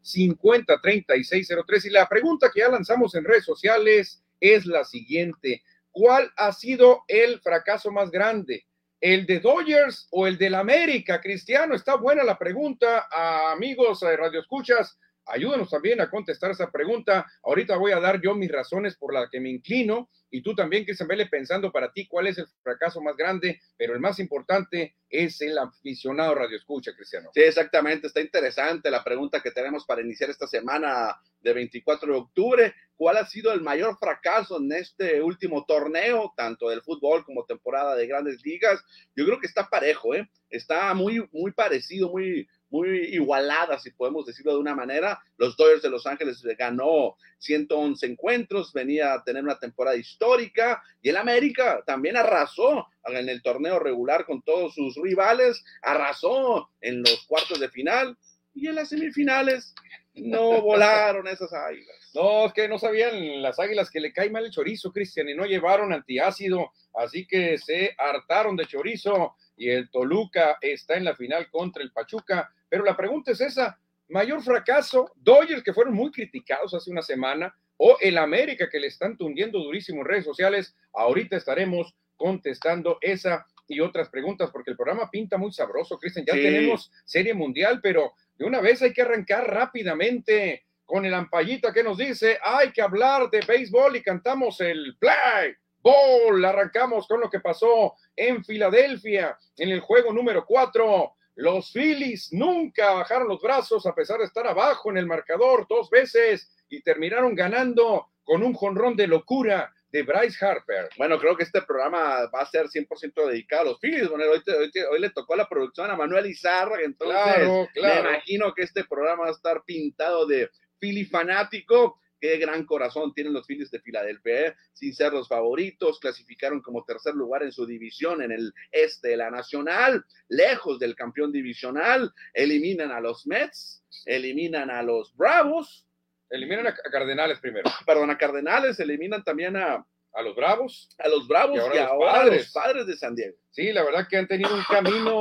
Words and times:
50 0.00 0.80
36 0.80 1.48
03. 1.66 1.84
Y 1.86 1.90
la 1.90 2.08
pregunta 2.08 2.50
que 2.52 2.60
ya 2.60 2.68
lanzamos 2.68 3.14
en 3.14 3.24
redes 3.24 3.44
sociales 3.44 4.22
es 4.40 4.66
la 4.66 4.84
siguiente: 4.84 5.62
¿Cuál 5.90 6.30
ha 6.36 6.52
sido 6.52 7.04
el 7.08 7.40
fracaso 7.40 7.90
más 7.90 8.10
grande? 8.10 8.66
¿El 9.00 9.26
de 9.26 9.40
Dodgers 9.40 10.08
o 10.10 10.26
el 10.26 10.38
del 10.38 10.54
América? 10.54 11.20
Cristiano, 11.20 11.74
está 11.74 11.96
buena 11.96 12.24
la 12.24 12.38
pregunta, 12.38 13.06
amigos 13.52 14.00
de 14.00 14.16
Radio 14.16 14.40
Escuchas. 14.40 14.98
Ayúdanos 15.26 15.70
también 15.70 16.00
a 16.00 16.10
contestar 16.10 16.50
esa 16.50 16.70
pregunta. 16.70 17.26
Ahorita 17.42 17.76
voy 17.76 17.92
a 17.92 18.00
dar 18.00 18.20
yo 18.20 18.34
mis 18.34 18.50
razones 18.50 18.96
por 18.96 19.14
las 19.14 19.30
que 19.30 19.40
me 19.40 19.50
inclino 19.50 20.10
y 20.34 20.42
tú 20.42 20.52
también, 20.52 20.84
Cristian 20.84 21.06
Vélez, 21.06 21.28
pensando 21.30 21.70
para 21.70 21.92
ti 21.92 22.08
cuál 22.08 22.26
es 22.26 22.38
el 22.38 22.48
fracaso 22.60 23.00
más 23.00 23.16
grande, 23.16 23.60
pero 23.76 23.94
el 23.94 24.00
más 24.00 24.18
importante 24.18 24.96
es 25.08 25.40
el 25.40 25.56
aficionado 25.56 26.34
Radio 26.34 26.56
Escucha, 26.56 26.92
Cristiano. 26.92 27.30
Sí, 27.32 27.42
exactamente. 27.42 28.08
Está 28.08 28.20
interesante 28.20 28.90
la 28.90 29.04
pregunta 29.04 29.40
que 29.40 29.52
tenemos 29.52 29.86
para 29.86 30.00
iniciar 30.00 30.30
esta 30.30 30.48
semana 30.48 31.14
de 31.40 31.52
24 31.52 32.12
de 32.12 32.18
octubre. 32.18 32.74
¿Cuál 32.96 33.18
ha 33.18 33.26
sido 33.26 33.52
el 33.52 33.60
mayor 33.60 33.96
fracaso 33.96 34.58
en 34.58 34.72
este 34.72 35.22
último 35.22 35.64
torneo, 35.66 36.32
tanto 36.36 36.68
del 36.68 36.82
fútbol 36.82 37.24
como 37.24 37.44
temporada 37.44 37.94
de 37.94 38.08
grandes 38.08 38.44
ligas? 38.44 38.82
Yo 39.14 39.24
creo 39.26 39.38
que 39.38 39.46
está 39.46 39.70
parejo, 39.70 40.16
¿eh? 40.16 40.28
Está 40.50 40.92
muy, 40.94 41.28
muy 41.30 41.52
parecido, 41.52 42.10
muy, 42.10 42.48
muy 42.74 43.14
igualada, 43.14 43.78
si 43.78 43.92
podemos 43.92 44.26
decirlo 44.26 44.54
de 44.54 44.58
una 44.58 44.74
manera. 44.74 45.22
Los 45.36 45.56
Dodgers 45.56 45.82
de 45.82 45.90
Los 45.90 46.06
Ángeles 46.06 46.42
ganó 46.58 47.16
111 47.38 48.04
encuentros, 48.04 48.72
venía 48.72 49.14
a 49.14 49.22
tener 49.22 49.44
una 49.44 49.60
temporada 49.60 49.96
histórica 49.96 50.82
y 51.00 51.10
el 51.10 51.16
América 51.16 51.84
también 51.86 52.16
arrasó 52.16 52.88
en 53.04 53.28
el 53.28 53.42
torneo 53.42 53.78
regular 53.78 54.26
con 54.26 54.42
todos 54.42 54.74
sus 54.74 54.96
rivales, 54.96 55.64
arrasó 55.82 56.68
en 56.80 57.02
los 57.02 57.24
cuartos 57.28 57.60
de 57.60 57.68
final 57.68 58.18
y 58.54 58.66
en 58.66 58.74
las 58.74 58.88
semifinales 58.88 59.72
no 60.14 60.60
volaron 60.60 61.28
esas 61.28 61.52
águilas. 61.52 62.10
No, 62.12 62.46
es 62.46 62.52
que 62.54 62.66
no 62.66 62.80
sabían 62.80 63.40
las 63.40 63.60
águilas 63.60 63.88
que 63.88 64.00
le 64.00 64.12
cae 64.12 64.30
mal 64.30 64.46
el 64.46 64.50
chorizo, 64.50 64.90
Cristian, 64.90 65.28
y 65.28 65.34
no 65.34 65.44
llevaron 65.44 65.92
antiácido, 65.92 66.72
así 66.94 67.24
que 67.24 67.56
se 67.56 67.94
hartaron 67.96 68.56
de 68.56 68.66
chorizo 68.66 69.36
y 69.56 69.70
el 69.70 69.90
Toluca 69.90 70.58
está 70.60 70.96
en 70.96 71.04
la 71.04 71.14
final 71.14 71.48
contra 71.50 71.82
el 71.82 71.92
Pachuca. 71.92 72.52
Pero 72.68 72.84
la 72.84 72.96
pregunta 72.96 73.32
es 73.32 73.40
esa, 73.40 73.78
mayor 74.08 74.42
fracaso, 74.42 75.12
Dodgers 75.16 75.62
que 75.62 75.72
fueron 75.72 75.94
muy 75.94 76.10
criticados 76.10 76.74
hace 76.74 76.90
una 76.90 77.02
semana, 77.02 77.54
o 77.76 77.96
el 78.00 78.18
América 78.18 78.68
que 78.70 78.78
le 78.78 78.86
están 78.86 79.16
tundiendo 79.16 79.58
durísimo 79.58 80.00
en 80.00 80.06
redes 80.06 80.24
sociales. 80.24 80.76
Ahorita 80.92 81.36
estaremos 81.36 81.94
contestando 82.16 82.98
esa 83.00 83.46
y 83.66 83.80
otras 83.80 84.08
preguntas 84.08 84.50
porque 84.50 84.70
el 84.70 84.76
programa 84.76 85.10
pinta 85.10 85.38
muy 85.38 85.52
sabroso, 85.52 85.98
Cristian. 85.98 86.26
Ya 86.26 86.34
tenemos 86.34 86.92
serie 87.04 87.34
mundial, 87.34 87.80
pero 87.82 88.12
de 88.36 88.44
una 88.44 88.60
vez 88.60 88.82
hay 88.82 88.92
que 88.92 89.02
arrancar 89.02 89.48
rápidamente 89.48 90.64
con 90.84 91.06
el 91.06 91.14
ampallita 91.14 91.72
que 91.72 91.82
nos 91.82 91.96
dice, 91.96 92.38
hay 92.42 92.70
que 92.70 92.82
hablar 92.82 93.30
de 93.30 93.40
béisbol 93.40 93.96
y 93.96 94.02
cantamos 94.02 94.60
el 94.60 94.96
play 94.98 95.54
Ball. 95.80 96.44
Arrancamos 96.44 97.06
con 97.06 97.20
lo 97.20 97.30
que 97.30 97.40
pasó 97.40 97.94
en 98.16 98.44
Filadelfia 98.44 99.38
en 99.56 99.70
el 99.70 99.80
juego 99.80 100.12
número 100.12 100.44
4. 100.46 101.14
Los 101.36 101.72
Phillies 101.72 102.32
nunca 102.32 102.92
bajaron 102.92 103.28
los 103.28 103.42
brazos 103.42 103.86
a 103.86 103.94
pesar 103.94 104.18
de 104.18 104.26
estar 104.26 104.46
abajo 104.46 104.90
en 104.90 104.98
el 104.98 105.06
marcador 105.06 105.66
dos 105.68 105.90
veces 105.90 106.50
y 106.68 106.82
terminaron 106.82 107.34
ganando 107.34 108.08
con 108.22 108.42
un 108.42 108.54
jonrón 108.54 108.96
de 108.96 109.06
locura 109.06 109.72
de 109.90 110.02
Bryce 110.02 110.44
Harper. 110.44 110.88
Bueno, 110.96 111.18
creo 111.20 111.36
que 111.36 111.44
este 111.44 111.62
programa 111.62 112.28
va 112.34 112.40
a 112.40 112.46
ser 112.46 112.66
100% 112.66 113.28
dedicado 113.28 113.62
a 113.62 113.64
los 113.66 113.80
Phillies. 113.80 114.08
Bueno, 114.08 114.24
hoy, 114.30 115.00
le 115.00 115.10
tocó 115.10 115.36
la 115.36 115.48
producción 115.48 115.88
a 115.90 115.96
Manuel 115.96 116.26
Izarra, 116.26 116.80
entonces 116.82 117.68
me 117.80 118.00
imagino 118.00 118.52
que 118.54 118.62
este 118.62 118.84
programa 118.84 119.24
va 119.24 119.28
a 119.28 119.32
estar 119.32 119.62
pintado 119.64 120.26
de 120.26 120.50
Philly 120.80 121.04
fanático 121.04 122.00
qué 122.24 122.38
gran 122.38 122.64
corazón 122.64 123.12
tienen 123.12 123.34
los 123.34 123.46
Phillies 123.46 123.70
de 123.70 123.80
Filadelfia, 123.80 124.46
¿eh? 124.46 124.54
sin 124.72 124.94
ser 124.94 125.12
los 125.12 125.28
favoritos, 125.28 126.00
clasificaron 126.00 126.62
como 126.62 126.82
tercer 126.82 127.12
lugar 127.12 127.42
en 127.42 127.52
su 127.52 127.66
división 127.66 128.22
en 128.22 128.32
el 128.32 128.54
este 128.72 129.08
de 129.08 129.18
la 129.18 129.30
Nacional, 129.30 130.02
lejos 130.28 130.78
del 130.78 130.96
campeón 130.96 131.32
divisional, 131.32 132.10
eliminan 132.32 132.92
a 132.92 133.00
los 133.00 133.26
Mets, 133.26 133.84
eliminan 134.06 134.70
a 134.70 134.82
los 134.82 135.14
Bravos. 135.14 135.86
Eliminan 136.30 136.66
a 136.68 136.74
Cardenales 136.74 137.40
primero. 137.40 137.70
Perdón, 137.86 138.08
a 138.08 138.16
Cardenales, 138.16 138.80
eliminan 138.80 139.22
también 139.22 139.58
a, 139.58 139.86
a 140.14 140.22
los 140.22 140.34
Bravos. 140.34 140.88
A 140.96 141.08
los 141.08 141.28
Bravos 141.28 141.56
y 141.74 141.76
ahora, 141.76 142.22
a 142.22 142.24
los 142.24 142.50
padres 142.52 142.86
de 142.86 142.96
San 142.96 143.14
Diego. 143.14 143.36
Sí, 143.50 143.70
la 143.70 143.84
verdad 143.84 144.08
que 144.08 144.16
han 144.16 144.28
tenido 144.28 144.54
un 144.54 144.64
camino 144.64 145.20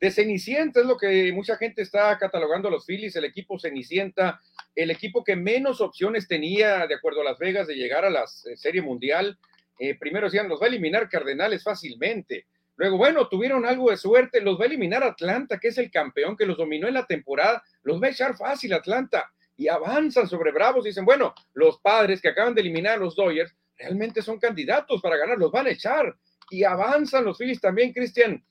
de 0.00 0.10
Cenicienta, 0.10 0.80
es 0.80 0.86
lo 0.86 0.96
que 0.96 1.30
mucha 1.32 1.56
gente 1.56 1.82
está 1.82 2.16
catalogando 2.16 2.68
a 2.68 2.70
los 2.70 2.86
Phillies, 2.86 3.16
el 3.16 3.26
equipo 3.26 3.58
Cenicienta, 3.58 4.40
el 4.74 4.90
equipo 4.90 5.22
que 5.22 5.36
menos 5.36 5.82
opciones 5.82 6.26
tenía, 6.26 6.86
de 6.86 6.94
acuerdo 6.94 7.20
a 7.20 7.24
Las 7.24 7.38
Vegas, 7.38 7.66
de 7.66 7.74
llegar 7.74 8.06
a 8.06 8.10
la 8.10 8.22
eh, 8.22 8.56
Serie 8.56 8.80
Mundial. 8.80 9.38
Eh, 9.78 9.96
primero 9.98 10.26
decían, 10.26 10.48
los 10.48 10.60
va 10.60 10.66
a 10.66 10.68
eliminar 10.68 11.08
Cardenales 11.10 11.62
fácilmente. 11.62 12.46
Luego, 12.76 12.96
bueno, 12.96 13.28
tuvieron 13.28 13.66
algo 13.66 13.90
de 13.90 13.98
suerte, 13.98 14.40
los 14.40 14.58
va 14.58 14.64
a 14.64 14.68
eliminar 14.68 15.04
Atlanta, 15.04 15.58
que 15.58 15.68
es 15.68 15.76
el 15.76 15.90
campeón 15.90 16.34
que 16.34 16.46
los 16.46 16.56
dominó 16.56 16.88
en 16.88 16.94
la 16.94 17.06
temporada, 17.06 17.62
los 17.82 18.02
va 18.02 18.06
a 18.06 18.10
echar 18.10 18.34
fácil 18.34 18.72
Atlanta 18.72 19.30
y 19.54 19.68
avanzan 19.68 20.26
sobre 20.26 20.50
Bravos. 20.50 20.84
Dicen, 20.84 21.04
bueno, 21.04 21.34
los 21.52 21.78
padres 21.78 22.22
que 22.22 22.28
acaban 22.28 22.54
de 22.54 22.62
eliminar 22.62 22.94
a 22.94 23.02
los 23.02 23.14
Dodgers 23.14 23.54
realmente 23.76 24.22
son 24.22 24.38
candidatos 24.38 25.02
para 25.02 25.18
ganar, 25.18 25.36
los 25.36 25.52
van 25.52 25.66
a 25.66 25.70
echar 25.70 26.16
y 26.50 26.64
avanzan 26.64 27.26
los 27.26 27.36
Phillies 27.36 27.60
también, 27.60 27.92
Cristian. 27.92 28.42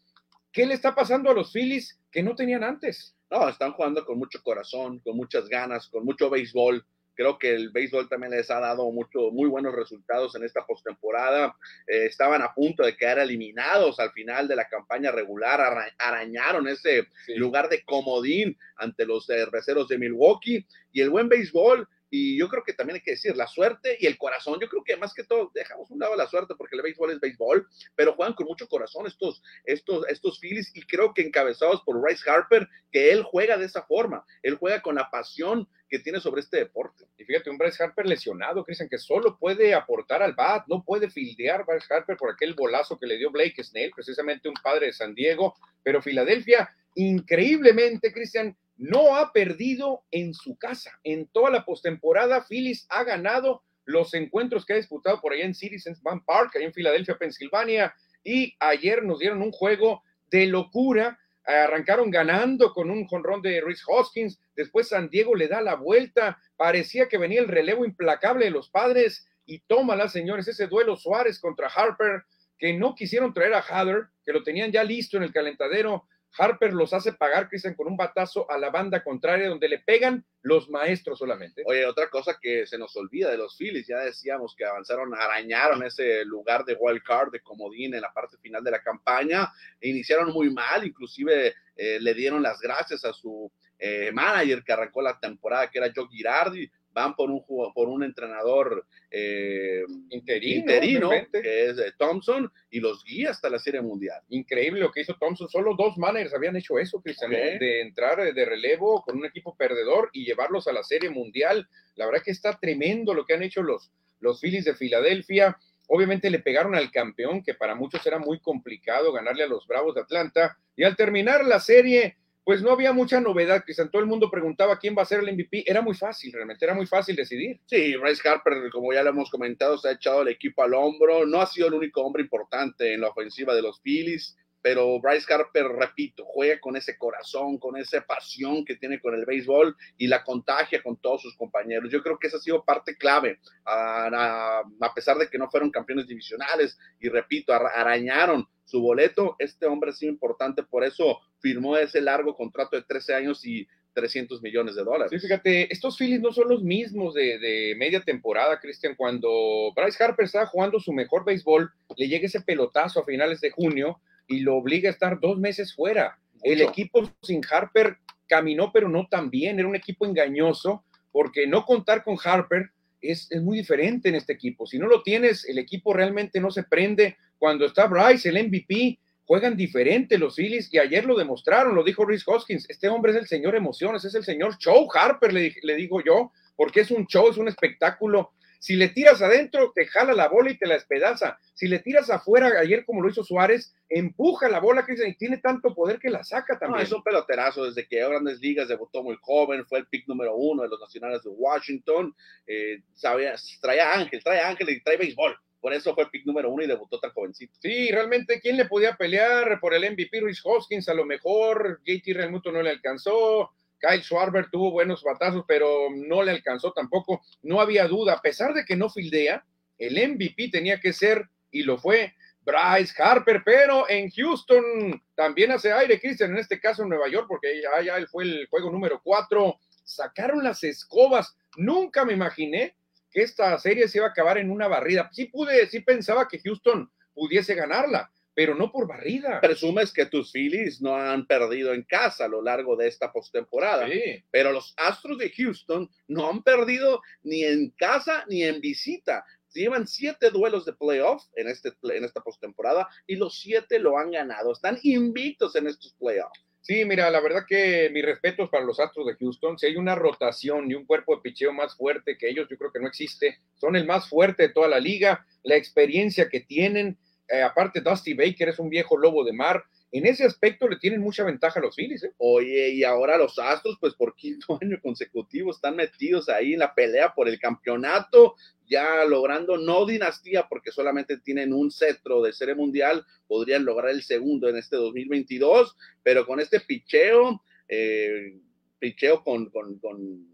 ¿Qué 0.51 0.65
le 0.65 0.73
está 0.73 0.95
pasando 0.95 1.29
a 1.29 1.33
los 1.33 1.51
Phillies 1.51 1.99
que 2.11 2.23
no 2.23 2.35
tenían 2.35 2.63
antes? 2.63 3.15
No, 3.29 3.47
están 3.47 3.73
jugando 3.73 4.03
con 4.05 4.17
mucho 4.17 4.41
corazón, 4.41 4.99
con 4.99 5.15
muchas 5.15 5.47
ganas, 5.47 5.87
con 5.89 6.03
mucho 6.03 6.29
béisbol. 6.29 6.83
Creo 7.13 7.37
que 7.37 7.53
el 7.53 7.69
béisbol 7.69 8.07
también 8.07 8.31
les 8.31 8.49
ha 8.49 8.59
dado 8.59 8.89
mucho, 8.91 9.29
muy 9.31 9.49
buenos 9.49 9.75
resultados 9.75 10.33
en 10.35 10.43
esta 10.43 10.65
postemporada. 10.65 11.55
Eh, 11.85 12.05
estaban 12.05 12.41
a 12.41 12.53
punto 12.53 12.83
de 12.83 12.95
quedar 12.95 13.19
eliminados 13.19 13.99
al 13.99 14.11
final 14.11 14.47
de 14.47 14.55
la 14.55 14.67
campaña 14.67 15.11
regular, 15.11 15.91
arañaron 15.97 16.67
ese 16.67 17.07
lugar 17.35 17.69
de 17.69 17.83
comodín 17.83 18.57
ante 18.77 19.05
los 19.05 19.27
cerveceros 19.27 19.87
de 19.89 19.97
Milwaukee. 19.99 20.65
Y 20.93 21.01
el 21.01 21.09
buen 21.09 21.29
béisbol 21.29 21.87
y 22.09 22.37
yo 22.37 22.47
creo 22.49 22.63
que 22.63 22.73
también 22.73 22.95
hay 22.95 23.01
que 23.01 23.11
decir 23.11 23.35
la 23.35 23.47
suerte 23.47 23.97
y 23.99 24.07
el 24.07 24.17
corazón. 24.17 24.59
Yo 24.59 24.67
creo 24.67 24.83
que 24.83 24.97
más 24.97 25.13
que 25.13 25.23
todo 25.23 25.51
dejamos 25.53 25.91
un 25.91 25.99
lado 25.99 26.15
la 26.15 26.27
suerte 26.27 26.55
porque 26.55 26.75
el 26.75 26.81
béisbol 26.81 27.11
es 27.11 27.19
béisbol, 27.19 27.67
pero 27.95 28.13
juegan 28.13 28.33
con 28.33 28.47
mucho 28.47 28.67
corazón 28.67 29.07
estos, 29.07 29.43
estos, 29.65 30.07
estos 30.07 30.39
Phillies 30.39 30.71
y 30.75 30.81
creo 30.81 31.13
que 31.13 31.21
encabezados 31.21 31.81
por 31.83 32.01
Bryce 32.01 32.29
Harper, 32.29 32.67
que 32.91 33.11
él 33.11 33.23
juega 33.23 33.57
de 33.57 33.65
esa 33.65 33.83
forma. 33.83 34.25
Él 34.41 34.55
juega 34.55 34.81
con 34.81 34.95
la 34.95 35.09
pasión 35.09 35.67
que 35.89 35.99
tiene 35.99 36.19
sobre 36.19 36.41
este 36.41 36.57
deporte. 36.57 37.05
Y 37.17 37.25
fíjate, 37.25 37.49
un 37.49 37.57
Bryce 37.57 37.83
Harper 37.83 38.05
lesionado, 38.05 38.63
Cristian, 38.63 38.89
que 38.89 38.97
solo 38.97 39.37
puede 39.37 39.73
aportar 39.73 40.21
al 40.21 40.33
bat, 40.33 40.65
no 40.67 40.83
puede 40.83 41.09
fildear 41.09 41.65
Bryce 41.65 41.91
Harper 41.93 42.15
por 42.15 42.31
aquel 42.31 42.53
bolazo 42.53 42.97
que 42.97 43.07
le 43.07 43.17
dio 43.17 43.31
Blake 43.31 43.63
Snell, 43.63 43.91
precisamente 43.91 44.47
un 44.47 44.55
padre 44.63 44.87
de 44.87 44.93
San 44.93 45.15
Diego, 45.15 45.55
pero 45.83 46.01
Filadelfia, 46.01 46.69
increíblemente, 46.95 48.13
Cristian, 48.13 48.55
no 48.79 49.17
ha 49.17 49.33
perdido 49.33 50.05
en 50.09 50.33
su 50.33 50.57
casa. 50.57 50.99
En 51.03 51.27
toda 51.27 51.51
la 51.51 51.65
postemporada, 51.65 52.45
Phillies 52.47 52.87
ha 52.89 53.03
ganado 53.03 53.61
los 53.83 54.13
encuentros 54.13 54.65
que 54.65 54.73
ha 54.73 54.77
disputado 54.77 55.19
por 55.19 55.33
allá 55.33 55.43
en 55.43 55.53
Citizens 55.53 56.01
Bank 56.01 56.23
Park, 56.25 56.53
allá 56.55 56.65
en 56.65 56.73
Filadelfia, 56.73 57.17
Pensilvania, 57.17 57.93
y 58.23 58.55
ayer 58.59 59.03
nos 59.03 59.19
dieron 59.19 59.41
un 59.41 59.51
juego 59.51 60.01
de 60.31 60.47
locura. 60.47 61.19
Arrancaron 61.45 62.09
ganando 62.09 62.73
con 62.73 62.89
un 62.89 63.05
jonrón 63.05 63.41
de 63.41 63.59
Rhys 63.59 63.83
Hoskins, 63.85 64.39
después 64.55 64.87
San 64.87 65.09
Diego 65.09 65.35
le 65.35 65.47
da 65.47 65.61
la 65.61 65.75
vuelta, 65.75 66.37
parecía 66.55 67.09
que 67.09 67.17
venía 67.17 67.41
el 67.41 67.47
relevo 67.47 67.83
implacable 67.83 68.45
de 68.45 68.51
los 68.51 68.69
padres 68.69 69.27
y 69.45 69.59
tómala, 69.61 70.07
señores, 70.07 70.47
ese 70.47 70.67
duelo 70.67 70.95
Suárez 70.95 71.39
contra 71.39 71.67
Harper, 71.67 72.23
que 72.57 72.73
no 72.73 72.93
quisieron 72.93 73.33
traer 73.33 73.55
a 73.55 73.61
Hader, 73.61 74.09
que 74.23 74.31
lo 74.31 74.43
tenían 74.43 74.71
ya 74.71 74.83
listo 74.83 75.17
en 75.17 75.23
el 75.23 75.33
calentadero, 75.33 76.05
Harper 76.37 76.73
los 76.73 76.93
hace 76.93 77.13
pagar, 77.13 77.49
Cristian, 77.49 77.75
con 77.75 77.87
un 77.87 77.97
batazo 77.97 78.49
a 78.49 78.57
la 78.57 78.69
banda 78.69 79.03
contraria, 79.03 79.49
donde 79.49 79.67
le 79.67 79.79
pegan 79.79 80.25
los 80.41 80.69
maestros 80.69 81.19
solamente. 81.19 81.63
Oye, 81.65 81.85
otra 81.85 82.09
cosa 82.09 82.37
que 82.41 82.65
se 82.65 82.77
nos 82.77 82.95
olvida 82.95 83.29
de 83.29 83.37
los 83.37 83.57
Phillies, 83.57 83.87
ya 83.87 83.99
decíamos 83.99 84.55
que 84.55 84.65
avanzaron, 84.65 85.13
arañaron 85.13 85.83
ese 85.83 86.23
lugar 86.25 86.63
de 86.65 86.77
wild 86.79 87.03
card, 87.03 87.31
de 87.31 87.41
comodín 87.41 87.93
en 87.93 88.01
la 88.01 88.13
parte 88.13 88.37
final 88.37 88.63
de 88.63 88.71
la 88.71 88.81
campaña, 88.81 89.51
e 89.81 89.89
iniciaron 89.89 90.31
muy 90.31 90.49
mal, 90.51 90.85
inclusive 90.85 91.55
eh, 91.75 91.99
le 91.99 92.13
dieron 92.13 92.41
las 92.41 92.59
gracias 92.59 93.03
a 93.05 93.13
su 93.13 93.51
eh, 93.77 94.11
manager 94.11 94.63
que 94.63 94.73
arrancó 94.73 95.01
la 95.01 95.19
temporada, 95.19 95.69
que 95.69 95.79
era 95.79 95.91
Joe 95.93 96.07
Girardi, 96.09 96.69
van 96.91 97.15
por 97.15 97.29
un, 97.29 97.43
por 97.45 97.87
un 97.87 98.03
entrenador 98.03 98.85
eh, 99.11 99.83
interino, 100.09 101.09
que 101.09 101.69
es 101.69 101.77
eh, 101.77 101.93
Thompson, 101.97 102.51
y 102.69 102.79
los 102.79 103.03
guía 103.03 103.31
hasta 103.31 103.49
la 103.49 103.59
Serie 103.59 103.81
Mundial. 103.81 104.21
Increíble 104.29 104.79
lo 104.79 104.91
que 104.91 105.01
hizo 105.01 105.15
Thompson. 105.19 105.49
Solo 105.49 105.75
dos 105.75 105.97
managers 105.97 106.33
habían 106.33 106.55
hecho 106.55 106.79
eso, 106.79 107.01
Cristian, 107.01 107.31
de 107.31 107.81
entrar 107.81 108.33
de 108.33 108.45
relevo 108.45 109.01
con 109.03 109.17
un 109.17 109.25
equipo 109.25 109.55
perdedor 109.55 110.09
y 110.13 110.25
llevarlos 110.25 110.67
a 110.67 110.73
la 110.73 110.83
Serie 110.83 111.09
Mundial. 111.09 111.67
La 111.95 112.05
verdad 112.05 112.23
que 112.23 112.31
está 112.31 112.57
tremendo 112.57 113.13
lo 113.13 113.25
que 113.25 113.33
han 113.33 113.43
hecho 113.43 113.61
los, 113.61 113.91
los 114.19 114.39
Phillies 114.41 114.65
de 114.65 114.75
Filadelfia. 114.75 115.57
Obviamente 115.87 116.29
le 116.29 116.39
pegaron 116.39 116.75
al 116.75 116.91
campeón, 116.91 117.43
que 117.43 117.55
para 117.55 117.75
muchos 117.75 118.05
era 118.05 118.19
muy 118.19 118.39
complicado 118.39 119.11
ganarle 119.11 119.43
a 119.43 119.47
los 119.47 119.65
Bravos 119.65 119.95
de 119.95 120.01
Atlanta. 120.01 120.57
Y 120.75 120.83
al 120.83 120.95
terminar 120.95 121.43
la 121.45 121.59
serie, 121.59 122.17
pues 122.43 122.61
no 122.61 122.71
había 122.71 122.93
mucha 122.93 123.19
novedad, 123.21 123.63
que 123.65 123.73
todo 123.73 124.01
el 124.01 124.07
mundo 124.07 124.31
preguntaba 124.31 124.79
quién 124.79 124.95
va 124.97 125.03
a 125.03 125.05
ser 125.05 125.19
el 125.19 125.33
MVP, 125.33 125.69
era 125.69 125.81
muy 125.81 125.93
fácil, 125.93 126.31
realmente 126.33 126.65
era 126.65 126.73
muy 126.73 126.85
fácil 126.85 127.15
decidir. 127.15 127.59
Sí, 127.65 127.95
Bryce 127.95 128.27
Harper, 128.27 128.69
como 128.71 128.91
ya 128.93 129.03
lo 129.03 129.11
hemos 129.11 129.29
comentado, 129.29 129.77
se 129.77 129.89
ha 129.89 129.91
echado 129.91 130.21
el 130.21 130.29
equipo 130.29 130.63
al 130.63 130.73
hombro, 130.73 131.25
no 131.25 131.41
ha 131.41 131.45
sido 131.45 131.67
el 131.67 131.75
único 131.75 132.01
hombre 132.01 132.23
importante 132.23 132.93
en 132.93 133.01
la 133.01 133.09
ofensiva 133.09 133.53
de 133.53 133.61
los 133.61 133.79
Phillies, 133.81 134.37
pero 134.61 134.99
Bryce 134.99 135.33
Harper, 135.33 135.67
repito, 135.67 136.25
juega 136.25 136.59
con 136.59 136.75
ese 136.75 136.97
corazón, 136.97 137.57
con 137.57 137.77
esa 137.77 138.01
pasión 138.01 138.65
que 138.65 138.75
tiene 138.75 138.99
con 138.99 139.15
el 139.15 139.25
béisbol 139.25 139.75
y 139.97 140.07
la 140.07 140.23
contagia 140.23 140.83
con 140.83 140.97
todos 140.97 141.21
sus 141.21 141.35
compañeros. 141.35 141.91
Yo 141.91 142.03
creo 142.03 142.19
que 142.19 142.27
esa 142.27 142.37
ha 142.37 142.41
sido 142.41 142.63
parte 142.63 142.97
clave, 142.97 143.39
a, 143.65 144.61
pesar 144.93 145.17
de 145.17 145.29
que 145.29 145.37
no 145.37 145.49
fueron 145.49 145.71
campeones 145.71 146.07
divisionales 146.07 146.77
y 146.99 147.07
repito, 147.09 147.53
arañaron 147.53 148.47
su 148.65 148.81
boleto, 148.81 149.35
este 149.39 149.65
hombre 149.65 149.91
ha 149.91 149.93
sido 149.93 150.11
importante, 150.11 150.61
por 150.63 150.83
eso 150.83 151.19
firmó 151.39 151.77
ese 151.77 152.01
largo 152.01 152.35
contrato 152.35 152.75
de 152.75 152.83
13 152.83 153.15
años 153.15 153.45
y 153.45 153.67
300 153.93 154.41
millones 154.41 154.75
de 154.75 154.83
dólares. 154.83 155.09
Sí, 155.09 155.19
fíjate, 155.19 155.71
estos 155.73 155.97
Phillies 155.97 156.21
no 156.21 156.31
son 156.31 156.49
los 156.49 156.61
mismos 156.61 157.13
de, 157.13 157.39
de 157.39 157.75
media 157.77 158.01
temporada, 158.01 158.59
Cristian. 158.59 158.95
Cuando 158.95 159.73
Bryce 159.75 160.03
Harper 160.03 160.25
estaba 160.25 160.45
jugando 160.45 160.79
su 160.79 160.93
mejor 160.93 161.25
béisbol, 161.25 161.71
le 161.97 162.07
llega 162.07 162.27
ese 162.27 162.41
pelotazo 162.41 162.99
a 162.99 163.05
finales 163.05 163.41
de 163.41 163.51
junio 163.51 163.99
y 164.29 164.39
lo 164.39 164.55
obliga 164.55 164.89
a 164.89 164.93
estar 164.93 165.19
dos 165.19 165.37
meses 165.37 165.75
fuera. 165.75 166.17
El 166.43 166.61
equipo 166.61 167.11
sin 167.21 167.41
Harper 167.49 167.97
caminó, 168.27 168.71
pero 168.71 168.87
no 168.87 169.07
tan 169.07 169.29
bien. 169.29 169.59
Era 169.59 169.67
un 169.67 169.75
equipo 169.75 170.05
engañoso, 170.05 170.85
porque 171.11 171.47
no 171.47 171.65
contar 171.65 172.03
con 172.03 172.17
Harper 172.23 172.69
es, 173.01 173.27
es, 173.31 173.41
muy 173.41 173.57
diferente 173.57 174.07
en 174.07 174.15
este 174.15 174.33
equipo. 174.33 174.65
Si 174.65 174.77
no 174.77 174.87
lo 174.87 175.01
tienes, 175.01 175.43
el 175.49 175.57
equipo 175.57 175.93
realmente 175.93 176.39
no 176.39 176.51
se 176.51 176.63
prende. 176.63 177.17
Cuando 177.37 177.65
está 177.65 177.87
Bryce, 177.87 178.29
el 178.29 178.47
MVP, 178.47 178.99
juegan 179.25 179.57
diferente 179.57 180.17
los 180.17 180.35
Phillies 180.35 180.71
y 180.71 180.77
ayer 180.77 181.05
lo 181.05 181.17
demostraron, 181.17 181.75
lo 181.75 181.83
dijo 181.83 182.05
Rhys 182.05 182.23
Hoskins. 182.27 182.69
Este 182.69 182.87
hombre 182.87 183.11
es 183.11 183.17
el 183.17 183.27
señor 183.27 183.55
emociones, 183.55 184.05
es 184.05 184.13
el 184.13 184.23
señor 184.23 184.57
show. 184.57 184.87
Harper, 184.93 185.33
le, 185.33 185.55
le 185.63 185.75
digo 185.75 186.03
yo, 186.03 186.31
porque 186.55 186.81
es 186.81 186.91
un 186.91 187.07
show, 187.07 187.29
es 187.29 187.37
un 187.37 187.47
espectáculo 187.47 188.31
si 188.59 188.75
le 188.75 188.89
tiras 188.89 189.21
adentro, 189.21 189.71
te 189.73 189.85
jala 189.85 190.13
la 190.13 190.27
bola 190.27 190.51
y 190.51 190.57
te 190.57 190.67
la 190.67 190.75
espedaza. 190.75 191.39
Si 191.53 191.67
le 191.67 191.79
tiras 191.79 192.09
afuera, 192.09 192.51
ayer 192.59 192.85
como 192.85 193.01
lo 193.01 193.09
hizo 193.09 193.23
Suárez, 193.23 193.73
empuja 193.87 194.49
la 194.49 194.59
bola, 194.59 194.85
Cristian, 194.85 195.09
y 195.09 195.15
tiene 195.15 195.37
tanto 195.37 195.73
poder 195.73 195.97
que 195.97 196.09
la 196.09 196.25
saca 196.25 196.59
también. 196.59 196.83
es 196.83 196.91
un 196.91 197.01
peloterazo. 197.01 197.65
Desde 197.65 197.87
que 197.87 198.05
Grandes 198.05 198.39
Ligas 198.41 198.67
debutó 198.67 199.01
muy 199.01 199.17
joven, 199.21 199.65
fue 199.65 199.79
el 199.79 199.87
pick 199.87 200.07
número 200.07 200.35
uno 200.35 200.63
de 200.63 200.69
los 200.69 200.79
Nacionales 200.79 201.23
de 201.23 201.29
Washington. 201.29 202.13
Eh, 202.45 202.83
sabía, 202.93 203.33
traía 203.61 203.93
ángel, 203.93 204.21
trae 204.21 204.41
ángel 204.41 204.69
y 204.69 204.83
trae 204.83 204.97
béisbol. 204.97 205.37
Por 205.61 205.73
eso 205.73 205.93
fue 205.93 206.03
el 206.03 206.09
pick 206.09 206.25
número 206.25 206.49
uno 206.49 206.63
y 206.63 206.67
debutó 206.67 206.99
tan 206.99 207.11
jovencito. 207.11 207.53
Sí, 207.61 207.89
realmente, 207.91 208.39
¿quién 208.41 208.57
le 208.57 208.65
podía 208.65 208.95
pelear 208.95 209.59
por 209.59 209.73
el 209.73 209.89
MVP? 209.91 210.19
Ruiz 210.19 210.41
Hoskins, 210.43 210.87
a 210.89 210.93
lo 210.93 211.05
mejor. 211.05 211.81
JT 211.85 212.13
Realmuto 212.13 212.51
no 212.51 212.61
le 212.61 212.71
alcanzó. 212.71 213.51
Kyle 213.79 214.03
Schwarber 214.03 214.49
tuvo 214.51 214.71
buenos 214.71 215.03
batazos, 215.03 215.43
pero 215.47 215.87
no 215.93 216.23
le 216.23 216.31
alcanzó 216.31 216.71
tampoco. 216.73 217.21
No 217.41 217.61
había 217.61 217.87
duda, 217.87 218.13
a 218.13 218.21
pesar 218.21 218.53
de 218.53 218.65
que 218.65 218.75
no 218.75 218.89
fildea, 218.89 219.45
el 219.77 219.95
MVP 219.95 220.49
tenía 220.51 220.79
que 220.79 220.93
ser, 220.93 221.29
y 221.51 221.63
lo 221.63 221.77
fue, 221.77 222.13
Bryce 222.41 222.93
Harper, 223.01 223.41
pero 223.45 223.89
en 223.89 224.09
Houston 224.09 225.01
también 225.15 225.51
hace 225.51 225.71
aire, 225.71 225.99
Christian, 225.99 226.31
en 226.31 226.37
este 226.37 226.59
caso 226.59 226.83
en 226.83 226.89
Nueva 226.89 227.09
York, 227.09 227.25
porque 227.27 227.61
ya, 227.61 227.81
ya 227.81 228.05
fue 228.07 228.23
el 228.23 228.47
juego 228.49 228.71
número 228.71 229.01
cuatro. 229.03 229.57
Sacaron 229.83 230.43
las 230.43 230.63
escobas. 230.63 231.35
Nunca 231.57 232.05
me 232.05 232.13
imaginé 232.13 232.75
que 233.11 233.21
esta 233.21 233.57
serie 233.59 233.87
se 233.87 233.97
iba 233.97 234.07
a 234.07 234.11
acabar 234.11 234.37
en 234.37 234.51
una 234.51 234.67
barrida. 234.67 235.09
Sí 235.11 235.25
pude, 235.25 235.67
sí 235.67 235.81
pensaba 235.81 236.27
que 236.27 236.39
Houston 236.39 236.91
pudiese 237.13 237.55
ganarla, 237.55 238.11
pero 238.39 238.55
no 238.55 238.71
por 238.71 238.87
barrida. 238.87 239.41
Presumes 239.41 239.91
que 239.91 240.05
tus 240.05 240.31
Phillies 240.31 240.81
no 240.81 240.95
han 240.95 241.27
perdido 241.27 241.73
en 241.73 241.83
casa 241.83 242.23
a 242.23 242.29
lo 242.29 242.41
largo 242.41 242.77
de 242.77 242.87
esta 242.87 243.11
postemporada, 243.11 243.85
sí. 243.85 244.23
pero 244.31 244.53
los 244.53 244.73
Astros 244.77 245.17
de 245.17 245.29
Houston 245.29 245.89
no 246.07 246.29
han 246.29 246.41
perdido 246.41 247.01
ni 247.21 247.43
en 247.43 247.71
casa 247.71 248.23
ni 248.29 248.43
en 248.43 248.61
visita. 248.61 249.25
Llevan 249.51 249.87
siete 249.87 250.29
duelos 250.29 250.63
de 250.63 250.71
playoff 250.71 251.21
en, 251.35 251.49
este, 251.49 251.73
en 251.83 252.05
esta 252.05 252.21
postemporada 252.21 252.87
y 253.05 253.17
los 253.17 253.37
siete 253.41 253.77
lo 253.77 253.97
han 253.97 254.11
ganado. 254.11 254.53
Están 254.53 254.79
invictos 254.83 255.57
en 255.57 255.67
estos 255.67 255.93
playoffs. 255.95 256.39
Sí, 256.61 256.85
mira, 256.85 257.09
la 257.09 257.19
verdad 257.19 257.43
que 257.45 257.89
mis 257.91 258.05
respetos 258.05 258.49
para 258.49 258.63
los 258.63 258.79
Astros 258.79 259.07
de 259.07 259.15
Houston. 259.15 259.59
Si 259.59 259.65
hay 259.65 259.75
una 259.75 259.95
rotación 259.95 260.71
y 260.71 260.75
un 260.75 260.85
cuerpo 260.85 261.15
de 261.15 261.21
picheo 261.23 261.51
más 261.51 261.75
fuerte 261.75 262.17
que 262.17 262.29
ellos, 262.29 262.47
yo 262.49 262.57
creo 262.57 262.71
que 262.71 262.79
no 262.79 262.87
existe. 262.87 263.39
Son 263.55 263.75
el 263.75 263.85
más 263.85 264.07
fuerte 264.07 264.43
de 264.43 264.53
toda 264.53 264.69
la 264.69 264.79
liga. 264.79 265.25
La 265.43 265.57
experiencia 265.57 266.29
que 266.29 266.39
tienen, 266.39 266.97
eh, 267.29 267.41
aparte 267.41 267.81
Dusty 267.81 268.13
Baker 268.13 268.49
es 268.49 268.59
un 268.59 268.69
viejo 268.69 268.97
lobo 268.97 269.23
de 269.23 269.33
mar. 269.33 269.63
En 269.91 270.05
ese 270.05 270.23
aspecto 270.23 270.67
le 270.67 270.77
tienen 270.77 271.01
mucha 271.01 271.23
ventaja 271.23 271.59
a 271.59 271.63
los 271.63 271.75
Phillies. 271.75 272.03
¿eh? 272.03 272.13
Oye, 272.17 272.69
y 272.69 272.83
ahora 272.83 273.17
los 273.17 273.37
Astros, 273.39 273.77
pues 273.79 273.93
por 273.95 274.15
quinto 274.15 274.57
año 274.61 274.79
consecutivo 274.81 275.51
están 275.51 275.75
metidos 275.75 276.29
ahí 276.29 276.53
en 276.53 276.59
la 276.59 276.73
pelea 276.73 277.13
por 277.13 277.27
el 277.27 277.39
campeonato, 277.39 278.35
ya 278.67 279.03
logrando 279.05 279.57
no 279.57 279.85
dinastía, 279.85 280.47
porque 280.47 280.71
solamente 280.71 281.17
tienen 281.17 281.53
un 281.53 281.71
cetro 281.71 282.21
de 282.21 282.33
serie 282.33 282.55
mundial, 282.55 283.05
podrían 283.27 283.65
lograr 283.65 283.91
el 283.91 284.03
segundo 284.03 284.47
en 284.47 284.57
este 284.57 284.75
2022, 284.75 285.75
pero 286.03 286.25
con 286.25 286.39
este 286.39 286.59
picheo, 286.59 287.43
eh, 287.67 288.35
picheo 288.79 289.23
con, 289.23 289.49
con, 289.49 289.79
con, 289.79 290.27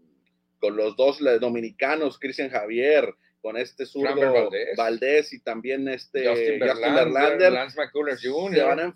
con 0.60 0.76
los 0.76 0.96
dos 0.96 1.18
dominicanos, 1.40 2.18
Cristian 2.18 2.50
Javier, 2.50 3.14
con 3.40 3.56
este 3.56 3.86
zurdo 3.86 4.32
Valdés. 4.32 4.76
Valdés. 4.76 5.32
y 5.32 5.40
también 5.40 5.88
este 5.88 6.28
Justin 6.28 6.58
Lance 6.60 7.78
McCullers 7.80 8.20
Jr. 8.22 8.94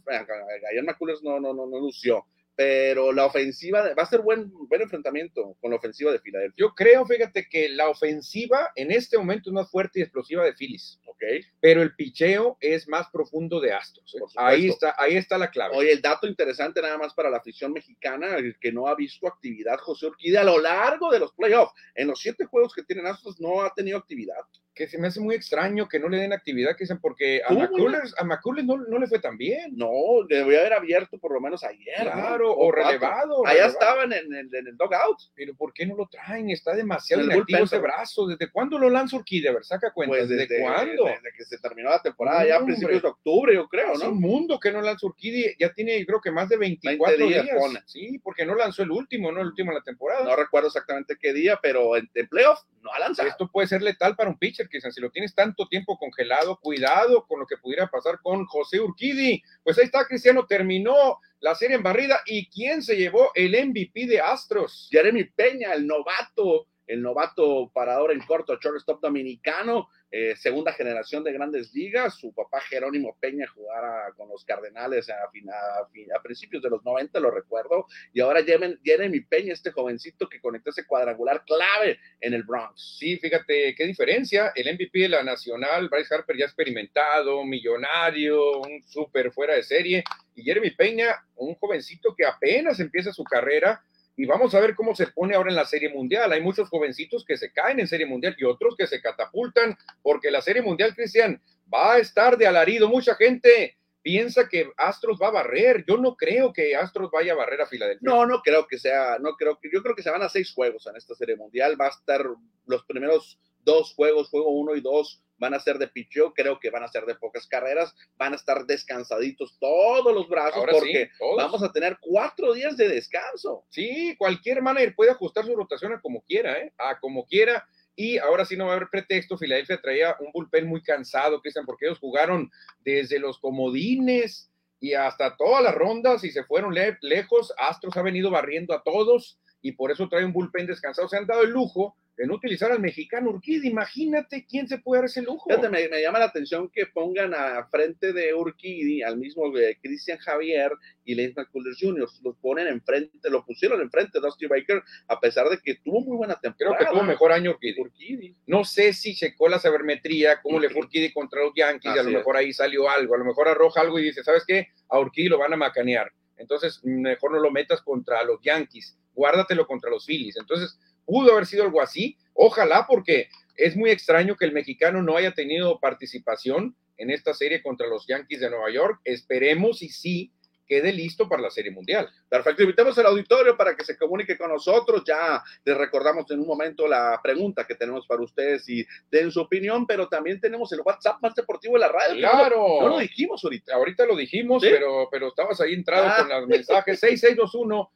Ayer 0.70 0.84
McCullers 0.84 1.22
no, 1.22 1.40
no, 1.40 1.54
no, 1.54 1.66
no 1.66 1.78
lució 1.78 2.26
pero 2.60 3.10
la 3.10 3.24
ofensiva 3.24 3.94
va 3.98 4.02
a 4.02 4.06
ser 4.06 4.20
buen, 4.20 4.52
buen 4.68 4.82
enfrentamiento 4.82 5.56
con 5.62 5.70
la 5.70 5.78
ofensiva 5.78 6.12
de 6.12 6.18
Filadelfia. 6.18 6.54
Yo 6.58 6.74
creo, 6.74 7.06
fíjate, 7.06 7.48
que 7.48 7.70
la 7.70 7.88
ofensiva 7.88 8.68
en 8.76 8.90
este 8.90 9.16
momento 9.16 9.48
es 9.48 9.54
más 9.54 9.70
fuerte 9.70 9.98
y 9.98 10.02
explosiva 10.02 10.44
de 10.44 10.52
Phillies. 10.52 11.00
Ok. 11.06 11.22
Pero 11.58 11.80
el 11.80 11.94
picheo 11.94 12.58
es 12.60 12.86
más 12.86 13.08
profundo 13.10 13.60
de 13.60 13.72
Astros. 13.72 14.14
¿eh? 14.14 14.18
Ahí 14.36 14.68
está, 14.68 14.94
ahí 14.98 15.16
está 15.16 15.38
la 15.38 15.50
clave. 15.50 15.74
Oye, 15.74 15.90
el 15.90 16.02
dato 16.02 16.26
interesante 16.26 16.82
nada 16.82 16.98
más 16.98 17.14
para 17.14 17.30
la 17.30 17.38
afición 17.38 17.72
mexicana, 17.72 18.36
el 18.36 18.58
que 18.58 18.72
no 18.72 18.88
ha 18.88 18.94
visto 18.94 19.26
actividad 19.26 19.78
José 19.78 20.08
Urquide 20.08 20.36
a 20.36 20.44
lo 20.44 20.60
largo 20.60 21.10
de 21.10 21.18
los 21.18 21.32
playoffs. 21.32 21.72
En 21.94 22.08
los 22.08 22.20
siete 22.20 22.44
juegos 22.44 22.74
que 22.74 22.82
tienen 22.82 23.06
Astros 23.06 23.40
no 23.40 23.62
ha 23.62 23.72
tenido 23.72 23.96
actividad 23.96 24.36
que 24.74 24.88
se 24.88 24.98
me 24.98 25.08
hace 25.08 25.20
muy 25.20 25.34
extraño 25.34 25.88
que 25.88 25.98
no 25.98 26.08
le 26.08 26.18
den 26.18 26.32
actividad, 26.32 26.76
que 26.76 26.84
dicen, 26.84 27.00
porque 27.00 27.42
a 27.46 27.52
McCullers, 27.52 28.14
a 28.18 28.24
McCullers 28.24 28.66
no, 28.66 28.76
no, 28.76 28.98
le 28.98 29.06
fue 29.08 29.18
tan 29.18 29.36
bien. 29.36 29.76
No, 29.76 29.90
debería 30.28 30.60
haber 30.60 30.72
abierto 30.74 31.18
por 31.18 31.32
lo 31.32 31.40
menos 31.40 31.64
ayer. 31.64 32.00
Claro, 32.00 32.56
o, 32.56 32.70
relevado. 32.70 33.46
Allá 33.46 33.66
estaban 33.66 34.12
en, 34.12 34.32
en, 34.32 34.54
en, 34.54 34.66
el 34.68 34.76
dugout. 34.76 35.18
Pero 35.34 35.54
¿por 35.54 35.72
qué 35.72 35.86
no 35.86 35.96
lo 35.96 36.06
traen? 36.06 36.50
Está 36.50 36.74
demasiado 36.74 37.24
inactivo 37.24 37.64
ese 37.64 37.78
brazo. 37.78 38.26
¿Desde 38.26 38.50
cuándo 38.50 38.78
lo 38.78 38.88
lanza 38.88 39.16
Urquide? 39.16 39.48
A 39.48 39.52
ver, 39.52 39.64
saca 39.64 39.92
cuenta. 39.92 40.16
Pues 40.16 40.28
¿Desde, 40.28 40.60
cuándo? 40.60 41.04
Desde 41.04 41.32
que 41.36 41.44
se 41.44 41.58
terminó 41.58 41.90
la 41.90 42.02
temporada, 42.02 42.46
ya 42.46 42.56
a 42.56 42.64
principios 42.64 43.02
de 43.02 43.08
octubre, 43.08 43.54
yo 43.54 43.68
creo, 43.68 43.88
¿no? 43.88 43.94
Es 43.94 44.02
un 44.02 44.20
mundo 44.20 44.58
que 44.60 44.70
no 44.70 44.80
lanza 44.80 45.06
Urquide. 45.06 45.56
Ya 45.58 45.72
tiene, 45.72 46.04
creo 46.06 46.20
que 46.20 46.30
más 46.30 46.48
de 46.48 46.56
24 46.56 47.26
días. 47.26 47.46
Sí, 47.86 48.20
porque 48.22 48.46
no 48.46 48.54
lanzó 48.54 48.82
el 48.82 48.90
último, 48.92 49.32
¿no? 49.32 49.40
El 49.40 49.48
último 49.48 49.72
de 49.72 49.78
la 49.78 49.84
temporada. 49.84 50.24
No 50.24 50.36
recuerdo 50.36 50.68
exactamente 50.68 51.16
qué 51.20 51.32
día, 51.32 51.58
pero 51.60 51.96
en, 51.96 52.08
en 52.14 52.28
playoff 52.28 52.60
no 52.82 52.92
ha 52.92 52.98
lanzado. 52.98 53.28
Esto 53.28 53.50
puede 53.50 53.68
ser 53.68 53.82
letal 53.82 54.16
para 54.16 54.30
un 54.30 54.38
pitcher, 54.38 54.68
quizás 54.70 54.94
si 54.94 55.00
lo 55.00 55.10
tienes 55.10 55.34
tanto 55.34 55.68
tiempo 55.68 55.98
congelado, 55.98 56.58
cuidado 56.60 57.26
con 57.26 57.40
lo 57.40 57.46
que 57.46 57.56
pudiera 57.56 57.88
pasar 57.88 58.20
con 58.22 58.46
José 58.46 58.80
Urquidi. 58.80 59.42
Pues 59.62 59.78
ahí 59.78 59.84
está, 59.84 60.06
Cristiano, 60.06 60.46
terminó 60.46 61.18
la 61.40 61.54
serie 61.54 61.76
en 61.76 61.82
barrida. 61.82 62.20
¿Y 62.26 62.48
quién 62.48 62.82
se 62.82 62.96
llevó 62.96 63.30
el 63.34 63.52
MVP 63.68 64.06
de 64.06 64.20
Astros? 64.20 64.88
Jeremy 64.90 65.24
Peña, 65.24 65.72
el 65.72 65.86
novato, 65.86 66.66
el 66.90 67.02
novato 67.02 67.70
parador 67.72 68.12
en 68.12 68.20
corto, 68.20 68.58
shortstop 68.60 69.00
dominicano 69.00 69.88
eh, 70.12 70.34
segunda 70.34 70.72
generación 70.72 71.22
de 71.22 71.32
grandes 71.32 71.72
ligas. 71.72 72.14
Su 72.18 72.34
papá 72.34 72.60
Jerónimo 72.62 73.16
Peña 73.20 73.46
jugara 73.46 74.12
con 74.16 74.28
los 74.28 74.44
Cardenales 74.44 75.08
a, 75.08 75.14
a, 75.22 76.22
principios 76.22 76.62
de 76.62 76.70
los 76.70 76.84
90, 76.84 77.20
lo 77.20 77.30
recuerdo. 77.30 77.86
Y 78.12 78.20
ahora 78.20 78.42
Jeremy 78.42 79.20
Peña, 79.20 79.52
este 79.52 79.70
jovencito 79.70 80.28
que 80.28 80.40
conectó 80.40 80.70
ese 80.70 80.84
cuadrangular 80.84 81.44
clave 81.44 82.00
en 82.20 82.34
el 82.34 82.42
Bronx. 82.42 82.96
Sí, 82.98 83.18
fíjate 83.18 83.74
qué 83.76 83.86
diferencia. 83.86 84.52
El 84.56 84.74
MVP 84.74 84.98
de 84.98 85.08
la 85.10 85.22
Nacional, 85.22 85.88
Bryce 85.88 86.12
Harper 86.12 86.36
ya 86.36 86.46
experimentado, 86.46 87.44
millonario, 87.44 88.58
un 88.62 88.82
súper 88.82 89.30
fuera 89.30 89.54
de 89.54 89.62
serie. 89.62 90.02
Y 90.34 90.42
Jeremy 90.42 90.72
Peña, 90.72 91.24
un 91.36 91.54
jovencito 91.54 92.16
que 92.16 92.26
apenas 92.26 92.80
empieza 92.80 93.12
su 93.12 93.22
carrera 93.22 93.84
y 94.20 94.26
vamos 94.26 94.54
a 94.54 94.60
ver 94.60 94.74
cómo 94.74 94.94
se 94.94 95.06
pone 95.06 95.34
ahora 95.34 95.48
en 95.48 95.56
la 95.56 95.64
Serie 95.64 95.88
Mundial. 95.88 96.30
Hay 96.30 96.42
muchos 96.42 96.68
jovencitos 96.68 97.24
que 97.24 97.38
se 97.38 97.50
caen 97.50 97.80
en 97.80 97.86
Serie 97.86 98.04
Mundial 98.04 98.36
y 98.38 98.44
otros 98.44 98.76
que 98.76 98.86
se 98.86 99.00
catapultan 99.00 99.78
porque 100.02 100.30
la 100.30 100.42
Serie 100.42 100.60
Mundial, 100.60 100.94
Cristian, 100.94 101.40
va 101.72 101.94
a 101.94 101.98
estar 102.00 102.36
de 102.36 102.46
alarido. 102.46 102.86
Mucha 102.86 103.14
gente 103.14 103.78
piensa 104.02 104.46
que 104.46 104.70
Astros 104.76 105.18
va 105.18 105.28
a 105.28 105.32
barrer. 105.32 105.86
Yo 105.88 105.96
no 105.96 106.16
creo 106.16 106.52
que 106.52 106.76
Astros 106.76 107.10
vaya 107.10 107.32
a 107.32 107.36
barrer 107.36 107.62
a 107.62 107.66
Filadelfia. 107.66 108.06
No, 108.06 108.26
no 108.26 108.42
creo 108.42 108.66
que 108.66 108.78
sea, 108.78 109.16
no 109.18 109.36
creo 109.36 109.58
que, 109.58 109.70
yo 109.72 109.82
creo 109.82 109.94
que 109.94 110.02
se 110.02 110.10
van 110.10 110.22
a 110.22 110.28
seis 110.28 110.52
juegos 110.52 110.86
en 110.86 110.96
esta 110.96 111.14
Serie 111.14 111.36
Mundial. 111.36 111.80
Va 111.80 111.86
a 111.86 111.88
estar 111.88 112.22
los 112.66 112.84
primeros 112.84 113.40
dos 113.64 113.94
juegos, 113.94 114.28
juego 114.28 114.50
uno 114.50 114.76
y 114.76 114.82
dos, 114.82 115.22
van 115.40 115.54
a 115.54 115.58
ser 115.58 115.78
de 115.78 115.88
picheo, 115.88 116.32
creo 116.34 116.60
que 116.60 116.70
van 116.70 116.84
a 116.84 116.88
ser 116.88 117.06
de 117.06 117.16
pocas 117.16 117.46
carreras, 117.46 117.94
van 118.16 118.34
a 118.34 118.36
estar 118.36 118.66
descansaditos 118.66 119.58
todos 119.58 120.14
los 120.14 120.28
brazos 120.28 120.64
porque 120.70 121.10
vamos 121.36 121.62
a 121.62 121.72
tener 121.72 121.98
cuatro 122.00 122.52
días 122.52 122.76
de 122.76 122.88
descanso. 122.88 123.64
Sí, 123.70 124.14
cualquier 124.18 124.62
manager 124.62 124.94
puede 124.94 125.10
ajustar 125.10 125.46
su 125.46 125.56
rotación 125.56 125.94
a 125.94 126.00
como 126.00 126.20
quiera, 126.22 126.58
¿eh? 126.58 126.72
A 126.78 127.00
como 127.00 127.26
quiera. 127.26 127.66
Y 127.96 128.18
ahora 128.18 128.44
sí 128.44 128.56
no 128.56 128.66
va 128.66 128.74
a 128.74 128.76
haber 128.76 128.88
pretexto. 128.88 129.36
Filadelfia 129.36 129.80
traía 129.80 130.14
un 130.20 130.30
bullpen 130.32 130.66
muy 130.66 130.82
cansado, 130.82 131.40
Cristian, 131.40 131.66
porque 131.66 131.86
ellos 131.86 131.98
jugaron 131.98 132.50
desde 132.84 133.18
los 133.18 133.38
comodines 133.38 134.50
y 134.78 134.94
hasta 134.94 135.36
todas 135.36 135.62
las 135.62 135.74
rondas 135.74 136.22
y 136.22 136.30
se 136.30 136.44
fueron 136.44 136.74
lejos. 136.74 137.52
Astros 137.58 137.96
ha 137.96 138.02
venido 138.02 138.30
barriendo 138.30 138.74
a 138.74 138.82
todos 138.82 139.38
y 139.62 139.72
por 139.72 139.90
eso 139.90 140.08
trae 140.08 140.24
un 140.24 140.32
bullpen 140.32 140.66
descansado. 140.66 141.08
Se 141.08 141.16
han 141.16 141.26
dado 141.26 141.42
el 141.42 141.50
lujo 141.50 141.96
de 142.20 142.26
no 142.26 142.34
utilizar 142.34 142.70
al 142.70 142.80
mexicano 142.80 143.30
Urquidi. 143.30 143.68
Imagínate 143.68 144.44
quién 144.46 144.68
se 144.68 144.76
puede 144.76 145.00
dar 145.00 145.06
ese 145.06 145.22
lujo. 145.22 145.48
me, 145.70 146.02
llama 146.02 146.18
la 146.18 146.26
atención 146.26 146.68
que 146.68 146.84
pongan 146.84 147.32
a 147.32 147.66
frente 147.70 148.12
de 148.12 148.34
Urquidi 148.34 149.02
al 149.02 149.16
mismo 149.16 149.50
de 149.50 149.78
Cristian 149.80 150.18
Javier 150.18 150.70
y 151.06 151.14
Lance 151.14 151.32
McCullers 151.40 151.78
Jr. 151.80 152.06
Los 152.22 152.36
ponen 152.36 152.66
enfrente, 152.66 153.30
lo 153.30 153.42
pusieron 153.42 153.80
enfrente 153.80 154.20
de 154.20 154.20
Dusty 154.20 154.48
Baker, 154.48 154.82
a 155.08 155.18
pesar 155.18 155.48
de 155.48 155.60
que 155.60 155.76
tuvo 155.76 156.02
muy 156.02 156.18
buena 156.18 156.38
temporada. 156.38 156.76
Creo 156.76 156.90
que 156.90 156.94
tuvo 156.94 157.04
mejor 157.04 157.32
año 157.32 157.52
Urquidi. 157.52 158.36
No 158.46 158.64
sé 158.64 158.92
si 158.92 159.14
checó 159.14 159.48
la 159.48 159.58
sabermetría, 159.58 160.42
cómo 160.42 160.60
le 160.60 160.68
fue 160.68 160.82
Urquidi 160.82 161.14
contra 161.14 161.42
los 161.42 161.54
Yankees, 161.56 161.92
a 161.92 162.02
lo 162.02 162.10
mejor 162.10 162.36
ahí 162.36 162.52
salió 162.52 162.90
algo, 162.90 163.14
a 163.14 163.18
lo 163.18 163.24
mejor 163.24 163.48
arroja 163.48 163.80
algo 163.80 163.98
y 163.98 164.02
dice, 164.04 164.22
¿sabes 164.22 164.44
qué? 164.46 164.68
A 164.90 165.00
Urquidi 165.00 165.30
lo 165.30 165.38
van 165.38 165.54
a 165.54 165.56
macanear. 165.56 166.12
Entonces, 166.36 166.84
mejor 166.84 167.32
no 167.32 167.38
lo 167.38 167.50
metas 167.50 167.80
contra 167.80 168.22
los 168.24 168.42
Yankees, 168.42 168.98
guárdatelo 169.14 169.66
contra 169.66 169.88
los 169.88 170.04
Phillies. 170.04 170.36
Entonces, 170.38 170.78
pudo 171.10 171.32
haber 171.32 171.46
sido 171.46 171.64
algo 171.64 171.82
así. 171.82 172.16
Ojalá, 172.34 172.86
porque 172.86 173.28
es 173.56 173.76
muy 173.76 173.90
extraño 173.90 174.36
que 174.36 174.44
el 174.44 174.52
mexicano 174.52 175.02
no 175.02 175.16
haya 175.16 175.34
tenido 175.34 175.80
participación 175.80 176.76
en 176.98 177.10
esta 177.10 177.34
serie 177.34 177.62
contra 177.62 177.88
los 177.88 178.06
Yankees 178.06 178.40
de 178.40 178.48
Nueva 178.48 178.70
York. 178.70 179.00
Esperemos 179.04 179.82
y 179.82 179.88
sí 179.88 180.32
quede 180.70 180.92
listo 180.92 181.28
para 181.28 181.42
la 181.42 181.50
Serie 181.50 181.72
Mundial. 181.72 182.08
Perfecto, 182.28 182.62
invitamos 182.62 182.96
al 182.96 183.06
auditorio 183.06 183.56
para 183.56 183.74
que 183.74 183.84
se 183.84 183.98
comunique 183.98 184.38
con 184.38 184.52
nosotros. 184.52 185.02
Ya 185.04 185.42
les 185.64 185.76
recordamos 185.76 186.30
en 186.30 186.38
un 186.38 186.46
momento 186.46 186.86
la 186.86 187.18
pregunta 187.20 187.66
que 187.66 187.74
tenemos 187.74 188.06
para 188.06 188.22
ustedes 188.22 188.68
y 188.68 188.86
den 189.10 189.32
su 189.32 189.40
opinión, 189.40 189.84
pero 189.84 190.08
también 190.08 190.40
tenemos 190.40 190.72
el 190.72 190.82
WhatsApp 190.82 191.20
más 191.20 191.34
deportivo 191.34 191.74
de 191.74 191.80
la 191.80 191.88
radio. 191.88 192.18
Claro. 192.18 192.82
No, 192.82 192.88
lo 192.88 193.00
dijimos 193.00 193.42
ahorita. 193.42 193.74
Ahorita 193.74 194.06
lo 194.06 194.14
dijimos, 194.14 194.62
pero, 194.62 195.08
pero 195.10 195.30
estabas 195.30 195.60
ahí 195.60 195.74
entrado 195.74 196.06
ah. 196.06 196.18
con 196.18 196.28
los 196.28 196.46
mensajes 196.46 197.02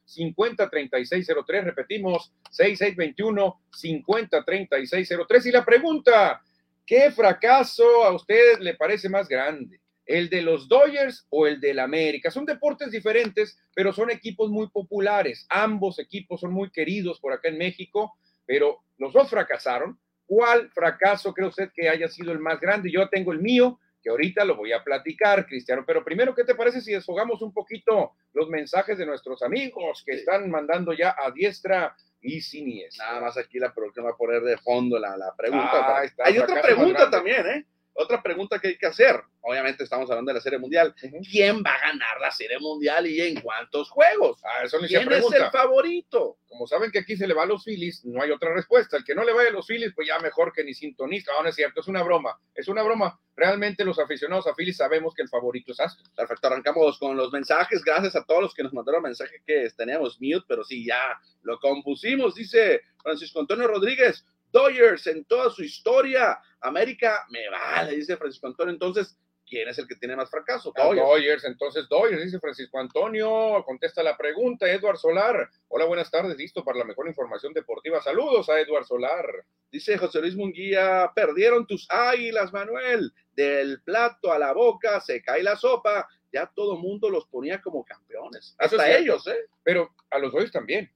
6621-503603. 0.07 1.63
Repetimos, 1.63 2.33
6621-503603. 2.51 5.45
Y 5.45 5.51
la 5.51 5.63
pregunta, 5.63 6.41
¿qué 6.85 7.09
fracaso 7.09 8.03
a 8.03 8.13
usted 8.13 8.59
le 8.59 8.73
parece 8.73 9.07
más 9.07 9.29
grande? 9.29 9.79
El 10.05 10.29
de 10.29 10.41
los 10.41 10.67
Dodgers 10.67 11.25
o 11.29 11.47
el 11.47 11.59
del 11.59 11.79
América. 11.79 12.31
Son 12.31 12.45
deportes 12.45 12.91
diferentes, 12.91 13.57
pero 13.73 13.91
son 13.91 14.11
equipos 14.11 14.49
muy 14.49 14.67
populares. 14.69 15.45
Ambos 15.49 15.99
equipos 15.99 16.41
son 16.41 16.53
muy 16.53 16.69
queridos 16.69 17.19
por 17.19 17.33
acá 17.33 17.49
en 17.49 17.57
México, 17.57 18.17
pero 18.45 18.79
los 18.97 19.13
dos 19.13 19.29
fracasaron. 19.29 19.99
¿Cuál 20.25 20.69
fracaso 20.71 21.33
cree 21.33 21.47
usted 21.47 21.69
que 21.73 21.89
haya 21.89 22.07
sido 22.07 22.31
el 22.31 22.39
más 22.39 22.59
grande? 22.59 22.91
Yo 22.91 23.07
tengo 23.09 23.31
el 23.31 23.41
mío, 23.41 23.79
que 24.01 24.09
ahorita 24.09 24.45
lo 24.45 24.55
voy 24.55 24.71
a 24.71 24.83
platicar, 24.83 25.45
Cristiano. 25.47 25.83
Pero 25.85 26.03
primero, 26.03 26.33
¿qué 26.35 26.43
te 26.43 26.55
parece 26.55 26.81
si 26.81 26.93
desfogamos 26.93 27.41
un 27.41 27.53
poquito 27.53 28.13
los 28.33 28.49
mensajes 28.49 28.97
de 28.97 29.05
nuestros 29.05 29.41
amigos 29.41 30.03
que 30.05 30.13
están 30.13 30.49
mandando 30.49 30.93
ya 30.93 31.15
a 31.17 31.31
diestra 31.31 31.95
y 32.21 32.41
siniestra? 32.41 33.05
Nada 33.07 33.21
más 33.21 33.37
aquí 33.37 33.59
la 33.59 33.73
producción 33.73 34.05
va 34.05 34.11
a 34.11 34.17
poner 34.17 34.41
de 34.43 34.57
fondo 34.57 34.99
la, 34.99 35.15
pregunta. 35.35 35.69
Ah, 35.73 36.03
Hay 36.23 36.37
otra 36.37 36.61
pregunta 36.61 37.09
también, 37.09 37.47
¿eh? 37.47 37.65
Otra 37.97 38.21
pregunta 38.21 38.59
que 38.59 38.67
hay 38.67 38.77
que 38.77 38.87
hacer, 38.87 39.21
obviamente 39.39 39.85
estamos 39.85 40.09
hablando 40.09 40.29
de 40.29 40.35
la 40.35 40.41
Serie 40.41 40.59
Mundial, 40.59 40.93
¿quién 41.31 41.63
va 41.63 41.71
a 41.75 41.79
ganar 41.79 42.19
la 42.19 42.29
Serie 42.29 42.59
Mundial 42.59 43.07
y 43.07 43.21
en 43.21 43.39
cuántos 43.39 43.89
juegos? 43.89 44.41
Ah, 44.43 44.65
eso 44.65 44.79
¿Quién 44.79 45.09
es 45.09 45.31
el 45.31 45.49
favorito? 45.49 46.37
Como 46.45 46.67
saben 46.67 46.91
que 46.91 46.99
aquí 46.99 47.15
se 47.15 47.25
le 47.25 47.33
va 47.33 47.43
a 47.43 47.45
los 47.45 47.63
Phillies, 47.63 48.03
no 48.03 48.21
hay 48.21 48.31
otra 48.31 48.53
respuesta. 48.53 48.97
El 48.97 49.05
que 49.05 49.15
no 49.15 49.23
le 49.23 49.31
vaya 49.31 49.47
a 49.47 49.53
los 49.53 49.65
Phillies, 49.65 49.93
pues 49.95 50.09
ya 50.09 50.19
mejor 50.19 50.51
que 50.51 50.65
ni 50.65 50.73
sintonista. 50.73 51.31
No, 51.33 51.43
no 51.43 51.49
es 51.49 51.55
cierto, 51.55 51.79
es 51.79 51.87
una 51.87 52.03
broma, 52.03 52.37
es 52.53 52.67
una 52.67 52.83
broma. 52.83 53.17
Realmente 53.33 53.85
los 53.85 53.97
aficionados 53.97 54.45
a 54.47 54.53
Phillies 54.53 54.75
sabemos 54.75 55.13
que 55.13 55.21
el 55.21 55.29
favorito 55.29 55.71
es 55.71 55.79
Astros. 55.79 56.09
Perfecto, 56.09 56.47
arrancamos 56.47 56.99
con 56.99 57.15
los 57.15 57.31
mensajes. 57.31 57.81
Gracias 57.81 58.17
a 58.17 58.25
todos 58.25 58.41
los 58.41 58.53
que 58.53 58.63
nos 58.63 58.73
mandaron 58.73 59.03
mensaje 59.03 59.41
que 59.45 59.69
teníamos 59.77 60.19
mute, 60.19 60.45
pero 60.49 60.65
sí, 60.65 60.85
ya 60.85 61.17
lo 61.43 61.59
compusimos, 61.59 62.35
dice 62.35 62.81
Francisco 63.01 63.39
Antonio 63.39 63.67
Rodríguez. 63.67 64.25
Dodgers 64.51 65.07
en 65.07 65.25
toda 65.25 65.49
su 65.49 65.63
historia. 65.63 66.39
América 66.61 67.25
me 67.29 67.49
vale, 67.49 67.95
dice 67.95 68.17
Francisco 68.17 68.47
Antonio. 68.47 68.73
Entonces, 68.73 69.17
¿quién 69.47 69.67
es 69.67 69.77
el 69.77 69.87
que 69.87 69.95
tiene 69.95 70.15
más 70.15 70.29
fracaso? 70.29 70.73
Dodgers. 70.75 71.43
entonces 71.45 71.87
Dodgers, 71.89 72.23
dice 72.23 72.39
Francisco 72.39 72.79
Antonio. 72.79 73.63
Contesta 73.65 74.01
la 74.03 74.17
pregunta, 74.17 74.69
Edward 74.69 74.97
Solar. 74.97 75.49
Hola, 75.67 75.85
buenas 75.85 76.09
tardes, 76.09 76.37
listo 76.37 76.63
para 76.63 76.79
la 76.79 76.85
mejor 76.85 77.07
información 77.07 77.53
deportiva. 77.53 78.01
Saludos 78.01 78.49
a 78.49 78.59
Edward 78.59 78.85
Solar. 78.85 79.25
Dice 79.71 79.97
José 79.97 80.21
Luis 80.21 80.35
Munguía, 80.35 81.11
perdieron 81.13 81.67
tus 81.67 81.87
águilas, 81.89 82.51
Manuel. 82.51 83.13
Del 83.33 83.81
plato 83.81 84.31
a 84.31 84.39
la 84.39 84.53
boca 84.53 84.99
se 85.01 85.21
cae 85.21 85.43
la 85.43 85.55
sopa. 85.55 86.07
Ya 86.31 86.51
todo 86.53 86.77
mundo 86.77 87.09
los 87.09 87.27
ponía 87.27 87.61
como 87.61 87.85
campeones. 87.85 88.55
Hasta 88.57 88.97
ellos, 88.97 89.25
¿eh? 89.27 89.47
Pero 89.63 89.93
a 90.09 90.19
los 90.19 90.31
Dodgers 90.31 90.51
también. 90.51 90.91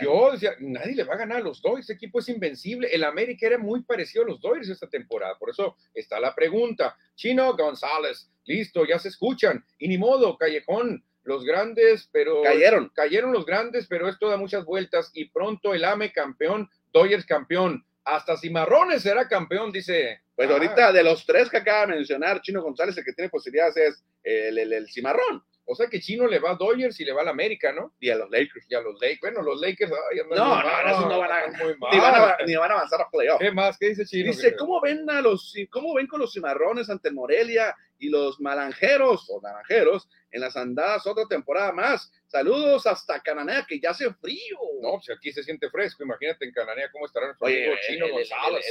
Yo 0.00 0.32
decía, 0.32 0.54
nadie 0.60 0.94
le 0.94 1.04
va 1.04 1.14
a 1.14 1.18
ganar 1.18 1.38
a 1.38 1.42
los 1.42 1.60
Dodgers, 1.60 1.84
ese 1.84 1.94
equipo 1.94 2.20
es 2.20 2.28
invencible. 2.28 2.88
El 2.92 3.04
América 3.04 3.46
era 3.46 3.58
muy 3.58 3.82
parecido 3.82 4.24
a 4.24 4.28
los 4.28 4.40
Dodgers 4.40 4.68
esta 4.68 4.88
temporada, 4.88 5.36
por 5.38 5.50
eso 5.50 5.76
está 5.92 6.18
la 6.18 6.34
pregunta. 6.34 6.96
Chino 7.14 7.54
González, 7.56 8.30
listo, 8.44 8.84
ya 8.86 8.98
se 8.98 9.08
escuchan. 9.08 9.64
Y 9.78 9.88
ni 9.88 9.98
modo, 9.98 10.36
Callejón, 10.36 11.04
los 11.24 11.44
grandes, 11.44 12.08
pero... 12.12 12.42
Cayeron. 12.42 12.90
Cayeron 12.94 13.32
los 13.32 13.46
grandes, 13.46 13.86
pero 13.86 14.08
esto 14.08 14.28
da 14.28 14.36
muchas 14.36 14.64
vueltas 14.64 15.10
y 15.14 15.26
pronto 15.26 15.74
el 15.74 15.84
AME 15.84 16.12
campeón, 16.12 16.68
Dodgers 16.92 17.26
campeón. 17.26 17.84
Hasta 18.04 18.36
Cimarrones 18.36 19.02
será 19.02 19.28
campeón, 19.28 19.70
dice. 19.70 20.22
Pues 20.34 20.50
ahorita 20.50 20.92
de 20.92 21.04
los 21.04 21.24
tres 21.24 21.48
que 21.48 21.58
acaba 21.58 21.86
de 21.86 21.94
mencionar, 21.94 22.40
Chino 22.40 22.62
González, 22.62 22.96
el 22.96 23.04
que 23.04 23.12
tiene 23.12 23.28
posibilidades 23.28 23.76
es 23.76 24.04
el, 24.24 24.58
el, 24.58 24.72
el 24.72 24.88
Cimarrón. 24.90 25.44
O 25.64 25.74
sea 25.74 25.86
que 25.86 26.00
Chino 26.00 26.26
le 26.26 26.38
va 26.38 26.52
a 26.52 26.54
Dodgers 26.56 26.98
y 27.00 27.04
le 27.04 27.12
va 27.12 27.22
a 27.22 27.24
la 27.24 27.30
América, 27.30 27.72
¿no? 27.72 27.94
Y 28.00 28.10
a 28.10 28.16
los 28.16 28.30
Lakers. 28.30 28.66
Y 28.68 28.74
a 28.74 28.80
los 28.80 29.00
Lakers. 29.00 29.20
Bueno, 29.20 29.42
los 29.42 29.60
Lakers. 29.60 29.90
no, 29.90 30.36
no, 30.36 30.62
no, 30.62 31.08
no, 31.08 31.18
van 31.18 31.30
a, 31.32 31.46
ni 31.92 31.98
van 31.98 32.14
a, 32.14 32.36
ni 32.44 32.54
van 32.56 32.70
a 32.70 32.74
avanzar 32.74 33.00
a 33.00 33.10
playoff. 33.10 33.40
¿Qué 33.40 33.52
más? 33.52 33.78
¿Qué 33.78 33.90
dice 33.90 34.04
Chino? 34.04 34.26
Dice, 34.26 34.56
¿cómo 34.56 34.80
ven 34.80 35.08
a 35.08 35.20
los, 35.20 35.54
cómo 35.70 35.94
ven 35.94 36.06
con 36.06 36.20
los 36.20 36.32
cimarrones 36.32 36.90
ante 36.90 37.10
Morelia 37.10 37.76
y 37.98 38.08
los 38.08 38.40
malanjeros 38.40 39.26
o 39.30 39.40
naranjeros 39.40 40.08
en 40.32 40.40
las 40.40 40.56
andadas 40.56 41.06
otra 41.06 41.26
temporada 41.26 41.72
más? 41.72 42.12
Saludos 42.32 42.86
hasta 42.86 43.20
Cananea, 43.20 43.66
que 43.68 43.78
ya 43.78 43.90
hace 43.90 44.10
frío. 44.14 44.56
No, 44.80 45.02
si 45.02 45.12
aquí 45.12 45.30
se 45.30 45.42
siente 45.42 45.68
fresco, 45.68 46.02
imagínate 46.02 46.46
en 46.46 46.52
Cananea 46.52 46.90
cómo 46.90 47.04
estará 47.04 47.26
nuestro 47.26 47.46
amigo 47.46 47.74
Chino 47.86 48.08
González. 48.08 48.64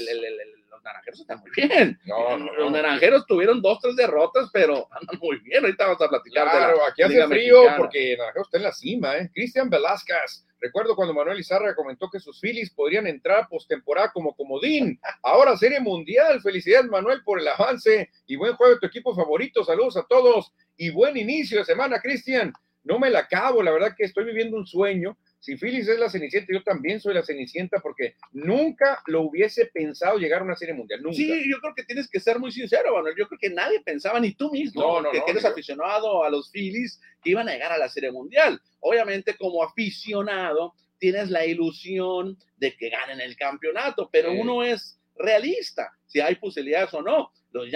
los 0.68 0.84
naranjeros 0.84 1.20
están 1.20 1.40
muy 1.42 1.52
bien. 1.56 2.00
No, 2.06 2.40
no, 2.40 2.52
los 2.54 2.72
naranjeros 2.72 3.28
tuvieron 3.28 3.62
dos, 3.62 3.78
tres 3.80 3.96
derrotas, 3.96 4.50
pero 4.52 4.88
andan 5.00 5.20
muy 5.20 5.38
bien. 5.42 5.64
Ahorita 5.64 5.86
vamos 5.86 6.02
a 6.02 6.10
platicar. 6.10 6.50
Claro, 6.50 6.84
aquí 6.88 7.04
hace 7.04 7.28
frío 7.28 7.62
porque 7.78 8.18
Naranjeros 8.18 8.48
está 8.48 8.58
en 8.58 8.64
la 8.64 8.72
cima, 8.72 9.18
¿eh? 9.18 9.30
Cristian 9.32 9.70
Velázquez. 9.70 10.44
Recuerdo 10.60 10.96
cuando 10.96 11.14
Manuel 11.14 11.40
Izarra 11.40 11.76
comentó 11.76 12.10
que 12.10 12.20
sus 12.20 12.40
Phillies 12.42 12.72
podrían 12.72 13.06
entrar 13.06 13.48
postemporada 13.48 14.12
como 14.12 14.36
comodín. 14.36 15.00
Ahora 15.22 15.56
Serie 15.56 15.80
Mundial. 15.80 16.42
Felicidades, 16.42 16.90
Manuel, 16.90 17.24
por 17.24 17.40
el 17.40 17.48
avance 17.48 18.10
y 18.26 18.38
buen 18.38 18.56
juego 18.56 18.74
de 18.74 18.80
tu 18.80 18.88
equipo 18.88 19.14
favorito. 19.14 19.64
Saludos 19.64 19.98
a 19.98 20.08
todos 20.10 20.52
y 20.78 20.90
buen 20.90 21.16
inicio 21.16 21.60
de 21.60 21.66
semana, 21.66 22.02
Cristian 22.02 22.52
no 22.84 23.00
me 23.00 23.10
la 23.10 23.20
acabo, 23.20 23.62
la 23.62 23.72
verdad 23.72 23.96
que 23.96 24.06
estoy 24.06 24.26
viviendo 24.26 24.58
un 24.58 24.66
sueño. 24.66 25.18
Si 25.40 25.56
Phyllis 25.56 25.88
es 25.88 26.00
la 26.00 26.10
Cenicienta, 26.10 26.54
yo 26.54 26.64
también 26.64 27.00
soy 27.00 27.14
la 27.14 27.24
Cenicienta 27.24 27.80
porque 27.80 28.16
nunca 28.32 29.02
lo 29.08 29.22
hubiese 29.22 29.66
pensado 29.68 30.18
llegar 30.18 30.42
a 30.42 30.46
una 30.46 30.56
serie 30.56 30.74
mundial. 30.74 31.02
Nunca. 31.02 31.16
Sí, 31.16 31.50
yo 31.50 31.60
creo 31.60 31.74
que 31.76 31.84
tienes 31.84 32.10
que 32.10 32.20
ser 32.20 32.40
muy 32.40 32.52
sincero, 32.52 32.94
Manuel. 32.96 33.16
Yo 33.18 33.28
creo 33.28 33.40
que 33.40 33.50
nadie 33.50 33.82
pensaba, 33.82 34.20
ni 34.20 34.34
tú 34.34 34.52
mismo, 34.52 35.02
que, 35.12 35.22
eres 35.28 35.46
aficionado 35.46 36.24
a 36.24 36.30
los 36.30 36.52
Phillies, 36.52 37.00
que 37.24 37.32
iban 37.32 37.50
a 37.50 37.54
llegar 37.54 37.72
a 37.72 37.78
la 37.78 37.90
serie 37.90 38.12
mundial. 38.12 38.62
Obviamente, 38.80 39.36
como 39.36 39.64
aficionado, 39.64 40.74
tienes 41.00 41.30
la 41.32 41.46
ilusión 41.46 42.38
de 42.58 42.76
que 42.76 42.90
ganen 42.90 43.20
el 43.20 43.36
campeonato, 43.36 44.10
pero 44.12 44.32
uno 44.32 44.64
es 44.64 45.00
realista, 45.18 45.92
si 46.06 46.20
hay 46.20 46.36
posibilidades 46.36 46.94
o 46.94 47.02
no 47.02 47.32
los, 47.52 47.68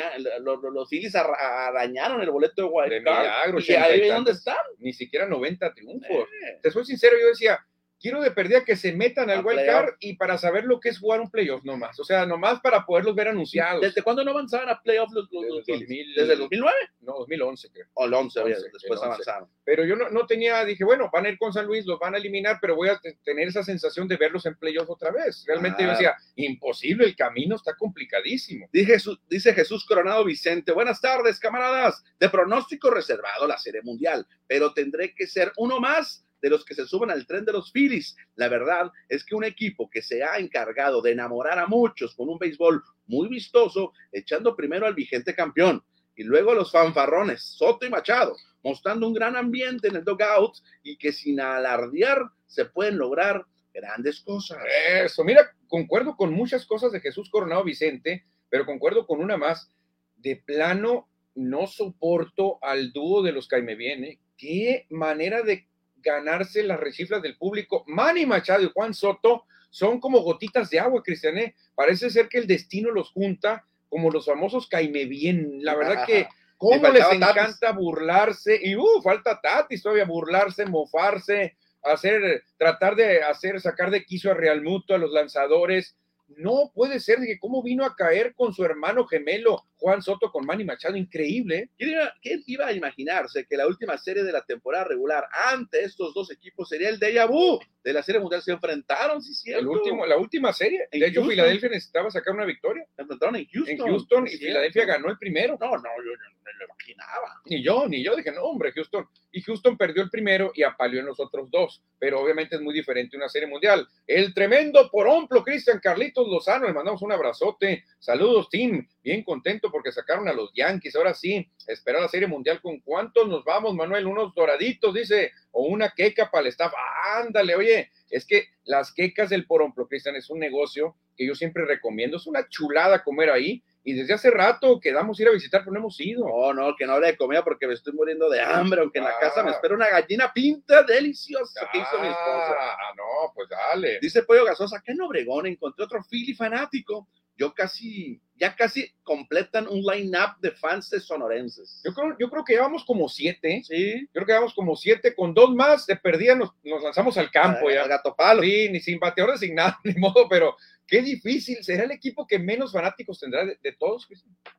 los, 0.41 0.73
los 0.73 0.89
Phillies 0.89 1.15
arañaron 1.15 2.21
el 2.21 2.31
boleto 2.31 2.63
de 2.63 2.67
Wild 2.69 3.03
Card. 3.03 3.59
y 3.67 3.73
ahí 3.73 4.07
dónde 4.09 4.31
están. 4.31 4.57
Ni 4.79 4.93
siquiera 4.93 5.25
90 5.27 5.73
triunfos. 5.73 6.27
Te 6.61 6.71
soy 6.71 6.85
sincero, 6.85 7.15
yo 7.19 7.27
decía, 7.27 7.59
quiero 7.99 8.21
de 8.21 8.31
perdida 8.31 8.63
que 8.63 8.75
se 8.75 8.93
metan 8.93 9.29
al 9.29 9.39
Al 9.39 9.45
wild 9.45 9.59
playoff. 9.61 9.73
card 9.85 9.93
y 9.99 10.15
para 10.15 10.37
saber 10.37 10.65
lo 10.65 10.79
que 10.79 10.89
es 10.89 10.99
jugar 10.99 11.21
un 11.21 11.29
playoff 11.31 11.63
nomás. 11.63 11.99
O 11.99 12.03
sea, 12.03 12.25
nomás 12.25 12.59
para 12.61 12.85
poderlos 12.85 13.15
ver 13.15 13.29
anunciados. 13.29 13.81
¿Desde 13.81 14.01
cuándo 14.03 14.23
no 14.23 14.31
avanzaban 14.31 14.69
a 14.69 14.81
playoff 14.81 15.11
los, 15.11 15.27
los, 15.31 15.41
Desde 15.43 15.55
los 15.55 15.65
Phillies? 15.65 15.81
2000. 15.87 16.15
¿Desde 16.15 16.33
el 16.33 16.39
2009? 16.39 16.77
No, 17.01 17.13
2011 17.19 17.69
creo. 17.71 17.85
O 17.93 18.05
el 18.05 18.13
11, 18.13 18.39
había- 18.41 18.55
11, 18.57 18.69
después 18.73 18.83
el 18.83 18.91
11. 18.97 19.05
avanzaron. 19.05 19.49
Pero 19.63 19.85
yo 19.85 19.95
no, 19.95 20.09
no 20.09 20.25
tenía, 20.27 20.63
dije, 20.65 20.83
bueno, 20.83 21.09
van 21.11 21.25
a 21.25 21.29
ir 21.29 21.37
con 21.37 21.51
San 21.53 21.65
Luis, 21.65 21.85
los 21.85 21.99
van 21.99 22.13
a 22.15 22.17
eliminar, 22.17 22.59
pero 22.61 22.75
voy 22.75 22.89
a 22.89 22.97
te- 22.99 23.17
tener 23.23 23.47
esa 23.47 23.63
sensación 23.63 24.07
de 24.07 24.17
verlos 24.17 24.45
en 24.45 24.55
playoff 24.55 24.89
otra 24.89 25.11
vez. 25.11 25.43
Realmente 25.47 25.83
yo 25.83 25.89
Ah. 25.89 25.93
decía, 25.93 26.15
imposible, 26.35 27.05
el 27.05 27.15
camino 27.15 27.55
está 27.55 27.75
complicadísimo. 27.75 28.67
Dice 28.71 28.85
Jesús, 28.93 29.19
dice 29.29 29.53
Jesús 29.53 29.85
Coronado 29.85 30.23
Vicente, 30.23 30.71
buenas 30.71 31.01
tardes, 31.01 31.39
camaradas. 31.39 32.03
De 32.19 32.29
pronóstico 32.29 32.89
reservado 32.91 33.47
la 33.47 33.57
Serie 33.57 33.81
Mundial, 33.81 34.27
pero 34.47 34.73
tendré 34.73 35.13
que 35.15 35.27
ser 35.27 35.51
uno 35.57 35.79
más 35.79 36.23
de 36.45 36.51
los 36.51 36.63
que 36.63 36.75
se 36.75 36.85
suban 36.85 37.09
al 37.09 37.25
tren 37.25 37.43
de 37.43 37.53
los 37.53 37.71
Phillies. 37.71 38.15
La 38.35 38.49
verdad 38.49 38.91
es 39.09 39.25
que 39.25 39.33
un 39.33 39.43
equipo 39.43 39.89
que 39.89 40.03
se 40.03 40.23
ha 40.23 40.37
encargado 40.37 41.01
de 41.01 41.13
enamorar 41.13 41.57
a 41.57 41.65
muchos 41.65 42.13
con 42.13 42.29
un 42.29 42.37
béisbol 42.37 42.83
muy 43.07 43.27
vistoso, 43.27 43.93
echando 44.11 44.55
primero 44.55 44.85
al 44.85 44.93
vigente 44.93 45.33
campeón 45.33 45.83
y 46.15 46.21
luego 46.23 46.51
a 46.51 46.53
los 46.53 46.71
fanfarrones, 46.71 47.41
Soto 47.41 47.87
y 47.87 47.89
Machado, 47.89 48.35
mostrando 48.63 49.07
un 49.07 49.15
gran 49.15 49.35
ambiente 49.35 49.87
en 49.87 49.95
el 49.95 50.03
dugout 50.03 50.57
y 50.83 50.97
que 50.97 51.11
sin 51.11 51.41
alardear 51.41 52.21
se 52.45 52.65
pueden 52.65 52.99
lograr 52.99 53.43
grandes 53.73 54.21
cosas. 54.21 54.59
Eso, 55.03 55.23
mira, 55.23 55.49
concuerdo 55.67 56.15
con 56.15 56.31
muchas 56.31 56.67
cosas 56.67 56.91
de 56.91 57.01
Jesús 57.01 57.27
Coronado 57.31 57.63
Vicente, 57.63 58.23
pero 58.49 58.67
concuerdo 58.67 59.07
con 59.07 59.19
una 59.19 59.35
más. 59.35 59.71
De 60.17 60.35
plano, 60.35 61.09
no 61.33 61.65
soporto 61.65 62.59
al 62.61 62.91
dúo 62.91 63.23
de 63.23 63.31
los 63.31 63.47
Caime 63.47 63.73
Viene. 63.73 64.19
Qué 64.37 64.85
manera 64.91 65.41
de 65.41 65.67
ganarse 66.05 66.63
las 66.63 66.79
rechiflas 66.79 67.21
del 67.21 67.37
público. 67.37 67.83
Manny 67.87 68.25
Machado 68.25 68.63
y 68.63 68.71
Juan 68.73 68.93
Soto 68.93 69.45
son 69.69 69.99
como 69.99 70.21
gotitas 70.21 70.69
de 70.69 70.79
agua, 70.79 71.03
Cristiané. 71.03 71.55
Parece 71.73 72.09
ser 72.09 72.29
que 72.29 72.37
el 72.37 72.47
destino 72.47 72.91
los 72.91 73.11
junta 73.11 73.65
como 73.89 74.11
los 74.11 74.25
famosos 74.25 74.67
Caime 74.67 75.05
Bien. 75.05 75.63
La 75.63 75.75
verdad 75.75 76.05
que 76.05 76.27
cómo 76.57 76.87
les 76.89 77.03
Tatis. 77.03 77.21
encanta 77.21 77.71
burlarse 77.71 78.59
y 78.61 78.75
uh, 78.75 79.01
falta 79.03 79.41
Tatis 79.41 79.81
todavía 79.81 80.05
burlarse, 80.05 80.65
mofarse, 80.65 81.57
hacer, 81.83 82.43
tratar 82.57 82.95
de 82.95 83.23
hacer, 83.23 83.59
sacar 83.59 83.91
de 83.91 84.05
quicio 84.05 84.31
a 84.31 84.35
Real 84.35 84.61
Muto, 84.61 84.95
a 84.95 84.97
los 84.97 85.11
lanzadores. 85.11 85.97
No 86.27 86.71
puede 86.73 86.99
ser 86.99 87.19
que 87.19 87.39
cómo 87.39 87.61
vino 87.61 87.85
a 87.85 87.95
caer 87.95 88.33
con 88.33 88.53
su 88.53 88.65
hermano 88.65 89.05
gemelo 89.05 89.65
Juan 89.77 90.01
Soto 90.01 90.31
con 90.31 90.45
Manny 90.45 90.63
Machado, 90.63 90.95
increíble. 90.97 91.69
¿eh? 91.77 92.09
¿Quién 92.21 92.43
iba, 92.47 92.67
a 92.67 92.73
imaginarse 92.73 93.45
que 93.45 93.57
la 93.57 93.67
última 93.67 93.97
serie 93.97 94.23
de 94.23 94.31
la 94.31 94.43
temporada 94.43 94.85
regular 94.85 95.27
ante 95.51 95.83
estos 95.83 96.13
dos 96.13 96.31
equipos 96.31 96.69
sería 96.69 96.89
el 96.89 96.99
déjà 96.99 97.27
vu 97.27 97.59
de 97.85 97.93
la 97.93 98.03
serie 98.03 98.19
mundial? 98.19 98.41
Se 98.41 98.51
enfrentaron, 98.51 99.21
sí, 99.21 99.33
cierto. 99.33 99.61
El 99.61 99.67
último, 99.67 100.05
la 100.05 100.17
última 100.17 100.51
serie. 100.51 100.87
En 100.91 100.99
De 100.99 101.07
hecho, 101.07 101.21
Houston. 101.21 101.29
Filadelfia 101.29 101.69
necesitaba 101.69 102.09
sacar 102.11 102.33
una 102.33 102.45
victoria 102.45 102.83
Se 102.95 103.03
enfrentaron 103.03 103.35
en 103.37 103.45
Houston. 103.45 103.69
en 103.69 103.77
Houston 103.77 104.27
y 104.27 104.31
Filadelfia 104.31 104.85
ganó 104.85 105.09
el 105.09 105.17
primero. 105.17 105.57
No, 105.61 105.67
no, 105.67 105.77
yo 105.77 106.11
no 106.43 106.51
lo 106.59 106.65
imaginaba. 106.65 107.41
Ni 107.45 107.63
yo, 107.63 107.87
ni 107.87 108.03
yo 108.03 108.15
dije, 108.15 108.31
no, 108.31 108.41
hombre, 108.43 108.71
Houston. 108.71 109.07
Y 109.31 109.41
Houston 109.41 109.77
perdió 109.77 110.01
el 110.03 110.09
primero 110.09 110.51
y 110.55 110.63
apaleó 110.63 110.99
en 110.99 111.05
los 111.05 111.19
otros 111.19 111.49
dos. 111.51 111.83
Pero 111.99 112.21
obviamente 112.21 112.55
es 112.55 112.61
muy 112.61 112.73
diferente 112.73 113.17
una 113.17 113.29
serie 113.29 113.47
mundial. 113.47 113.87
El 114.07 114.33
tremendo 114.33 114.89
poromplo, 114.91 115.43
Cristian 115.43 115.79
Carlitos 115.79 116.27
Lozano, 116.27 116.67
le 116.67 116.73
mandamos 116.73 117.01
un 117.01 117.11
abrazote. 117.11 117.83
Saludos, 117.99 118.49
team. 118.49 118.87
Bien 119.03 119.23
contento 119.23 119.69
porque 119.71 119.91
sacaron 119.91 120.27
a 120.27 120.33
los 120.33 120.51
Yankees. 120.55 120.95
Ahora 120.95 121.13
sí, 121.13 121.47
esperar 121.67 122.01
la 122.01 122.07
serie 122.07 122.27
mundial. 122.27 122.61
¿Con 122.61 122.79
cuántos 122.79 123.27
nos 123.27 123.43
vamos, 123.43 123.75
Manuel? 123.75 124.07
Unos 124.07 124.33
doraditos, 124.33 124.93
dice, 124.93 125.31
o 125.57 125.63
una 125.67 125.89
queca 125.89 126.29
para 126.29 126.41
el 126.41 126.47
staff. 126.47 126.73
Ándale, 127.15 127.55
oye, 127.55 127.89
es 128.09 128.25
que 128.25 128.49
las 128.65 128.93
quecas 128.93 129.29
del 129.29 129.45
poromplo, 129.47 129.87
Cristian, 129.87 130.15
es 130.17 130.29
un 130.29 130.39
negocio 130.39 130.95
que 131.15 131.25
yo 131.25 131.33
siempre 131.33 131.63
recomiendo. 131.65 132.17
Es 132.17 132.27
una 132.27 132.47
chulada 132.49 133.03
comer 133.03 133.29
ahí. 133.29 133.63
Y 133.87 133.93
desde 133.93 134.15
hace 134.15 134.31
rato 134.31 134.79
quedamos 134.81 135.19
ir 135.19 135.27
a 135.27 135.31
visitar, 135.31 135.61
pero 135.61 135.71
no 135.73 135.79
hemos 135.79 135.99
ido. 136.01 136.25
No, 136.27 136.53
no, 136.53 136.75
que 136.75 136.85
no 136.87 136.93
hable 136.93 137.07
de 137.07 137.17
comida 137.17 137.43
porque 137.43 137.67
me 137.67 137.73
estoy 137.75 137.93
muriendo 137.93 138.29
de 138.29 138.41
hambre, 138.41 138.81
aunque 138.81 138.97
en 138.97 139.05
la 139.05 139.11
Ah. 139.11 139.19
casa 139.21 139.43
me 139.43 139.51
espera 139.51 139.75
una 139.75 139.87
gallina 139.89 140.33
pinta 140.33 140.81
deliciosa 140.83 141.69
que 141.71 141.77
hizo 141.77 141.99
mi 142.01 142.07
esposa. 142.07 142.55
Ah, 142.59 142.93
no, 142.97 143.31
pues 143.33 143.47
dale. 143.47 143.99
Dice 144.01 144.23
Pollo 144.23 144.43
Gasosa, 144.43 144.81
que 144.83 144.91
en 144.91 145.01
Obregón 145.01 145.45
encontré 145.45 145.85
otro 145.85 146.03
Philly 146.03 146.33
fanático. 146.33 147.07
Yo 147.37 147.53
casi, 147.53 148.21
ya 148.35 148.55
casi 148.55 148.93
completan 149.03 149.67
un 149.67 149.81
line-up 149.81 150.37
de 150.39 150.51
fans 150.51 150.89
de 150.89 150.99
sonorenses. 151.01 151.81
Yo 151.83 151.93
creo, 151.93 152.15
yo 152.17 152.29
creo 152.29 152.43
que 152.45 152.53
llevamos 152.53 152.85
como 152.85 153.09
siete. 153.09 153.61
Sí, 153.65 154.01
Yo 154.01 154.07
creo 154.13 154.25
que 154.25 154.31
llevamos 154.31 154.53
como 154.53 154.75
siete. 154.75 155.13
Con 155.13 155.33
dos 155.33 155.53
más 155.53 155.85
de 155.85 155.97
perdida 155.97 156.35
nos, 156.35 156.51
nos 156.63 156.81
lanzamos 156.81 157.17
al 157.17 157.29
campo 157.31 157.67
al 157.67 157.73
ya. 157.73 157.87
gato 157.87 158.15
palo. 158.15 158.41
Sí, 158.41 158.69
ni 158.69 158.79
sin 158.79 158.99
bateador 158.99 159.33
designado, 159.33 159.75
ni 159.83 159.93
modo, 159.95 160.29
pero 160.29 160.55
qué 160.87 161.01
difícil. 161.01 161.61
¿Será 161.63 161.83
el 161.83 161.91
equipo 161.91 162.25
que 162.25 162.39
menos 162.39 162.71
fanáticos 162.71 163.19
tendrá 163.19 163.43
de, 163.45 163.57
de 163.61 163.71
todos? 163.73 164.07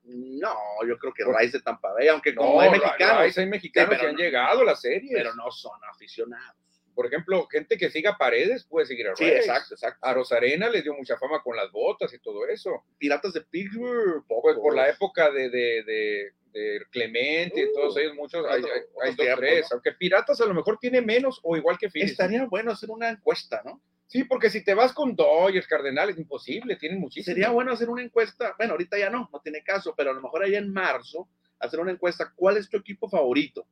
No, 0.05 0.55
yo 0.87 0.99
creo 0.99 1.15
que 1.15 1.25
Rice 1.25 1.59
de 1.59 1.63
Tampa 1.63 1.93
Bay, 1.93 2.09
aunque 2.09 2.33
No, 2.35 2.43
como 2.43 2.61
hay 2.61 2.69
hay 2.69 2.79
mexicanos, 2.79 3.39
hay 3.39 3.47
mexicanos 3.47 3.95
Sí, 3.95 4.01
que 4.01 4.07
han 4.07 4.13
no- 4.15 4.19
llegado 4.19 4.61
a 4.61 4.65
la 4.65 4.77
serie. 4.77 5.11
pero 5.15 5.35
no 5.35 5.51
son 5.51 5.79
aficionados. 5.91 6.57
Por 6.97 7.07
ejemplo, 7.07 7.47
gente 7.47 7.77
que 7.77 7.91
siga 7.91 8.17
Paredes 8.19 8.65
puede 8.65 8.87
seguir 8.87 9.07
a 9.07 9.15
Sí, 9.15 9.25
Reyes. 9.25 9.47
exacto, 9.47 9.75
exacto. 9.75 9.99
A 10.05 10.15
Rosarena 10.15 10.69
les 10.71 10.83
dio 10.83 10.95
mucha 10.95 11.17
fama 11.19 11.43
con 11.43 11.55
las 11.55 11.71
botas 11.71 12.13
y 12.15 12.19
todo 12.19 12.49
eso. 12.49 12.83
Piratas 12.99 13.35
de 13.35 13.43
Pittsburgh, 13.43 14.25
Pues 14.27 14.57
por 14.57 14.75
la 14.75 14.89
época 14.89 15.31
de, 15.31 15.51
de, 15.51 15.83
de, 15.85 16.33
de 16.53 16.81
Clemente 16.91 17.61
y 17.61 17.65
Uh, 17.67 17.73
todos 17.75 17.97
ellos, 17.99 18.15
muchos, 18.15 18.45
hay, 18.49 18.63
dos, 18.63 18.71
tiempos, 19.17 19.37
tres. 19.41 19.67
¿no? 19.71 19.75
Aunque 19.75 19.93
Piratas 19.93 20.41
a 20.41 20.47
lo 20.47 20.55
mejor 20.55 20.79
tiene 20.81 21.03
menos 21.03 21.39
o 21.43 21.57
igual 21.57 21.77
que 21.79 21.91
Phillies. 21.91 22.13
Estaría 22.13 22.45
bueno 22.47 22.73
hacer 22.73 22.91
una 22.91 23.11
encuesta, 23.11 23.61
¿no? 23.65 23.81
Sí, 24.09 24.25
porque 24.25 24.49
si 24.51 24.65
te 24.65 24.73
vas 24.73 24.93
con 24.93 25.15
Dodgers, 25.15 25.67
Cardenales, 25.67 26.17
imposible, 26.17 26.77
tienen 26.77 26.99
muchísimo. 26.99 27.35
Sería 27.35 27.51
bueno 27.51 27.73
hacer 27.73 27.91
una 27.91 28.03
encuesta, 28.03 28.55
bueno, 28.57 28.73
ahorita 28.73 28.97
ya 28.99 29.11
no, 29.11 29.29
no 29.33 29.41
tiene 29.41 29.63
caso, 29.63 29.95
pero 29.97 30.11
a 30.11 30.15
lo 30.15 30.23
mejor 30.23 30.43
allá 30.45 30.59
en 30.59 30.73
marzo, 30.73 31.29
hacer 31.59 31.79
una 31.81 31.91
encuesta, 31.93 32.33
¿cuál 32.35 32.57
es 32.57 32.71
tu 32.71 32.77
equipo 32.79 33.09
favorito? 33.09 33.67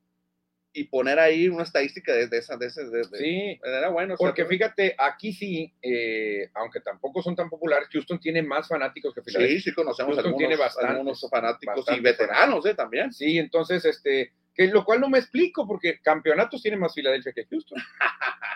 Y 0.77 0.85
poner 0.85 1.21
ahí 1.21 1.49
una 1.49 1.63
estadística 1.63 2.13
de, 2.13 2.27
de 2.27 2.39
esa, 2.39 2.57
de 2.57 2.67
ese, 2.67 2.85
de, 2.87 2.99
de- 2.99 3.19
Sí, 3.19 3.61
era 3.65 3.91
bueno. 3.91 4.15
o 4.15 4.17
sea, 4.17 4.27
porque 4.27 4.45
fíjate, 4.45 4.97
aquí 4.99 5.33
sí, 5.33 5.73
eh, 5.81 6.51
aunque 6.55 6.81
tampoco 6.81 7.23
son 7.23 7.37
tan 7.37 7.49
populares, 7.49 7.89
Houston 7.93 8.19
tiene 8.19 8.43
más 8.43 8.67
fanáticos 8.67 9.15
que 9.15 9.23
Philadelphia. 9.23 9.57
Sí, 9.59 9.71
sí 9.71 9.73
conocemos 9.73 10.15
Houston 10.17 10.27
algunos, 10.33 10.39
tiene 10.39 10.57
bastantes, 10.57 10.91
algunos 10.91 11.27
fanáticos 11.31 11.87
y 11.97 12.01
veteranos, 12.01 12.67
¿eh? 12.67 12.75
También. 12.75 13.13
Sí, 13.13 13.39
entonces, 13.39 13.85
este, 13.85 14.33
que 14.55 14.69
lo 14.69 14.85
cual 14.85 15.01
no 15.01 15.09
me 15.09 15.19
explico, 15.19 15.67
porque 15.67 16.01
campeonatos 16.01 16.63
tiene 16.63 16.77
más 16.77 16.95
Filadelfia 16.95 17.33
que 17.33 17.47
Houston. 17.47 17.79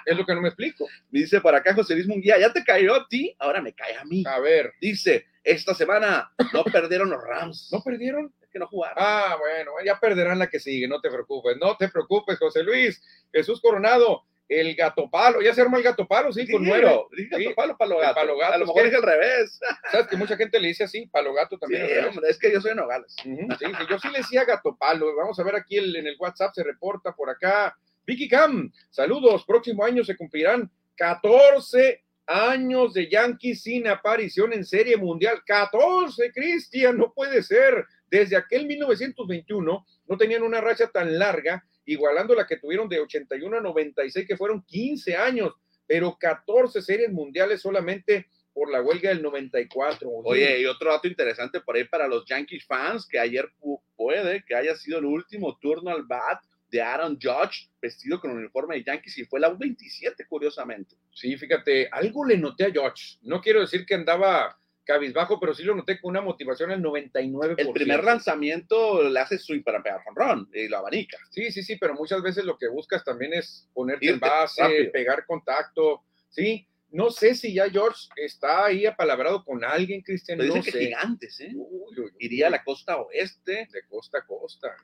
es 0.07 0.17
lo 0.17 0.25
que 0.25 0.35
no 0.35 0.41
me 0.41 0.49
explico. 0.49 0.87
Dice 1.11 1.41
por 1.41 1.55
acá 1.55 1.75
José 1.75 1.95
Luis 1.95 2.07
Munguía, 2.07 2.39
ya 2.39 2.53
te 2.53 2.65
cayó 2.65 2.95
a 2.95 3.09
ti, 3.09 3.35
ahora 3.39 3.61
me 3.61 3.75
cae 3.75 3.97
a 3.97 4.05
mí. 4.05 4.23
A 4.27 4.39
ver, 4.39 4.73
Dice, 4.81 5.27
esta 5.43 5.75
semana 5.75 6.31
no 6.53 6.65
perdieron 6.65 7.11
los 7.11 7.23
Rams. 7.23 7.69
¿no 7.73 7.83
perdieron? 7.83 8.33
es 8.41 8.49
que 8.49 8.59
no 8.59 8.67
jugaron. 8.69 8.97
Ah, 8.99 9.37
bueno, 9.39 9.73
ya 9.85 9.99
perderán 9.99 10.39
la 10.39 10.47
que 10.47 10.61
sigue, 10.61 10.87
no 10.89 11.01
te 11.01 11.11
preocupes, 11.11 11.57
no 11.61 11.77
te 11.77 11.89
preocupes, 11.89 12.39
José 12.39 12.63
Luis. 12.63 13.03
Jesús 13.33 13.61
Coronado, 13.61 14.25
el 14.49 14.75
gato 14.75 15.11
palo, 15.11 15.43
ya 15.43 15.53
se 15.55 15.61
arma 15.61 15.77
el 15.77 15.83
gato 15.85 16.07
palo, 16.09 16.33
sí, 16.33 16.51
con 16.51 16.65
dígalo, 16.65 17.09
Sí, 17.15 17.29
palo, 17.55 17.77
palo 17.77 17.97
el 17.97 18.01
gato. 18.03 18.15
palo 18.15 18.39
gato, 18.39 18.55
A 18.55 18.59
lo 18.59 18.65
es 18.65 18.69
mejor 18.69 18.83
que- 18.83 18.89
es 18.89 18.95
al 18.95 19.03
revés. 19.03 19.61
Sabes 19.93 20.07
que 20.07 20.17
mucha 20.17 20.37
gente 20.37 20.59
le 20.59 20.69
dice 20.69 20.85
así, 20.85 21.07
palo 21.07 21.35
gato 21.35 21.59
también. 21.59 21.87
Sí, 21.87 21.93
hombre, 22.09 22.31
es 22.31 22.39
que 22.39 22.51
yo 22.53 22.61
soy 22.61 22.71
de 22.71 22.77
Nogales. 22.77 23.15
Ujú, 23.25 23.47
sí, 23.59 23.67
sí, 23.67 23.85
yo 23.91 23.99
sí 23.99 24.09
le 24.11 24.19
decía 24.19 24.45
gato 24.45 24.75
palo. 24.77 25.15
Vamos 25.17 25.39
a 25.39 25.43
ver 25.45 25.57
aquí 25.57 25.77
el- 25.77 25.95
en 25.97 26.07
el 26.07 26.17
WhatsApp, 26.19 26.55
se 26.55 26.65
reporta 26.65 27.15
por 27.15 27.29
acá. 27.29 27.77
Vicky 28.07 28.27
Cam, 28.29 28.73
saludos. 28.91 29.45
Próximo 29.45 29.85
año 29.85 30.03
se 30.03 30.17
cumplirán 30.17 30.71
14 30.97 32.03
años 32.27 32.95
de 32.95 33.09
Yankees 33.09 33.63
sin 33.63 33.87
aparición 33.89 34.53
en 34.53 34.65
Serie 34.65 34.97
Mundial. 34.97 35.43
14, 35.47 36.31
Cristian, 36.33 36.97
no 36.97 37.13
puede 37.13 37.43
ser. 37.43 37.85
Desde 38.11 38.37
aquel 38.37 38.67
1921 38.67 39.87
no 40.07 40.17
tenían 40.17 40.43
una 40.43 40.61
racha 40.61 40.87
tan 40.89 41.19
larga, 41.19 41.65
igualando 41.93 42.35
la 42.35 42.47
que 42.47 42.57
tuvieron 42.59 42.89
de 42.89 43.01
81 43.01 43.57
a 43.57 43.61
96, 43.61 44.27
que 44.27 44.37
fueron 44.37 44.63
15 44.63 45.17
años, 45.17 45.53
pero 45.87 46.17
14 46.19 46.83
series 46.83 47.11
mundiales 47.11 47.61
solamente 47.63 48.27
por 48.53 48.71
la 48.71 48.83
huelga 48.83 49.11
del 49.11 49.23
94. 49.23 50.11
Oye, 50.25 50.61
y 50.61 50.67
otro 50.67 50.91
dato 50.91 51.07
interesante 51.09 51.61
por 51.61 51.77
ahí 51.77 51.85
para 51.85 52.09
los 52.09 52.25
Yankees 52.27 52.65
fans, 52.67 53.07
que 53.07 53.19
ayer 53.19 53.49
pu- 53.61 53.81
puede 53.97 54.45
que 54.45 54.55
haya 54.55 54.75
sido 54.75 54.99
el 54.99 55.05
último 55.05 55.57
turno 55.61 55.91
al 55.91 56.03
bat 56.03 56.43
de 56.71 56.83
Aaron 56.83 57.19
Judge, 57.23 57.71
vestido 57.81 58.21
con 58.21 58.31
un 58.33 58.39
uniforme 58.39 58.75
de 58.77 58.85
Yankees, 58.85 59.17
y 59.19 59.25
fue 59.25 59.41
la 59.41 59.51
U27, 59.51 60.27
curiosamente. 60.29 60.97
Sí, 61.15 61.37
fíjate, 61.37 61.89
algo 61.91 62.25
le 62.27 62.37
noté 62.37 62.65
a 62.67 62.71
George. 62.71 63.17
No 63.23 63.41
quiero 63.41 63.61
decir 63.61 63.87
que 63.87 63.95
andaba 63.95 64.59
cabizbajo, 64.89 65.39
pero 65.39 65.53
sí 65.55 65.63
lo 65.65 65.75
noté 65.75 66.01
con 66.01 66.09
una 66.11 66.23
motivación 66.23 66.71
al 66.71 66.83
99%. 66.83 67.55
El 67.59 67.73
primer 67.73 68.03
lanzamiento 68.03 69.03
le 69.03 69.21
hace 69.21 69.39
swing 69.39 69.63
para 69.63 69.83
pegar 69.83 70.01
ron 70.17 70.49
y 70.55 70.67
lo 70.67 70.79
abanica. 70.79 71.19
Sí, 71.31 71.53
sí, 71.53 71.63
sí, 71.63 71.77
pero 71.77 71.93
muchas 71.95 72.23
veces 72.23 72.45
lo 72.47 72.57
que 72.57 72.69
buscas 72.69 73.05
tambitambién 73.05 73.41
es 73.41 73.69
ponerte 73.75 74.09
en 74.09 74.19
base, 74.19 74.63
rápido. 74.63 74.91
pegar 74.93 75.27
contacto, 75.27 76.03
¿sí? 76.31 76.67
No 76.91 77.11
sé 77.11 77.35
si 77.35 77.53
ya 77.53 77.69
George 77.69 78.09
está 78.17 78.65
ahí 78.65 78.87
apalabrado 78.87 79.45
con 79.45 79.63
alguien, 79.63 80.01
Cristian. 80.01 80.39
Pero 80.39 80.49
No 80.49 80.55
dicen 80.55 80.73
que 80.73 80.79
sé. 80.79 80.85
gigantes, 80.87 81.39
¿eh? 81.41 81.51
Uy, 81.55 81.67
uy, 81.71 82.01
uy. 82.05 82.11
Iría 82.19 82.47
a 82.47 82.51
la 82.51 82.65
costa 82.65 82.97
oeste. 82.97 83.69
de 83.71 83.83
costa 83.91 84.19
a 84.21 84.27
costa. 84.27 84.75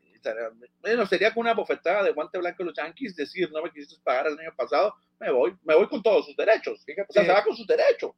Bueno, 0.82 1.06
sería 1.06 1.32
con 1.32 1.40
una 1.42 1.54
bofetada 1.54 2.02
de 2.02 2.12
guante 2.12 2.36
blanco 2.38 2.62
de 2.62 2.66
los 2.66 2.76
Yankees, 2.76 3.16
decir, 3.16 3.50
no 3.52 3.62
me 3.62 3.70
quisiste 3.70 3.96
pagar 4.04 4.26
el 4.26 4.38
año 4.38 4.54
pasado, 4.54 4.94
me 5.18 5.30
voy, 5.30 5.54
me 5.64 5.74
voy 5.74 5.88
con 5.88 6.02
todos 6.02 6.26
sus 6.26 6.36
derechos. 6.36 6.82
Fíjate, 6.84 7.06
O 7.08 7.12
sea, 7.12 7.24
se 7.24 7.32
va 7.32 7.42
con 7.42 7.56
sus 7.56 7.66
derechos. 7.66 8.12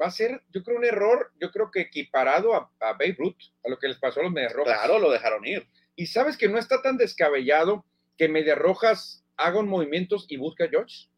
Va 0.00 0.06
a 0.06 0.10
ser, 0.10 0.42
yo 0.50 0.62
creo, 0.62 0.78
un 0.78 0.84
error, 0.84 1.32
yo 1.40 1.50
creo 1.50 1.70
que 1.70 1.80
equiparado 1.80 2.54
a, 2.54 2.70
a 2.80 2.92
Babe 2.92 3.16
Ruth, 3.18 3.36
a 3.64 3.68
lo 3.68 3.78
que 3.78 3.88
les 3.88 3.98
pasó 3.98 4.20
a 4.20 4.22
los 4.24 4.32
Medias 4.32 4.52
Rojas. 4.52 4.78
Claro, 4.78 4.98
lo 4.98 5.10
dejaron 5.10 5.46
ir. 5.46 5.66
Y 5.96 6.06
sabes 6.06 6.36
que 6.36 6.48
no 6.48 6.58
está 6.58 6.80
tan 6.82 6.96
descabellado 6.96 7.84
que 8.16 8.28
Medias 8.28 8.58
Rojas 8.58 9.24
haga 9.36 9.58
un 9.58 9.68
movimientos 9.68 10.26
y 10.28 10.36
busque 10.36 10.64
a 10.64 10.68
George. 10.68 11.08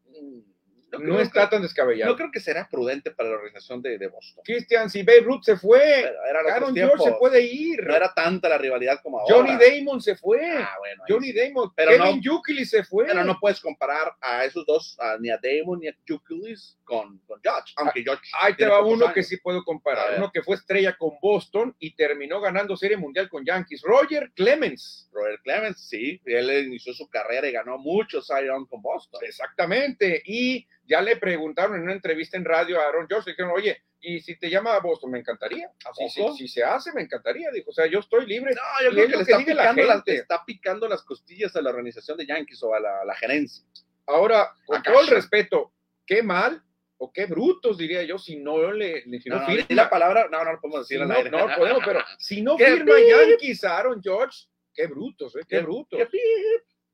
No, 0.93 0.99
No 0.99 1.13
creo 1.15 1.19
está 1.21 1.49
tan 1.49 1.61
descabellado. 1.61 2.11
no 2.11 2.17
creo 2.17 2.31
que 2.31 2.39
será 2.39 2.67
prudente 2.69 3.11
para 3.11 3.29
la 3.29 3.35
organización 3.35 3.81
de, 3.81 3.97
de 3.97 4.07
Boston. 4.07 4.43
Cristian, 4.45 4.89
si 4.89 5.03
Babe 5.03 5.21
Ruth 5.21 5.43
se 5.43 5.57
fue, 5.57 6.05
Aaron. 6.53 6.75
George 6.75 7.03
se 7.03 7.11
puede 7.13 7.41
ir. 7.41 7.83
No 7.85 7.95
era 7.95 8.13
tanta 8.13 8.47
la 8.49 8.57
rivalidad 8.57 8.99
como 9.01 9.19
ahora. 9.19 9.35
Johnny 9.35 9.51
Damon 9.57 10.01
se 10.01 10.15
fue. 10.15 10.39
Ah, 10.45 10.75
bueno, 10.79 11.03
Johnny 11.07 11.31
sí. 11.31 11.39
Damon. 11.39 11.73
Pero 11.75 11.91
Kevin 11.91 12.21
no- 12.23 12.65
se 12.65 12.83
fue. 12.83 13.05
Pero 13.05 13.23
no 13.23 13.39
puedes 13.39 13.59
comparar 13.59 14.13
a 14.21 14.45
esos 14.45 14.65
dos, 14.65 14.97
a- 14.99 15.17
ni 15.19 15.29
a 15.29 15.39
Damon 15.41 15.79
ni 15.79 15.87
a 15.87 15.95
Jukulis 16.07 16.77
con, 16.83 17.17
con 17.19 17.39
Judge, 17.39 17.73
aunque 17.77 18.03
Judge 18.05 18.29
Ahí 18.39 18.55
te 18.55 18.65
va 18.65 18.81
uno 18.81 19.05
años. 19.05 19.13
que 19.13 19.23
sí 19.23 19.37
puedo 19.37 19.63
comparar. 19.63 20.17
Uno 20.17 20.31
que 20.31 20.41
fue 20.41 20.55
estrella 20.55 20.95
con 20.97 21.11
Boston 21.21 21.75
y 21.79 21.95
terminó 21.95 22.39
ganando 22.41 22.75
Serie 22.77 22.97
Mundial 22.97 23.29
con 23.29 23.45
Yankees. 23.45 23.81
Roger 23.83 24.31
Clemens. 24.35 25.09
Robert 25.11 25.41
Clemens, 25.43 25.79
sí, 25.87 26.21
él 26.25 26.49
inició 26.65 26.93
su 26.93 27.07
carrera 27.07 27.47
y 27.47 27.51
ganó 27.51 27.77
muchos 27.77 28.27
Young 28.27 28.67
con 28.67 28.81
Boston. 28.81 29.21
Exactamente. 29.23 30.21
Y 30.25 30.67
ya 30.85 31.01
le 31.01 31.15
preguntaron 31.17 31.75
en 31.75 31.83
una 31.83 31.93
entrevista 31.93 32.37
en 32.37 32.45
radio 32.45 32.79
a 32.79 32.87
Aaron 32.87 33.07
George, 33.07 33.31
dijeron, 33.31 33.51
oye, 33.55 33.81
y 34.01 34.19
si 34.19 34.35
te 34.37 34.49
llama 34.49 34.75
a 34.75 34.79
Boston, 34.81 35.11
me 35.11 35.19
encantaría. 35.19 35.67
¿A 35.85 35.93
Si, 35.93 36.09
si- 36.09 36.37
si 36.37 36.47
se 36.49 36.63
hace, 36.63 36.91
me 36.91 37.01
encantaría. 37.01 37.49
Dijo, 37.51 37.69
o 37.69 37.73
sea, 37.73 37.85
yo 37.85 37.99
estoy 37.99 38.25
libre. 38.25 38.53
No, 38.53 38.61
yo 38.83 38.91
creo 38.91 39.05
que 39.05 39.11
le 39.11 39.17
que 39.17 39.21
está 39.31 39.37
la 39.39 39.45
picando, 39.45 39.83
las, 39.83 39.95
gente. 39.95 40.15
está 40.15 40.43
picando 40.45 40.87
las 40.89 41.03
costillas 41.03 41.55
a 41.55 41.61
la 41.61 41.69
organización 41.69 42.17
de 42.17 42.25
Yankees 42.25 42.61
o 42.63 42.73
a 42.73 42.81
la, 42.81 43.01
a 43.01 43.05
la 43.05 43.15
gerencia. 43.15 43.63
Ahora, 44.05 44.51
con 44.65 44.77
Acá 44.79 44.91
todo 44.91 45.01
el 45.03 45.07
respeto, 45.07 45.71
qué 46.05 46.21
mal 46.21 46.61
o 46.97 47.13
qué 47.13 47.25
brutos, 47.27 47.77
diría 47.77 48.03
yo, 48.03 48.17
si 48.17 48.35
no 48.37 48.71
le 48.73 49.03
si 49.21 49.29
no 49.29 49.35
No, 49.37 49.41
no, 49.41 49.47
firma. 49.47 49.65
la 49.69 49.89
palabra, 49.89 50.27
no, 50.29 50.43
no 50.43 50.51
lo 50.53 50.59
podemos 50.59 50.85
Si 50.85 50.95
decir 50.95 51.07
no, 51.07 51.13
al 51.13 51.17
aire. 51.19 51.29
no 51.31 51.55
podemos, 51.55 51.81
pero 51.85 51.99
si 52.19 52.41
no 52.41 52.57
¡Qué 52.57 52.65
firma! 52.65 52.93
Yankees 52.99 53.63
a 53.63 53.77
Aaron 53.77 54.01
George, 54.03 54.47
qué 54.73 54.87
brutos, 54.87 55.33
¿eh? 55.37 55.41
qué, 55.47 55.59
brutos. 55.59 55.97
Qué, 55.97 56.05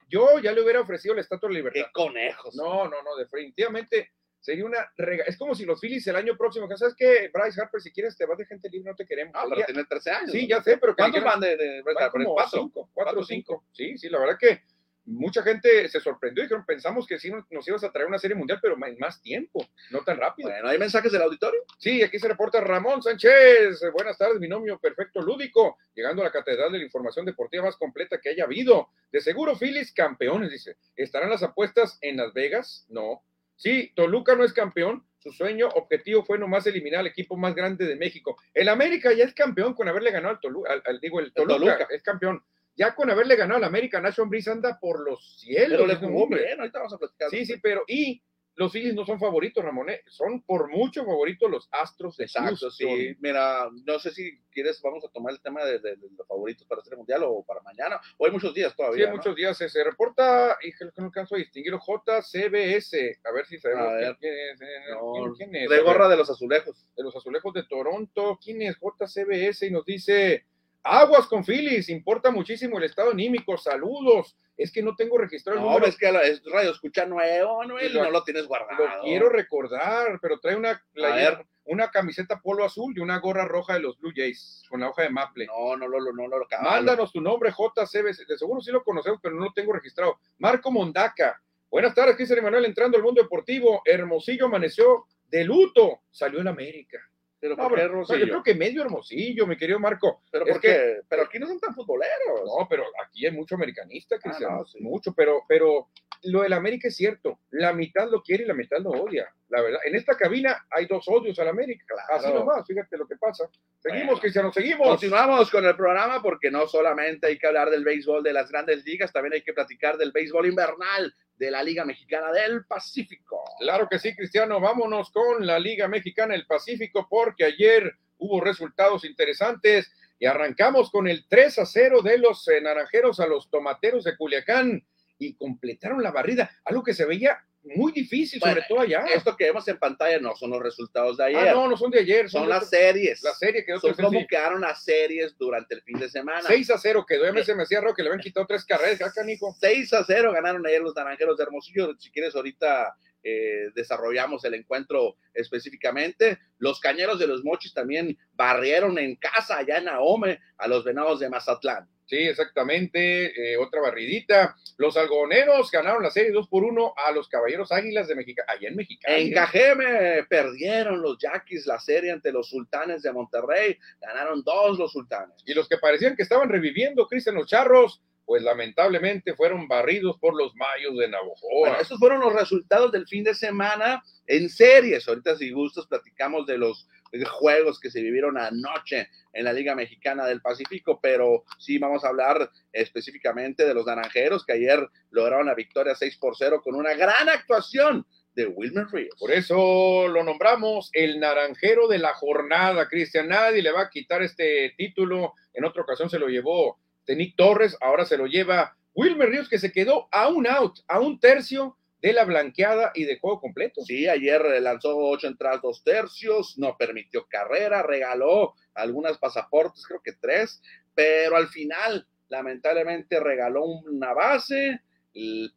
Yo 0.10 0.39
ya 0.39 0.52
le 0.52 0.62
hubiera 0.62 0.82
ofrecido 0.82 1.15
la 1.15 1.22
estatua 1.22 1.48
de 1.50 1.54
la 1.54 1.60
libertad. 1.60 1.82
qué 1.86 1.91
conejos. 1.93 2.56
No, 2.56 2.88
no, 2.89 3.02
no, 3.04 3.15
definitivamente 3.17 4.12
sería 4.39 4.65
una 4.65 4.91
rega. 4.98 5.24
Es 5.28 5.38
como 5.38 5.54
si 5.54 5.65
los 5.65 5.80
Phillies 5.80 6.08
el 6.08 6.15
año 6.15 6.36
próximo, 6.38 6.67
que 6.67 6.78
sabes 6.78 6.95
que 6.95 7.30
Bryce 7.34 7.62
Harper, 7.62 7.80
si 7.82 7.91
quieres 7.91 8.17
te 8.17 8.26
vas 8.26 8.38
de 8.38 8.45
gente 8.45 8.69
libre, 8.69 8.89
no 8.91 8.95
te 8.95 9.06
queremos. 9.06 9.34
Ah, 9.38 9.45
pero 9.50 9.65
tiene 9.65 9.86
13 9.86 10.12
años. 10.12 10.32
sí, 10.32 10.41
¿no? 10.43 10.48
ya 10.48 10.63
sé, 10.63 10.78
pero 10.78 10.95
¿Cuántos 10.95 11.24
van 11.24 11.39
de, 11.39 11.56
de, 11.58 11.82
van 11.84 11.95
de- 11.95 12.10
como 12.12 12.34
cuatro? 12.34 12.62
cinco, 12.62 12.89
cuatro 12.93 13.24
cinco. 13.24 13.65
Sí, 13.72 13.98
sí, 13.98 14.10
la 14.10 14.19
verdad 14.19 14.38
que 14.39 14.63
mucha 15.10 15.41
gente 15.43 15.88
se 15.89 16.00
sorprendió 16.00 16.43
y 16.43 16.45
dijeron, 16.45 16.65
pensamos 16.65 17.08
que 17.08 17.17
sí 17.19 17.32
nos, 17.50 17.67
ibas 17.67 17.84
a 17.84 17.91
traer 17.91 18.08
una 18.08 18.17
serie 18.19 18.36
mundial, 18.36 18.60
pero 18.62 18.76
en 18.86 18.98
más 19.00 19.22
tiempo, 19.22 19.67
no 19.91 20.00
tan 20.02 20.17
rápido. 20.17 20.50
Bueno, 20.50 20.67
¿hay 20.69 20.78
mensajes 20.78 21.12
del 21.12 21.22
auditorio? 21.22 21.62
Sí, 21.78 22.02
aquí 22.04 22.19
se 22.19 22.28
reporta 22.28 22.62
Ramón 22.62 23.02
Sánchez. 23.02 23.82
Buenas 23.93 24.17
tardes, 24.17 24.39
binomio 24.39 24.78
perfecto 24.80 25.22
lúdico. 25.22 25.78
Llegando 25.95 26.22
a 26.22 26.26
la 26.26 26.32
catedral 26.32 26.72
de 26.72 26.78
la 26.80 26.84
información 26.86 27.26
deportiva 27.26 27.63
más 27.63 27.76
completa 27.76 28.19
que 28.19 28.30
haya 28.30 28.43
habido. 28.45 28.89
De 29.12 29.19
seguro, 29.22 29.56
Phillies 29.56 29.91
campeones, 29.93 30.52
dice. 30.52 30.78
¿Estarán 30.95 31.30
las 31.30 31.43
apuestas 31.43 31.98
en 32.02 32.17
Las 32.17 32.34
Vegas? 32.34 32.86
No. 32.89 33.24
Sí, 33.56 33.91
Toluca 33.95 34.36
no 34.36 34.43
es 34.43 34.54
campeón. 34.54 35.04
Su 35.17 35.32
sueño, 35.32 35.67
objetivo 35.69 36.24
fue 36.24 36.38
nomás 36.39 36.65
eliminar 36.65 37.02
al 37.02 37.08
equipo 37.08 37.36
más 37.36 37.54
grande 37.54 37.86
de 37.86 37.98
México. 37.98 38.38
El 38.54 38.69
América 38.69 39.12
ya 39.12 39.26
es 39.26 39.34
campeón 39.34 39.74
con 39.74 39.89
haberle 39.89 40.12
ganado 40.12 40.36
al 40.36 40.39
Toluca. 40.39 40.72
Al, 40.72 40.82
al- 40.86 41.00
digo, 41.02 41.19
el 41.19 41.34
Toluca, 41.34 41.58
Toluca. 41.60 41.88
es 41.89 42.02
campeón. 42.04 42.41
Ya 42.80 42.96
con 42.96 43.10
haberle 43.12 43.36
ganado 43.36 43.58
al 43.58 43.63
América, 43.65 44.00
National 44.00 44.30
Breeze 44.30 44.50
anda 44.52 44.80
por 44.80 45.06
los 45.08 45.38
cielos. 45.39 45.72
Pero 45.72 45.86
le 45.86 45.96
jugó 45.98 46.24
hombre. 46.24 46.44
bien, 46.46 46.60
ahorita 46.62 46.80
vamos 46.80 46.94
a 46.94 46.98
platicar. 46.98 47.30
Sí, 47.30 47.46
sí, 47.46 47.56
pero 47.62 47.84
y 47.88 48.24
los 48.56 48.72
Phillies 48.74 48.94
no 48.94 49.06
son 49.06 49.20
favoritos, 49.20 49.63
Ramón, 49.63 49.89
¿eh? 49.89 50.02
son 50.08 50.42
por 50.42 50.70
mucho 50.70 51.06
favoritos 51.06 51.50
los 51.50 51.70
Astros 51.72 52.18
de 52.18 52.26
Exacto, 52.26 52.50
Houston. 52.50 52.72
sí. 52.72 53.15
Mira, 53.22 53.70
no 53.86 54.00
sé 54.00 54.12
si 54.12 54.38
quieres, 54.52 54.82
vamos 54.82 55.06
a 55.06 55.10
tomar 55.10 55.32
el 55.34 55.42
tema 55.42 55.63
de, 55.63 55.80
de- 55.80 55.96
de 55.96 56.08
los 56.18 56.28
favoritos 56.28 56.68
para 56.68 56.82
hacer 56.82 56.94
el 56.94 56.98
mundial 56.98 57.22
o 57.24 57.42
para 57.44 57.62
mañana. 57.62 58.02
O 58.18 58.26
hay 58.26 58.32
muchos 58.34 58.54
días 58.54 58.72
Sí, 58.72 58.78
todavía. 58.78 59.06
hay 59.06 59.12
¿no? 59.12 59.18
muchos 59.18 59.34
días 59.36 59.58
se 59.58 59.84
reporta, 59.84 60.58
y 60.62 60.72
que 60.74 60.86
no 60.98 61.06
alcanzo 61.06 61.36
a 61.36 61.38
distinguirlo, 61.38 61.80
JCBS, 61.80 63.20
a 63.24 63.32
ver 63.32 63.46
si 63.46 63.60
sabemos 63.60 63.94
ver. 63.94 64.18
quién, 64.20 64.34
es. 64.34 64.62
eh, 64.62 64.65
No, 64.92 65.13
quién- 65.13 65.34
quién 65.52 65.56
es, 65.63 65.70
De 65.70 65.82
gorra 65.82 66.10
de 66.10 66.18
los 66.18 66.30
azulejos. 66.30 66.86
de 66.98 67.04
los 67.04 67.15
azulejos 67.15 67.54
de 67.54 67.63
Toronto, 67.63 68.39
¿quién 68.44 68.62
es 68.62 68.78
JCBS? 68.80 69.68
Y 69.68 69.72
nos 69.72 69.86
dice, 69.86 70.46
aguas 70.84 71.28
con 71.28 71.44
Phillies, 71.44 71.89
importa 71.89 72.32
muchísimo 72.32 72.78
el 72.78 72.86
estado 72.86 73.12
anímico, 73.12 73.58
saludos. 73.58 74.36
Es 74.58 74.72
que 74.72 74.82
no 74.84 74.96
tengo 74.96 75.18
registrado 75.18 75.58
el 75.58 75.63
No, 75.63 75.70
número, 75.72 75.86
ves 75.88 75.98
que 75.98 76.12
la- 76.12 76.22
es 76.22 76.44
radio 76.44 76.72
escucha 76.72 77.06
nuevo, 77.06 77.62
Sí, 77.80 77.89
lo- 77.89 78.04
no 78.04 78.12
lo 78.12 78.24
tienes 78.24 78.46
guardado. 78.48 78.98
lo 78.98 79.04
quiero 79.04 79.30
recordar, 79.30 80.20
pero 80.22 80.39
trae 80.39 80.56
una, 80.56 80.82
playera- 80.94 81.38
ver. 81.38 81.48
una 81.65 81.89
camiseta 81.92 82.39
polo 82.42 82.65
azul 82.65 82.94
y 82.96 83.00
una 83.00 83.20
gorra 83.20 83.46
roja 83.46 83.76
de 83.76 83.80
los 83.80 83.98
Blue 84.00 84.12
Jays, 84.13 84.63
con 84.70 84.82
la 84.82 84.89
hoja 84.89 85.04
de 85.04 85.10
maple. 85.12 85.46
No, 85.46 85.78
no, 85.78 85.88
no, 85.88 86.00
no, 86.00 86.12
no, 86.12 86.28
no, 86.28 86.39
no, 86.39 86.46
Mándanos 86.62 87.12
tu 87.13 87.22
nombre, 87.22 87.52
JCB. 87.52 88.26
De 88.28 88.38
seguro 88.38 88.60
sí 88.60 88.72
lo 88.72 88.84
conocemos, 88.84 89.20
pero 89.22 89.36
no 89.36 89.46
lo 89.46 89.54
tengo 89.54 89.72
registrado. 89.74 90.20
Marco 90.39 90.72
Mondaca. 90.72 91.42
Buenas 91.70 91.94
tardes, 91.94 92.15
Cristian 92.15 92.39
Emanuel, 92.39 92.65
entrando 92.65 92.98
al 92.98 93.04
mundo 93.04 93.22
deportivo. 93.22 93.82
Hermosillo 93.86 94.48
amaneció 94.48 95.06
de 95.30 95.44
luto. 95.46 96.02
Salió 96.10 96.39
en 96.42 96.48
América. 96.48 96.98
Pero 97.39 97.56
No, 97.56 97.69
¿por 97.69 97.78
qué, 97.78 97.82
pero, 97.88 98.04
yo 98.04 98.25
creo 98.25 98.43
que 98.43 98.54
medio 98.54 98.82
Hermosillo, 98.82 99.47
mi 99.47 99.56
querido 99.56 99.80
Marco. 99.80 100.21
Pero, 100.32 100.45
es 100.45 100.52
¿por 100.52 100.62
qué? 100.62 101.02
pero 101.08 101.23
aquí 101.23 101.39
no 101.39 101.47
son 101.47 101.60
tan 101.60 101.73
futboleros. 101.73 102.43
No, 102.45 102.67
pero 102.69 102.84
aquí 103.06 103.25
hay 103.25 103.32
mucho 103.32 103.56
americanista. 103.56 104.17
Ah, 104.23 104.38
no, 104.41 104.65
sí. 104.65 104.80
Mucho, 104.82 105.13
pero, 105.13 105.43
pero 105.47 105.88
lo 106.23 106.41
del 106.41 106.54
América 106.54 106.89
es 106.89 106.95
cierto. 106.95 107.39
La 107.52 107.73
mitad 107.73 108.10
lo 108.10 108.21
quiere 108.21 108.43
y 108.43 108.47
la 108.47 108.54
mitad 108.54 108.80
lo 108.80 108.89
odia. 108.91 109.34
La 109.50 109.62
verdad, 109.62 109.80
en 109.84 109.96
esta 109.96 110.16
cabina 110.16 110.66
hay 110.70 110.86
dos 110.86 111.08
odios 111.08 111.38
al 111.40 111.48
América. 111.48 111.96
Así 112.10 112.32
nomás, 112.32 112.66
fíjate 112.68 112.98
lo 112.98 113.08
que 113.08 113.16
pasa. 113.16 113.50
Seguimos, 113.80 114.06
Bueno. 114.06 114.22
Cristiano, 114.22 114.54
seguimos. 114.54 114.88
Continuamos 114.88 115.50
con 115.50 115.66
el 115.66 115.76
programa 115.76 116.22
porque 116.22 116.52
no 116.52 116.68
solamente 116.68 117.28
hay 117.28 117.38
que 117.40 117.48
hablar 117.48 117.70
del 117.70 117.84
béisbol 117.84 118.22
de 118.24 118.34
las 118.34 118.52
grandes 118.52 118.86
ligas, 118.86 119.12
también 119.12 119.34
hay 119.34 119.42
que 119.42 119.54
platicar 119.54 119.98
del 119.98 120.12
béisbol 120.12 120.46
invernal 120.48 121.14
de 121.36 121.52
la 121.52 121.64
Liga 121.64 121.84
Mexicana 121.84 122.32
del 122.32 122.66
Pacífico. 122.66 123.44
Claro 123.60 123.88
que 123.90 123.98
sí, 123.98 124.16
Cristiano. 124.16 124.60
Vámonos 124.60 125.10
con 125.12 125.46
la 125.46 125.58
Liga 125.58 125.88
Mexicana 125.88 126.34
del 126.34 126.46
Pacífico 126.46 127.08
porque 127.10 127.46
ayer 127.46 127.96
hubo 128.18 128.42
resultados 128.42 129.04
interesantes 129.06 129.92
y 130.20 130.26
arrancamos 130.26 130.92
con 130.92 131.08
el 131.08 131.26
3 131.28 131.60
a 131.60 131.66
0 131.66 132.02
de 132.02 132.18
los 132.18 132.48
eh, 132.50 132.62
naranjeros 132.62 133.20
a 133.20 133.26
los 133.26 133.50
tomateros 133.50 134.04
de 134.04 134.18
Culiacán 134.18 134.86
y 135.18 135.34
completaron 135.36 136.04
la 136.04 136.12
barrida, 136.12 136.52
algo 136.66 136.84
que 136.84 136.94
se 136.94 137.06
veía 137.06 137.44
muy 137.63 137.91
difícil, 137.91 138.39
Bueno, 138.39 138.56
sobre 138.56 138.67
todo 138.67 138.80
allá. 138.82 139.06
Esto 139.13 139.36
que 139.36 139.45
vemos 139.45 139.67
en 139.67 139.78
pantalla 139.78 140.17
no 140.19 140.36
son 140.36 140.50
los 140.52 140.62
resultados 140.62 141.17
de 141.17 141.26
ayer, 141.26 141.50
Ah, 141.50 141.54
no, 141.54 141.67
no 141.67 141.76
son 141.78 141.91
de 141.91 142.00
ayer, 142.00 142.30
son, 142.30 142.41
son 142.41 142.50
las 142.50 142.63
otro- 142.65 142.69
series. 142.80 143.22
la 143.22 143.34
serie 143.34 143.65
que 143.65 143.78
son 143.80 143.93
como 143.93 144.26
quedaron 144.28 144.62
las 144.62 144.84
series 144.84 145.38
durante 145.38 145.76
el 145.76 145.82
fin 145.84 146.00
de 146.00 146.10
semana. 146.10 146.41
6 146.48 146.69
a 146.72 146.78
0 146.78 147.06
quedó, 147.08 147.32
me 147.34 147.41
hacía 147.41 147.82
raro 147.82 147.93
que 147.93 148.02
le 148.04 148.10
habían 148.10 148.22
quitado 148.22 148.45
tres 148.48 148.63
carreras, 148.65 149.02
acá, 149.02 149.24
Nico. 149.24 149.56
6 149.60 149.91
a 149.93 150.04
0 150.04 150.32
ganaron 150.34 150.65
ayer 150.65 150.82
los 150.82 150.95
naranjeros 150.95 151.38
de 151.38 151.43
Hermosillo. 151.43 151.93
Si 152.00 152.10
quieres, 152.12 152.36
ahorita 152.36 152.95
eh, 153.22 153.69
desarrollamos 153.76 154.45
el 154.45 154.54
encuentro 154.54 155.17
específicamente. 155.34 156.39
Los 156.58 156.80
cañeros 156.80 157.19
de 157.19 157.28
los 157.28 157.43
mochis 157.43 157.74
también 157.74 158.17
barrieron 158.34 158.98
en 158.98 159.15
casa 159.17 159.58
allá 159.58 159.78
en 159.78 159.89
Ahome 159.89 160.39
a 160.58 160.67
los 160.67 160.84
venados 160.86 161.19
de 161.19 161.30
Mazatlán. 161.30 161.89
Sí, 162.10 162.17
exactamente. 162.17 163.54
eh, 163.54 163.58
otra 163.58 163.82
barridita. 163.82 164.56
Los 164.78 164.98
algoneros 164.98 165.69
ganaron 165.69 166.02
la 166.02 166.10
serie 166.10 166.32
2 166.32 166.48
por 166.48 166.63
1 166.63 166.93
a 166.98 167.12
los 167.12 167.30
caballeros 167.30 167.72
águilas 167.72 168.08
de 168.08 168.15
México, 168.15 168.41
allá 168.48 168.67
en 168.67 168.76
Mexicali. 168.76 169.28
En 169.28 169.34
Cajeme 169.34 170.24
perdieron 170.28 171.04
los 171.04 171.19
Yaquis 171.19 171.67
la 171.67 171.80
serie 171.80 172.12
ante 172.12 172.32
los 172.32 172.50
sultanes 172.50 173.04
de 173.04 173.13
Monterrey. 173.13 173.78
Ganaron 174.02 174.41
dos 174.43 174.80
los 174.80 174.91
sultanes. 174.91 175.36
Y 175.45 175.54
los 175.54 175.69
que 175.69 175.78
parecían 175.78 176.15
que 176.15 176.24
estaban 176.24 176.50
reviviendo, 176.50 177.08
Cristian 177.08 177.36
los 177.36 177.48
Charros, 177.48 178.02
pues 178.26 178.41
lamentablemente 178.41 179.36
fueron 179.36 179.67
barridos 179.67 180.17
por 180.19 180.36
los 180.36 180.56
mayos 180.56 180.98
de 180.98 181.10
Navojoa. 181.10 181.69
Bueno, 181.69 181.78
estos 181.80 182.00
fueron 182.00 182.22
los 182.22 182.34
resultados 182.34 182.91
del 182.91 183.08
fin 183.08 183.24
de 183.24 183.36
semana 183.36 184.04
en 184.26 184.50
series. 184.50 185.08
Ahorita, 185.08 185.36
si 185.36 185.52
gustos, 185.52 185.86
platicamos 185.88 186.48
de 186.48 186.58
los 186.58 186.88
juegos 187.30 187.80
que 187.80 187.91
se 187.91 188.02
vivieron 188.02 188.38
anoche 188.38 189.10
en 189.34 189.45
la 189.45 189.54
Liga 189.54 189.76
Mexicana 189.76 190.26
del 190.26 190.41
Pacífico, 190.41 191.00
pero 191.02 191.43
sí 191.58 191.78
vamos 191.78 192.04
a 192.04 192.10
hablar 192.10 192.50
específicamente 192.72 193.65
de 193.65 193.74
los 193.74 193.86
naranjeros 193.86 194.45
que 194.45 194.54
ayer 194.54 194.88
lograron 195.12 195.48
la 195.48 195.56
victoria 195.56 195.95
6 195.95 196.17
por 196.17 196.36
0 196.38 196.62
con 196.63 196.76
una 196.76 196.93
gran 196.93 197.30
actuación 197.30 198.06
de 198.36 198.45
Wilmer 198.45 198.88
Ríos. 198.91 199.15
Por 199.19 199.32
eso 199.32 200.08
lo 200.08 200.24
nombramos 200.24 200.89
el 200.93 201.19
naranjero 201.19 201.88
de 201.88 201.98
la 201.98 202.13
jornada, 202.13 202.88
Cristian. 202.88 203.28
Nadie 203.28 203.62
le 203.62 203.72
va 203.72 203.82
a 203.82 203.89
quitar 203.89 204.22
este 204.22 204.74
título. 204.78 205.34
En 205.54 205.65
otra 205.65 205.82
ocasión 205.82 206.10
se 206.10 206.19
lo 206.19 206.28
llevó 206.28 206.80
Nick 207.15 207.36
Torres, 207.36 207.78
ahora 207.82 208.06
se 208.06 208.17
lo 208.17 208.26
lleva 208.28 208.76
Wilmer 208.93 209.30
Ríos, 209.30 209.50
que 209.50 209.60
se 209.60 209.72
quedó 209.72 210.08
a 210.12 210.28
un 210.28 210.48
out, 210.48 210.80
a 210.88 211.00
un 211.00 211.19
tercio 211.19 211.78
de 212.02 212.14
la 212.14 212.24
blanqueada 212.24 212.92
y 212.96 213.04
de 213.06 213.20
juego 213.20 213.42
completo. 213.42 213.82
Sí, 213.82 214.08
ayer 214.08 214.42
lanzó 214.62 214.98
ocho 214.98 215.28
entradas, 215.28 215.62
dos 215.62 215.84
tercios, 215.84 216.58
no 216.58 216.78
permitió 216.78 217.28
carrera, 217.28 217.84
regaló 217.84 218.54
algunas 218.74 219.18
pasaportes, 219.18 219.86
creo 219.86 220.02
que 220.04 220.14
tres, 220.14 220.62
pero 220.96 221.36
al 221.36 221.48
final, 221.50 222.08
lamentablemente, 222.30 223.20
regaló 223.20 223.66
una 223.66 224.14
base, 224.14 224.82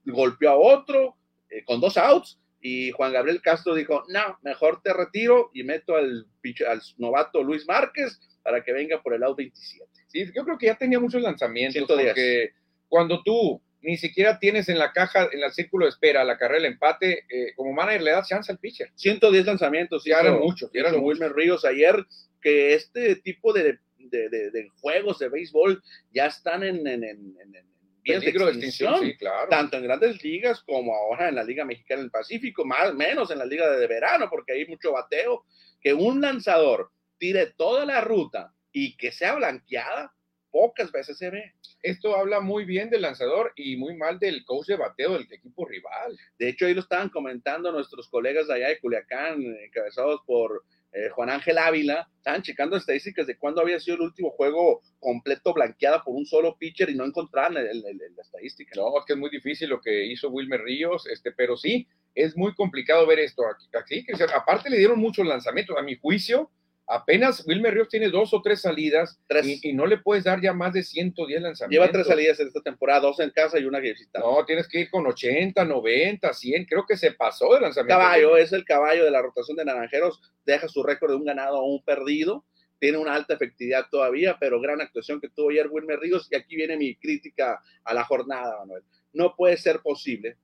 golpeó 0.04 0.50
a 0.50 0.56
otro 0.56 1.16
eh, 1.50 1.64
con 1.64 1.80
dos 1.80 1.96
outs 1.96 2.40
y 2.60 2.92
Juan 2.92 3.12
Gabriel 3.12 3.42
Castro 3.42 3.74
dijo, 3.74 4.04
no, 4.08 4.38
mejor 4.42 4.80
te 4.82 4.92
retiro 4.92 5.50
y 5.52 5.64
meto 5.64 5.96
al, 5.96 6.26
al 6.68 6.80
novato 6.96 7.42
Luis 7.42 7.66
Márquez 7.66 8.20
para 8.42 8.62
que 8.62 8.72
venga 8.72 9.02
por 9.02 9.14
el 9.14 9.22
out 9.24 9.36
27. 9.36 9.84
Sí, 10.06 10.30
yo 10.34 10.44
creo 10.44 10.58
que 10.58 10.66
ya 10.66 10.76
tenía 10.76 11.00
muchos 11.00 11.22
lanzamientos 11.22 11.84
porque 11.86 12.52
cuando 12.88 13.22
tú 13.22 13.60
ni 13.82 13.96
siquiera 13.96 14.38
tienes 14.38 14.68
en 14.68 14.78
la 14.78 14.92
caja, 14.92 15.28
en 15.32 15.42
el 15.42 15.52
círculo 15.52 15.86
de 15.86 15.90
espera, 15.90 16.24
la 16.24 16.38
carrera 16.38 16.62
del 16.62 16.72
empate, 16.72 17.24
eh, 17.28 17.52
como 17.56 17.72
manager 17.72 18.02
le 18.02 18.10
das 18.12 18.28
chance 18.28 18.50
al 18.50 18.58
pitcher. 18.58 18.90
110 18.94 19.46
lanzamientos, 19.46 20.04
ya 20.04 20.20
eran 20.20 20.38
muchos, 20.38 20.70
ya 20.72 20.80
eran 20.80 21.00
Wilmer 21.00 21.32
Ríos 21.32 21.64
ayer, 21.64 22.06
que 22.40 22.74
este 22.74 23.16
tipo 23.16 23.52
de, 23.52 23.78
de, 23.98 24.28
de, 24.28 24.68
juegos 24.80 25.18
de 25.18 25.28
béisbol 25.28 25.82
ya 26.12 26.26
están 26.26 26.62
en, 26.62 26.86
en, 26.86 27.04
en, 27.04 27.36
en 27.40 27.54
peligro 28.02 28.46
de 28.46 28.52
extinción, 28.52 29.00
sí, 29.00 29.16
claro. 29.16 29.48
tanto 29.48 29.76
en 29.76 29.84
grandes 29.84 30.22
ligas 30.22 30.62
como 30.62 30.94
ahora 30.94 31.28
en 31.28 31.36
la 31.36 31.44
Liga 31.44 31.64
Mexicana 31.64 32.02
del 32.02 32.10
Pacífico, 32.10 32.64
más 32.64 32.94
menos 32.94 33.30
en 33.30 33.38
la 33.38 33.46
Liga 33.46 33.70
de 33.70 33.86
verano, 33.86 34.28
porque 34.30 34.52
hay 34.52 34.66
mucho 34.66 34.92
bateo, 34.92 35.44
que 35.80 35.94
un 35.94 36.20
lanzador 36.20 36.90
tire 37.18 37.52
toda 37.56 37.84
la 37.84 38.00
ruta 38.00 38.52
y 38.72 38.96
que 38.96 39.12
sea 39.12 39.34
blanqueada, 39.34 40.12
pocas 40.52 40.92
veces 40.92 41.18
se 41.18 41.30
ve. 41.30 41.54
Esto 41.82 42.14
habla 42.14 42.40
muy 42.40 42.64
bien 42.64 42.90
del 42.90 43.02
lanzador 43.02 43.52
y 43.56 43.76
muy 43.76 43.96
mal 43.96 44.18
del 44.20 44.44
coach 44.44 44.66
de 44.66 44.76
bateo 44.76 45.14
del 45.14 45.26
equipo 45.32 45.64
rival. 45.64 46.16
De 46.38 46.48
hecho, 46.48 46.66
ahí 46.66 46.74
lo 46.74 46.82
estaban 46.82 47.08
comentando 47.08 47.72
nuestros 47.72 48.08
colegas 48.08 48.48
allá 48.48 48.68
de 48.68 48.78
Culiacán, 48.78 49.42
encabezados 49.64 50.20
por 50.26 50.62
eh, 50.92 51.08
Juan 51.08 51.30
Ángel 51.30 51.56
Ávila, 51.56 52.06
estaban 52.18 52.42
checando 52.42 52.76
estadísticas 52.76 53.26
de 53.26 53.38
cuándo 53.38 53.62
había 53.62 53.80
sido 53.80 53.96
el 53.96 54.02
último 54.02 54.30
juego 54.30 54.82
completo 55.00 55.54
blanqueada 55.54 56.02
por 56.04 56.14
un 56.14 56.26
solo 56.26 56.56
pitcher 56.58 56.90
y 56.90 56.94
no 56.94 57.06
encontraron 57.06 57.54
la 57.54 58.22
estadística. 58.22 58.74
No, 58.76 58.98
es 58.98 59.06
que 59.06 59.14
es 59.14 59.18
muy 59.18 59.30
difícil 59.30 59.70
lo 59.70 59.80
que 59.80 60.04
hizo 60.04 60.28
Wilmer 60.28 60.60
Ríos, 60.60 61.06
este, 61.06 61.32
pero 61.32 61.56
sí, 61.56 61.88
es 62.14 62.36
muy 62.36 62.54
complicado 62.54 63.06
ver 63.06 63.20
esto 63.20 63.42
aquí. 63.46 63.66
aquí 63.74 64.04
que, 64.04 64.22
aparte 64.22 64.68
le 64.68 64.76
dieron 64.76 64.98
muchos 64.98 65.26
lanzamientos, 65.26 65.76
a 65.78 65.82
mi 65.82 65.96
juicio, 65.96 66.50
apenas 66.86 67.46
Wilmer 67.46 67.74
Ríos 67.74 67.88
tiene 67.88 68.08
dos 68.08 68.34
o 68.34 68.42
tres 68.42 68.60
salidas 68.60 69.18
Y, 69.62 69.72
no 69.72 69.86
le 69.86 69.98
puedes 69.98 70.24
dar 70.24 70.40
ya 70.40 70.52
más 70.52 70.72
de 70.72 70.82
110 70.82 71.40
lanzamientos. 71.42 71.70
Lleva 71.70 71.92
tres 71.92 72.06
salidas 72.06 72.40
en 72.40 72.48
esta 72.48 72.60
temporada, 72.60 73.00
dos 73.00 73.20
en 73.20 73.30
casa 73.30 73.58
y 73.58 73.64
una 73.64 73.80
que 73.80 73.92
visita. 73.92 74.20
No, 74.20 74.44
tienes 74.44 74.68
que 74.68 74.80
ir 74.80 74.90
con 74.90 75.06
80, 75.06 75.64
90, 75.64 76.32
100, 76.32 76.64
creo 76.66 76.84
que 76.86 76.96
se 76.96 77.12
pasó 77.12 77.54
de 77.54 77.60
lanzamiento. 77.60 77.98
Caballo, 77.98 78.36
es 78.36 78.52
el 78.52 78.64
caballo 78.64 79.04
de 79.04 79.10
la 79.10 79.22
rotación 79.22 79.56
de 79.56 79.64
Naranjeros, 79.64 80.20
deja 80.44 80.68
su 80.68 80.82
récord 80.82 81.10
de 81.10 81.16
un 81.16 81.24
ganado 81.24 81.56
a 81.56 81.64
un 81.64 81.82
perdido, 81.84 82.44
tiene 82.78 82.98
una 82.98 83.14
alta 83.14 83.34
efectividad 83.34 83.86
todavía, 83.90 84.36
pero 84.40 84.60
gran 84.60 84.80
actuación 84.80 85.20
que 85.20 85.28
tuvo 85.28 85.50
ayer 85.50 85.68
Wilmer 85.70 86.00
Ríos 86.00 86.28
y 86.30 86.34
aquí 86.34 86.56
viene 86.56 86.76
mi 86.76 86.96
crítica 86.96 87.62
a 87.84 87.94
la 87.94 88.04
jornada, 88.04 88.58
Manuel. 88.58 88.82
No 89.12 89.36
puede 89.36 89.56
ser 89.56 89.80
posible 89.80 90.36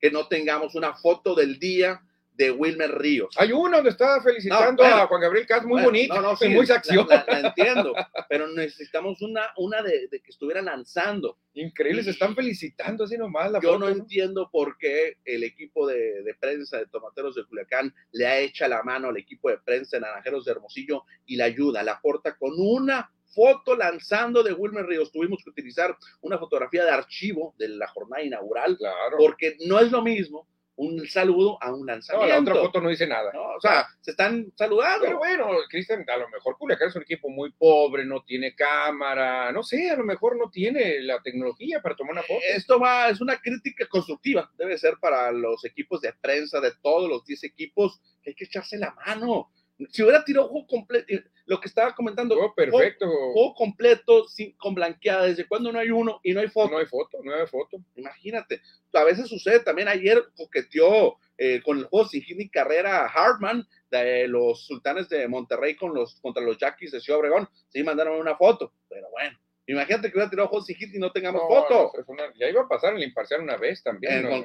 que 0.00 0.10
no 0.10 0.26
tengamos 0.28 0.74
una 0.74 0.94
foto 0.94 1.34
del 1.34 1.58
día 1.58 2.02
de 2.36 2.50
Wilmer 2.50 2.98
Ríos. 2.98 3.34
Hay 3.38 3.52
uno 3.52 3.76
donde 3.76 3.90
está 3.90 4.20
felicitando 4.20 4.84
a 4.84 5.06
Juan 5.06 5.20
Gabriel 5.20 5.46
Caz, 5.46 5.64
muy 5.64 5.82
bonito, 5.82 6.14
no, 6.20 6.34
no, 6.34 6.50
muy 6.50 6.70
acción. 6.70 7.06
La, 7.08 7.24
entiendo, 7.40 7.94
pero 8.28 8.46
necesitamos 8.48 9.22
una, 9.22 9.52
una 9.56 9.82
de, 9.82 10.08
que 10.10 10.30
estuviera 10.30 10.60
lanzando. 10.60 11.38
Increíble, 11.54 12.02
se 12.02 12.10
están 12.10 12.34
felicitando 12.34 13.04
así 13.04 13.16
nomás. 13.16 13.50
La 13.50 13.60
Yo 13.60 13.78
no, 13.78 13.88
entiendo 13.88 14.50
por 14.52 14.76
qué 14.76 15.16
el 15.24 15.44
equipo 15.44 15.86
de, 15.86 16.22
de, 16.22 16.34
prensa 16.34 16.78
de 16.78 16.86
Tomateros 16.86 17.34
de 17.34 17.44
Culiacán 17.46 17.94
le 18.12 18.26
ha 18.26 18.38
hecho 18.38 18.68
la 18.68 18.82
mano 18.82 19.08
al 19.08 19.16
equipo 19.16 19.48
de 19.48 19.58
prensa 19.58 19.96
de 19.96 20.02
Naranjeros 20.02 20.44
de 20.44 20.52
Hermosillo 20.52 21.04
y 21.24 21.36
la 21.36 21.46
ayuda, 21.46 21.82
la 21.82 21.92
aporta 21.92 22.36
con 22.36 22.52
una 22.58 23.10
foto 23.34 23.76
lanzando 23.76 24.42
de 24.42 24.52
Wilmer 24.52 24.86
Ríos. 24.86 25.10
Tuvimos 25.10 25.42
que 25.42 25.50
utilizar 25.50 25.96
una 26.20 26.38
fotografía 26.38 26.84
de 26.84 26.90
archivo 26.90 27.54
de 27.58 27.68
la 27.68 27.88
jornada 27.88 28.22
inaugural, 28.22 28.76
claro. 28.76 29.16
porque 29.18 29.56
no 29.66 29.78
es 29.80 29.90
lo 29.90 30.02
mismo 30.02 30.46
un 30.76 31.06
saludo 31.06 31.62
a 31.62 31.72
un 31.72 31.86
lanzamiento. 31.86 32.26
No, 32.26 32.32
la 32.32 32.40
otra 32.40 32.54
foto 32.62 32.80
no 32.80 32.90
dice 32.90 33.06
nada. 33.06 33.32
o 33.34 33.60
sea, 33.60 33.86
se 34.00 34.12
están 34.12 34.52
saludando. 34.54 35.06
Pero 35.06 35.18
bueno, 35.18 35.48
Cristian, 35.68 36.04
a 36.08 36.16
lo 36.16 36.28
mejor 36.28 36.56
Culiacán 36.58 36.88
es 36.88 36.96
un 36.96 37.02
equipo 37.02 37.28
muy 37.28 37.50
pobre, 37.52 38.04
no 38.04 38.22
tiene 38.22 38.54
cámara, 38.54 39.50
no 39.52 39.62
sé, 39.62 39.90
a 39.90 39.96
lo 39.96 40.04
mejor 40.04 40.36
no 40.36 40.50
tiene 40.50 41.00
la 41.00 41.20
tecnología 41.22 41.80
para 41.80 41.96
tomar 41.96 42.12
una 42.12 42.22
foto. 42.22 42.40
Esto 42.54 42.78
va, 42.78 43.08
es 43.08 43.20
una 43.20 43.38
crítica 43.40 43.86
constructiva, 43.88 44.50
debe 44.56 44.76
ser 44.76 44.96
para 45.00 45.32
los 45.32 45.64
equipos 45.64 46.00
de 46.00 46.12
prensa 46.12 46.60
de 46.60 46.72
todos 46.82 47.08
los 47.08 47.24
10 47.24 47.44
equipos, 47.44 48.00
que 48.22 48.30
hay 48.30 48.34
que 48.34 48.44
echarse 48.44 48.76
la 48.78 48.92
mano. 48.92 49.50
Si 49.90 50.02
hubiera 50.02 50.24
tirado 50.24 50.48
juego 50.48 50.66
completo, 50.66 51.06
lo 51.44 51.60
que 51.60 51.68
estaba 51.68 51.94
comentando, 51.94 52.36
oh, 52.38 52.54
perfecto. 52.54 53.06
Juego, 53.06 53.54
completo 53.54 54.26
sin, 54.26 54.52
con 54.56 54.74
blanqueada, 54.74 55.26
desde 55.26 55.46
cuando 55.46 55.70
no 55.70 55.78
hay 55.78 55.90
uno 55.90 56.20
y 56.22 56.32
no 56.32 56.40
hay 56.40 56.48
foto. 56.48 56.72
No 56.72 56.78
hay 56.78 56.86
foto, 56.86 57.18
no 57.22 57.34
hay 57.34 57.46
foto. 57.46 57.78
Imagínate, 57.94 58.60
a 58.92 59.04
veces 59.04 59.28
sucede 59.28 59.60
también. 59.60 59.88
Ayer 59.88 60.24
coqueteó 60.36 61.18
eh, 61.38 61.60
con 61.62 61.78
el 61.78 61.84
juego 61.84 62.08
sin 62.08 62.22
hit 62.22 62.36
ni 62.36 62.48
carrera 62.48 63.06
Hartman 63.06 63.66
de 63.90 64.26
los 64.26 64.66
sultanes 64.66 65.08
de 65.08 65.28
Monterrey 65.28 65.76
con 65.76 65.94
los, 65.94 66.18
contra 66.20 66.42
los 66.42 66.58
Jackies 66.58 66.92
de 66.92 67.00
Ciudad 67.00 67.20
Obregón. 67.20 67.48
Sí, 67.68 67.82
mandaron 67.82 68.18
una 68.18 68.36
foto, 68.36 68.72
pero 68.88 69.08
bueno. 69.10 69.38
Imagínate 69.68 70.08
que 70.08 70.16
hubiera 70.16 70.30
tirado 70.30 70.60
sin 70.62 70.76
hit 70.76 70.94
y 70.94 70.98
no 70.98 71.10
tengamos 71.10 71.42
foto. 71.42 71.92
ya 72.38 72.48
iba 72.48 72.62
a 72.62 72.68
pasar 72.68 72.94
el 72.94 73.02
imparcial 73.02 73.40
una 73.40 73.56
vez 73.56 73.82
también. 73.82 74.24
En, 74.24 74.30
Con 74.30 74.44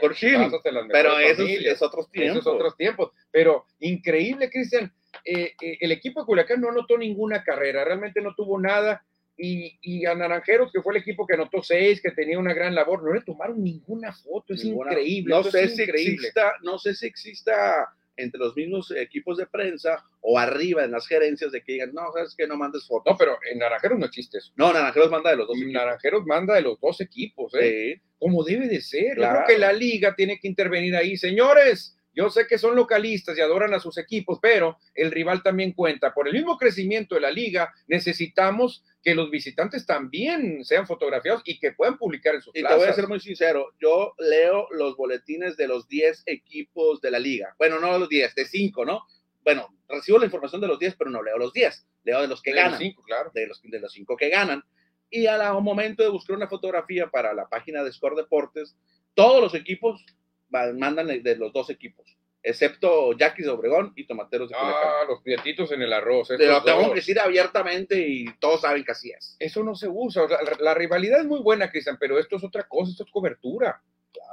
Pero 0.92 1.20
esos 1.20 1.48
es 1.48 1.82
otros 1.82 2.10
tiempos. 2.10 2.42
Esos 2.42 2.54
otros 2.54 2.76
tiempos. 2.76 3.12
Pero 3.30 3.66
increíble, 3.80 4.50
Cristian 4.50 4.92
eh, 5.26 5.54
eh, 5.62 5.78
el 5.82 5.92
equipo 5.92 6.22
de 6.22 6.26
Culiacán 6.26 6.62
no 6.62 6.70
anotó 6.70 6.98
ninguna 6.98 7.44
carrera, 7.44 7.84
realmente 7.84 8.22
no 8.22 8.34
tuvo 8.36 8.60
nada. 8.60 9.04
Y, 9.44 10.06
a 10.06 10.14
Naranjeros, 10.14 10.72
que 10.72 10.84
fue 10.84 10.94
el 10.94 11.02
equipo 11.02 11.26
que 11.26 11.34
anotó 11.34 11.64
seis, 11.64 12.00
que 12.00 12.12
tenía 12.12 12.38
una 12.38 12.54
gran 12.54 12.76
labor, 12.76 13.04
no 13.04 13.12
le 13.12 13.22
tomaron 13.22 13.64
ninguna 13.64 14.14
foto, 14.14 14.54
es 14.54 14.64
increíble. 14.64 15.34
No 15.34 15.44
sé, 15.44 15.68
si 15.68 15.82
Exista, 15.82 16.54
no 16.62 16.78
sé 16.78 16.94
si 16.94 17.08
exista 17.08 17.90
entre 18.18 18.40
los 18.40 18.56
mismos 18.56 18.92
equipos 18.92 19.38
de 19.38 19.48
prensa 19.48 20.04
o 20.22 20.38
arriba 20.38 20.84
en 20.84 20.92
las 20.92 21.08
gerencias 21.08 21.52
de 21.52 21.62
que 21.64 21.74
digan, 21.74 21.94
no, 21.94 22.12
sabes 22.14 22.36
que 22.36 22.48
no 22.48 22.56
mandes 22.56 22.86
fotos. 22.86 23.14
No, 23.14 23.18
pero 23.18 23.38
en 23.50 23.60
Naranjeros 23.60 24.00
no 24.00 24.06
existe 24.06 24.38
eso. 24.38 24.52
No, 24.56 24.72
Naranjeros 24.72 25.10
manda 25.10 25.32
de 25.32 25.38
los 25.38 25.48
dos 25.48 25.58
equipos. 25.58 25.74
Naranjeros 25.74 26.26
manda 26.26 26.56
de 26.56 26.62
los 26.62 26.80
dos 26.80 27.02
equipos, 27.02 27.54
¿eh? 27.60 28.02
Como 28.20 28.44
debe 28.44 28.68
de 28.68 28.82
ser. 28.82 29.18
Yo 29.18 29.28
creo 29.28 29.44
que 29.48 29.58
la 29.58 29.74
liga 29.74 30.16
tiene 30.16 30.40
que 30.40 30.48
intervenir 30.48 30.96
ahí. 30.96 31.18
Señores, 31.18 31.98
yo 32.14 32.30
sé 32.30 32.46
que 32.48 32.58
son 32.58 32.76
localistas 32.76 33.38
y 33.38 33.42
adoran 33.42 33.74
a 33.74 33.80
sus 33.80 33.98
equipos, 33.98 34.40
pero 34.42 34.78
el 34.94 35.12
rival 35.12 35.42
también 35.44 35.72
cuenta. 35.72 36.14
Por 36.14 36.28
el 36.28 36.34
mismo 36.34 36.58
crecimiento 36.58 37.16
de 37.16 37.22
la 37.22 37.32
liga, 37.32 37.74
necesitamos 37.88 38.84
que 39.02 39.16
los 39.16 39.32
visitantes 39.32 39.86
también 39.86 40.64
sean 40.66 40.86
fotografiados 40.86 41.42
y 41.46 41.60
que 41.60 41.72
puedan 41.72 41.98
publicar 41.98 42.36
en 42.36 42.42
sus 42.42 42.56
Y 42.56 42.64
te 42.64 42.76
voy 42.76 42.88
a 42.88 42.94
ser 42.94 43.08
muy 43.08 43.20
sincero, 43.20 43.74
yo 43.80 44.14
leo 44.20 44.68
los 44.72 44.96
boletines 44.96 45.58
de 45.58 45.68
los 45.68 45.88
10 45.88 46.24
equipos 46.26 47.02
de 47.02 47.12
la 47.12 47.20
liga. 47.20 47.56
Bueno, 47.58 47.80
no 47.80 47.98
los 47.98 48.10
10, 48.10 48.36
de 48.36 48.46
5, 48.46 48.86
¿no? 48.86 49.06
Bueno, 49.44 49.70
recibo 49.88 50.20
la 50.20 50.26
información 50.26 50.62
de 50.62 50.68
los 50.68 50.78
10, 50.78 50.96
pero 50.98 51.10
no 51.10 51.24
leo 51.24 51.38
los 51.38 51.54
10. 51.54 51.88
Leo 52.04 52.22
de 52.22 52.28
los 52.28 52.42
que 52.42 52.52
ganan. 52.52 52.78
Cinco, 52.78 53.04
claro. 53.04 53.32
De 53.34 53.48
los, 53.48 53.62
de 53.62 53.80
los 53.80 53.92
5 53.92 54.18
que 54.18 54.30
ganan. 54.30 54.64
Y 55.10 55.26
al 55.28 55.62
momento 55.62 56.04
de 56.04 56.10
buscar 56.10 56.36
una 56.36 56.48
fotografía 56.48 57.10
para 57.10 57.34
la 57.34 57.48
página 57.48 57.84
de 57.84 57.92
Score 57.92 58.16
Deportes, 58.16 58.78
todos 59.14 59.42
los 59.42 59.56
equipos 59.56 60.06
mandan 60.52 61.08
de 61.08 61.36
los 61.36 61.54
dos 61.54 61.70
equipos, 61.70 62.18
excepto 62.44 63.14
Yaquis 63.14 63.46
de 63.46 63.52
Obregón 63.52 63.94
y 63.96 64.06
Tomateros 64.06 64.50
de 64.50 64.56
Culiacán. 64.56 64.84
Ah, 64.84 65.06
los 65.08 65.22
pietitos 65.22 65.72
en 65.72 65.82
el 65.82 65.94
arroz. 65.94 66.28
Te 66.28 66.46
lo 66.46 66.64
tengo 66.64 66.90
que 66.90 66.96
decir 66.96 67.20
abiertamente 67.20 68.00
y 68.08 68.26
todos 68.40 68.62
saben 68.62 68.84
que 68.84 68.92
así 68.92 69.12
es. 69.12 69.36
Eso 69.40 69.64
no 69.64 69.76
se 69.76 69.88
usa. 69.88 70.24
la, 70.60 70.74
rivalidad 70.74 71.22
es 71.22 71.26
muy 71.26 71.42
buena, 71.42 71.72
Cristian, 71.72 71.98
pero 72.00 72.20
esto 72.20 72.36
es 72.36 72.44
otra 72.44 72.68
cosa, 72.68 72.92
esto 72.92 73.04
es 73.04 73.12
cobertura. 73.12 73.82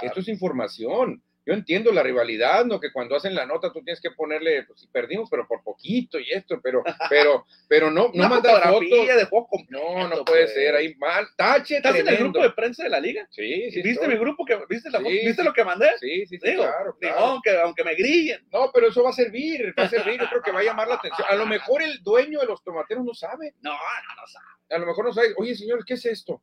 Esto 0.01 0.21
es 0.21 0.29
información 0.29 1.23
yo 1.49 1.55
entiendo 1.55 1.91
la 1.93 2.03
rivalidad, 2.03 2.67
¿no? 2.67 2.79
Que 2.79 2.93
cuando 2.93 3.17
hacen 3.17 3.35
la 3.35 3.47
nota 3.47 3.73
tú 3.73 3.83
tienes 3.83 4.03
que 4.03 4.11
ponerle, 4.11 4.65
pues 4.65 4.81
si 4.81 4.87
perdimos, 4.89 5.31
pero 5.31 5.49
por 5.49 5.63
poquito 5.63 6.19
y 6.19 6.31
esto, 6.31 6.61
pero, 6.63 6.83
pero, 7.09 7.47
pero 7.67 7.91
no, 7.91 8.11
no 8.13 8.29
mandar 8.29 8.65
fotos. 8.65 8.83
de 8.91 9.25
juego 9.25 9.49
No, 9.71 10.09
no 10.09 10.25
puede 10.27 10.43
pues. 10.43 10.53
ser, 10.53 10.75
ahí 10.75 10.95
mal, 10.97 11.27
tache 11.39 11.79
¿Estás 11.79 11.97
en 11.97 12.07
el 12.07 12.19
grupo 12.19 12.43
de 12.43 12.51
prensa 12.51 12.83
de 12.85 12.91
la 12.91 13.01
liga? 13.01 13.27
Sí, 13.31 13.71
sí. 13.71 13.81
¿Viste 13.81 14.07
mi 14.07 14.17
grupo? 14.17 14.45
que 14.45 14.59
¿Viste, 14.69 14.91
la, 14.91 14.99
¿viste 14.99 15.43
lo 15.43 15.55
que 15.55 15.65
mandé? 15.65 15.89
Sí, 15.99 16.27
sí, 16.27 16.39
sí, 16.39 16.55
claro, 16.55 16.95
claro. 17.01 17.19
aunque, 17.19 17.59
aunque 17.59 17.83
me 17.83 17.95
grillen. 17.95 18.47
No, 18.53 18.71
pero 18.71 18.89
eso 18.89 19.03
va 19.03 19.09
a 19.09 19.15
servir, 19.15 19.75
va 19.79 19.85
a 19.85 19.89
servir, 19.89 20.21
yo 20.21 20.29
creo 20.29 20.43
que 20.43 20.53
va 20.53 20.61
a 20.61 20.65
llamar 20.65 20.89
la 20.89 20.97
atención. 20.97 21.27
A 21.31 21.35
lo 21.35 21.47
mejor 21.47 21.81
el 21.81 22.03
dueño 22.03 22.41
de 22.41 22.47
los 22.47 22.63
tomateros 22.63 23.07
no 23.07 23.15
sabe. 23.15 23.55
No, 23.63 23.73
no, 23.73 24.21
no 24.21 24.27
sabe. 24.27 24.47
A 24.69 24.79
lo 24.79 24.85
mejor 24.85 25.07
no 25.07 25.15
sabe, 25.15 25.29
oye, 25.39 25.55
señor, 25.55 25.83
¿qué 25.87 25.95
es 25.95 26.05
esto? 26.05 26.43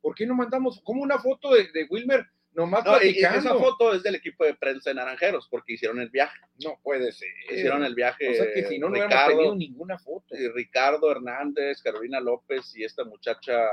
¿Por 0.00 0.16
qué 0.16 0.26
no 0.26 0.34
mandamos, 0.34 0.80
como 0.82 1.00
una 1.00 1.20
foto 1.20 1.54
de, 1.54 1.70
de 1.72 1.86
Wilmer? 1.88 2.26
Nomás 2.54 2.84
no, 2.84 2.98
esa 2.98 3.54
foto 3.54 3.94
es 3.94 4.02
del 4.02 4.16
equipo 4.16 4.44
de 4.44 4.54
prensa 4.54 4.90
de 4.90 4.94
Naranjeros, 4.94 5.48
porque 5.50 5.72
hicieron 5.72 6.00
el 6.00 6.10
viaje. 6.10 6.38
No 6.62 6.78
puede 6.82 7.10
ser. 7.12 7.30
Hicieron 7.50 7.82
el 7.82 7.94
viaje. 7.94 8.30
O 8.30 8.34
sea 8.34 8.52
que 8.52 8.64
si 8.64 8.78
no, 8.78 8.88
no 8.88 8.94
Ricardo, 8.94 9.08
hubiéramos 9.08 9.36
tenido 9.36 9.54
ninguna 9.54 9.98
foto. 9.98 10.34
Ricardo 10.54 11.10
Hernández, 11.10 11.82
Carolina 11.82 12.20
López 12.20 12.76
y 12.76 12.84
esta 12.84 13.04
muchacha 13.04 13.64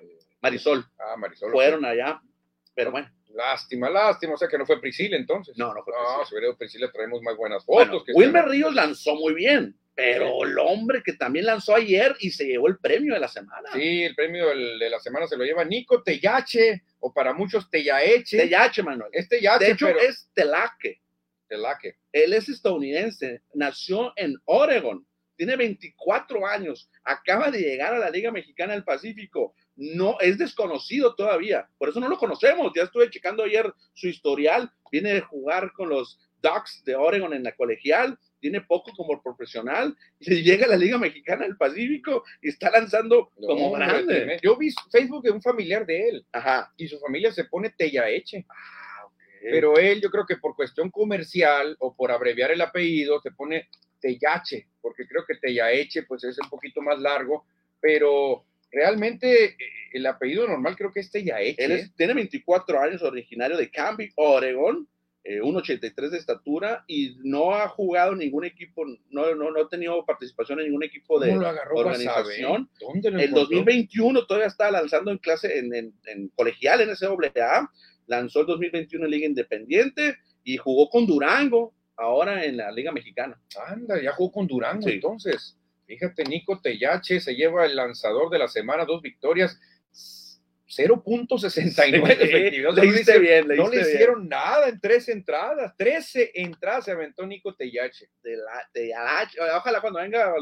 eh, 0.00 0.18
Marisol. 0.40 0.84
Ah, 0.98 1.16
Marisol. 1.16 1.52
Fueron 1.52 1.84
allá. 1.84 2.20
Pero 2.74 2.90
bueno. 2.90 3.10
Lástima, 3.34 3.88
lástima, 3.88 4.34
o 4.34 4.36
sea 4.36 4.48
que 4.48 4.58
no 4.58 4.66
fue 4.66 4.80
Priscila 4.80 5.16
entonces. 5.16 5.56
No, 5.56 5.72
no 5.72 5.82
fue 5.84 5.92
No, 5.94 5.98
Priscila. 6.00 6.26
si 6.26 6.34
hubiera 6.34 6.46
sido 6.48 6.58
Priscila 6.58 6.92
traemos 6.92 7.22
más 7.22 7.36
buenas 7.36 7.64
Bueno, 7.66 7.92
fotos. 7.92 8.06
que 8.06 8.12
Wilmer 8.12 8.44
Ríos 8.46 8.74
lanzó 8.74 9.14
muy 9.14 9.34
bien, 9.34 9.76
pero 9.94 10.44
el 10.44 10.58
hombre 10.58 11.02
que 11.04 11.12
también 11.12 11.46
lanzó 11.46 11.74
ayer 11.76 12.16
y 12.20 12.30
se 12.30 12.46
llevó 12.46 12.66
el 12.68 12.78
premio 12.78 13.14
de 13.14 13.20
la 13.20 13.28
semana. 13.28 13.70
Sí, 13.72 14.02
el 14.02 14.14
premio 14.14 14.48
de 14.48 14.90
la 14.90 14.98
semana 14.98 15.26
se 15.26 15.36
lo 15.36 15.44
lleva 15.44 15.64
Nico 15.64 16.02
Tellache, 16.02 16.82
o 16.98 17.12
para 17.12 17.32
muchos 17.32 17.70
Tellaeche. 17.70 18.36
Tellache, 18.38 18.82
Manuel. 18.82 19.10
Es 19.12 19.28
Tellache, 19.28 19.64
De 19.66 19.70
hecho, 19.72 19.86
pero 19.86 20.00
es 20.00 20.28
Telaque. 20.34 21.00
Telaque. 21.48 21.96
Él 22.12 22.32
es 22.32 22.48
estadounidense, 22.48 23.42
nació 23.54 24.12
en 24.16 24.34
Oregon, 24.44 25.06
tiene 25.36 25.56
24 25.56 26.46
años, 26.46 26.90
acaba 27.04 27.50
de 27.50 27.60
llegar 27.60 27.94
a 27.94 27.98
la 27.98 28.10
Liga 28.10 28.30
Mexicana 28.30 28.72
del 28.74 28.84
Pacífico. 28.84 29.54
No 29.82 30.20
es 30.20 30.36
desconocido 30.36 31.14
todavía, 31.14 31.66
por 31.78 31.88
eso 31.88 32.00
no 32.00 32.08
lo 32.08 32.18
conocemos. 32.18 32.70
Ya 32.76 32.82
estuve 32.82 33.08
checando 33.08 33.44
ayer 33.44 33.72
su 33.94 34.08
historial. 34.08 34.70
Viene 34.92 35.14
de 35.14 35.20
jugar 35.22 35.72
con 35.72 35.88
los 35.88 36.20
Ducks 36.42 36.84
de 36.84 36.94
Oregon 36.94 37.32
en 37.32 37.42
la 37.42 37.56
colegial, 37.56 38.18
tiene 38.40 38.60
poco 38.60 38.92
como 38.94 39.22
profesional 39.22 39.96
y 40.20 40.42
llega 40.42 40.66
a 40.66 40.68
la 40.68 40.76
Liga 40.76 40.98
Mexicana 40.98 41.46
del 41.46 41.56
Pacífico 41.56 42.24
y 42.42 42.50
está 42.50 42.70
lanzando 42.70 43.30
No, 43.38 43.46
como 43.48 43.72
grande. 43.72 44.38
Yo 44.42 44.54
vi 44.58 44.70
Facebook 44.92 45.22
de 45.22 45.30
un 45.30 45.40
familiar 45.40 45.86
de 45.86 46.08
él 46.10 46.26
Ajá. 46.32 46.72
y 46.76 46.86
su 46.86 46.98
familia 46.98 47.32
se 47.32 47.44
pone 47.44 47.70
Tellaeche. 47.70 48.44
Ah. 48.50 49.08
Pero 49.42 49.78
él, 49.78 50.02
yo 50.02 50.10
creo 50.10 50.26
que 50.26 50.36
por 50.36 50.54
cuestión 50.54 50.90
comercial 50.90 51.74
o 51.78 51.96
por 51.96 52.10
abreviar 52.10 52.50
el 52.50 52.60
apellido, 52.60 53.18
se 53.22 53.30
pone 53.30 53.70
Tellache, 53.98 54.68
porque 54.82 55.06
creo 55.06 55.24
que 55.24 55.36
Tellaeche 55.36 56.02
pues 56.02 56.24
es 56.24 56.38
un 56.38 56.50
poquito 56.50 56.82
más 56.82 56.98
largo, 56.98 57.46
pero 57.80 58.44
realmente 58.70 59.44
eh, 59.44 59.56
el 59.92 60.06
apellido 60.06 60.46
normal 60.46 60.76
creo 60.76 60.92
que 60.92 61.00
es 61.00 61.10
Tellaeche. 61.10 61.62
Él 61.64 61.72
es- 61.72 61.94
tiene 61.94 62.14
24 62.14 62.80
años, 62.80 63.02
originario 63.02 63.56
de 63.56 63.70
Canby, 63.70 64.10
Oregon, 64.16 64.88
eh, 65.22 65.40
1,83 65.42 66.10
de 66.12 66.16
estatura 66.18 66.82
y 66.86 67.16
no 67.22 67.54
ha 67.54 67.68
jugado 67.68 68.12
en 68.12 68.20
ningún 68.20 68.44
equipo, 68.46 68.86
no, 69.10 69.34
no, 69.34 69.50
no 69.50 69.60
ha 69.60 69.68
tenido 69.68 70.02
participación 70.06 70.60
en 70.60 70.66
ningún 70.66 70.82
equipo 70.82 71.20
de 71.20 71.28
¿Cómo 71.28 71.42
lo 71.42 71.48
agarró 71.48 71.76
organización. 71.76 72.70
¿Dónde 72.80 73.10
lo 73.10 73.18
encontró? 73.18 73.40
2021 73.58 74.24
todavía 74.26 74.46
estaba 74.48 74.70
lanzando 74.70 75.10
en 75.10 75.18
clase 75.18 75.58
en, 75.58 75.74
en, 75.74 75.92
en 76.06 76.28
colegial 76.28 76.80
en 76.80 76.88
NCAA, 76.90 77.70
lanzó 78.06 78.40
el 78.40 78.46
2021 78.46 79.04
en 79.04 79.10
Liga 79.10 79.26
Independiente 79.26 80.16
y 80.42 80.56
jugó 80.56 80.88
con 80.88 81.06
Durango, 81.06 81.74
ahora 81.96 82.42
en 82.46 82.56
la 82.56 82.72
Liga 82.72 82.90
Mexicana. 82.90 83.38
Anda, 83.66 84.00
ya 84.02 84.12
jugó 84.12 84.32
con 84.32 84.46
Durango 84.46 84.86
Sí. 84.88 84.94
entonces. 84.94 85.54
Fíjate, 85.90 86.22
Nico 86.22 86.60
Tellache 86.60 87.18
se 87.18 87.34
lleva 87.34 87.66
el 87.66 87.74
lanzador 87.74 88.30
de 88.30 88.38
la 88.38 88.46
semana, 88.46 88.84
dos 88.84 89.02
victorias, 89.02 89.58
0.69 90.68 92.16
de 92.16 92.24
efectividad. 92.24 92.70
No 92.70 92.82
le 92.84 93.18
bien, 93.18 93.48
No 93.48 93.64
le 93.68 93.70
bien. 93.70 93.80
hicieron 93.82 94.28
nada 94.28 94.68
en 94.68 94.80
tres 94.80 95.08
entradas. 95.08 95.74
13 95.76 96.30
entradas 96.34 96.84
se 96.84 96.92
aventó 96.92 97.26
Nico 97.26 97.56
Tellache. 97.56 98.08
De 98.22 98.36
la, 98.36 98.68
de 98.72 98.88
la- 98.90 99.56
ojalá 99.58 99.80
cuando 99.80 99.98
venga 99.98 100.32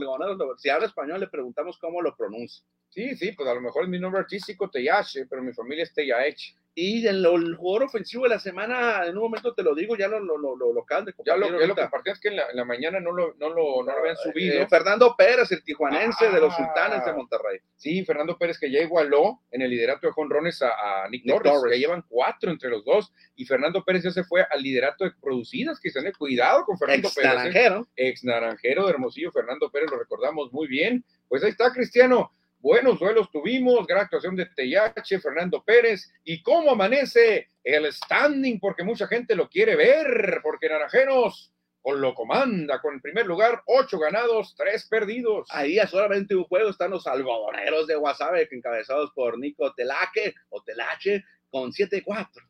si 0.58 0.68
habla 0.68 0.86
español, 0.86 1.18
le 1.20 1.28
preguntamos 1.28 1.78
cómo 1.78 2.02
lo 2.02 2.14
pronuncia. 2.14 2.62
Sí, 2.90 3.16
sí, 3.16 3.32
pues 3.32 3.48
a 3.48 3.54
lo 3.54 3.62
mejor 3.62 3.84
es 3.84 3.88
mi 3.88 3.98
nombre 3.98 4.20
artístico 4.20 4.68
Tellache, 4.68 5.24
pero 5.30 5.42
mi 5.42 5.54
familia 5.54 5.84
es 5.84 5.94
Tellaeche. 5.94 6.54
Y 6.80 7.04
en 7.08 7.22
lo- 7.22 7.34
el 7.34 7.56
jugador 7.56 7.88
ofensivo 7.88 8.22
de 8.22 8.28
la 8.28 8.38
semana, 8.38 9.04
en 9.06 9.16
un 9.16 9.24
momento 9.24 9.52
te 9.52 9.64
lo 9.64 9.74
digo, 9.74 9.96
ya 9.96 10.06
lo, 10.06 10.20
lo, 10.20 10.38
lo, 10.38 10.54
lo, 10.56 10.82
acaban 10.82 11.06
de 11.06 11.14
Ya 11.26 11.36
lo, 11.36 11.58
ya 11.58 11.66
lo 11.66 11.74
compartí, 11.74 12.10
es 12.10 12.20
que 12.20 12.28
en 12.28 12.36
la, 12.36 12.50
en 12.50 12.56
la 12.56 12.64
mañana 12.64 13.00
no 13.00 13.10
lo, 13.10 13.34
no 13.34 13.48
lo, 13.48 13.82
no 13.82 13.92
lo 13.92 13.98
habían 13.98 14.16
subido. 14.16 14.62
Eh, 14.62 14.66
Fernando 14.68 15.14
Pérez, 15.18 15.50
el 15.50 15.64
tijuanense 15.64 16.30
de 16.30 16.40
los 16.40 16.52
Ah. 16.52 16.56
sultanes 16.56 17.04
de 17.04 17.12
Monterrey. 17.14 17.58
Sí, 17.74 18.04
Fernando 18.04 18.38
Pérez 18.38 18.58
que 18.60 18.70
ya 18.70 18.80
igualó 18.80 19.40
en 19.50 19.62
el 19.62 19.70
liderato 19.70 20.06
de 20.06 20.12
jonrones 20.12 20.62
a, 20.62 21.02
a 21.04 21.08
Nick, 21.08 21.24
Nick 21.24 21.42
Torres, 21.42 21.78
llevan 21.78 22.04
cuatro 22.08 22.50
entre 22.52 22.70
los 22.70 22.84
dos, 22.84 23.12
y 23.34 23.44
Fernando 23.44 23.84
Pérez 23.84 24.04
ya 24.04 24.10
se 24.12 24.22
fue 24.22 24.46
al 24.48 24.62
liderato 24.62 25.02
de 25.04 25.10
producidas, 25.20 25.80
que 25.80 25.90
tiene 25.90 26.12
cuidado 26.12 26.64
con 26.64 26.78
Fernando 26.78 27.08
Ex 27.08 27.14
Pérez. 27.16 27.30
¿eh? 27.32 27.34
naranjero. 27.36 27.88
ex 27.96 28.22
naranjero 28.24 28.84
de 28.84 28.90
Hermosillo, 28.92 29.32
Fernando 29.32 29.68
Pérez, 29.70 29.90
lo 29.90 29.98
recordamos 29.98 30.52
muy 30.52 30.68
bien. 30.68 31.04
Pues 31.28 31.42
ahí 31.42 31.50
está, 31.50 31.72
Cristiano. 31.72 32.32
Buenos 32.60 32.98
duelos 32.98 33.30
tuvimos, 33.30 33.86
gran 33.86 34.02
actuación 34.02 34.34
de 34.34 34.46
Tellache, 34.46 35.20
Fernando 35.20 35.62
Pérez. 35.62 36.12
¿Y 36.24 36.42
cómo 36.42 36.72
amanece 36.72 37.46
el 37.62 37.92
standing? 37.92 38.58
Porque 38.58 38.82
mucha 38.82 39.06
gente 39.06 39.36
lo 39.36 39.48
quiere 39.48 39.76
ver, 39.76 40.40
porque 40.42 40.68
Naranjeros 40.68 41.52
con 41.80 42.00
lo 42.00 42.14
comanda, 42.14 42.80
con 42.80 42.94
el 42.94 43.00
primer 43.00 43.26
lugar, 43.26 43.62
ocho 43.66 43.98
ganados, 44.00 44.56
tres 44.56 44.88
perdidos. 44.88 45.46
Ahí 45.50 45.78
a 45.78 45.86
solamente 45.86 46.34
un 46.34 46.44
juego 46.44 46.70
están 46.70 46.90
los 46.90 47.06
algodoneros 47.06 47.86
de 47.86 47.94
Guasave, 47.94 48.48
encabezados 48.50 49.12
por 49.14 49.38
Nico 49.38 49.72
Telaque 49.74 50.34
o 50.48 50.60
Telache, 50.62 51.24
con 51.50 51.70
7-4. 51.70 52.47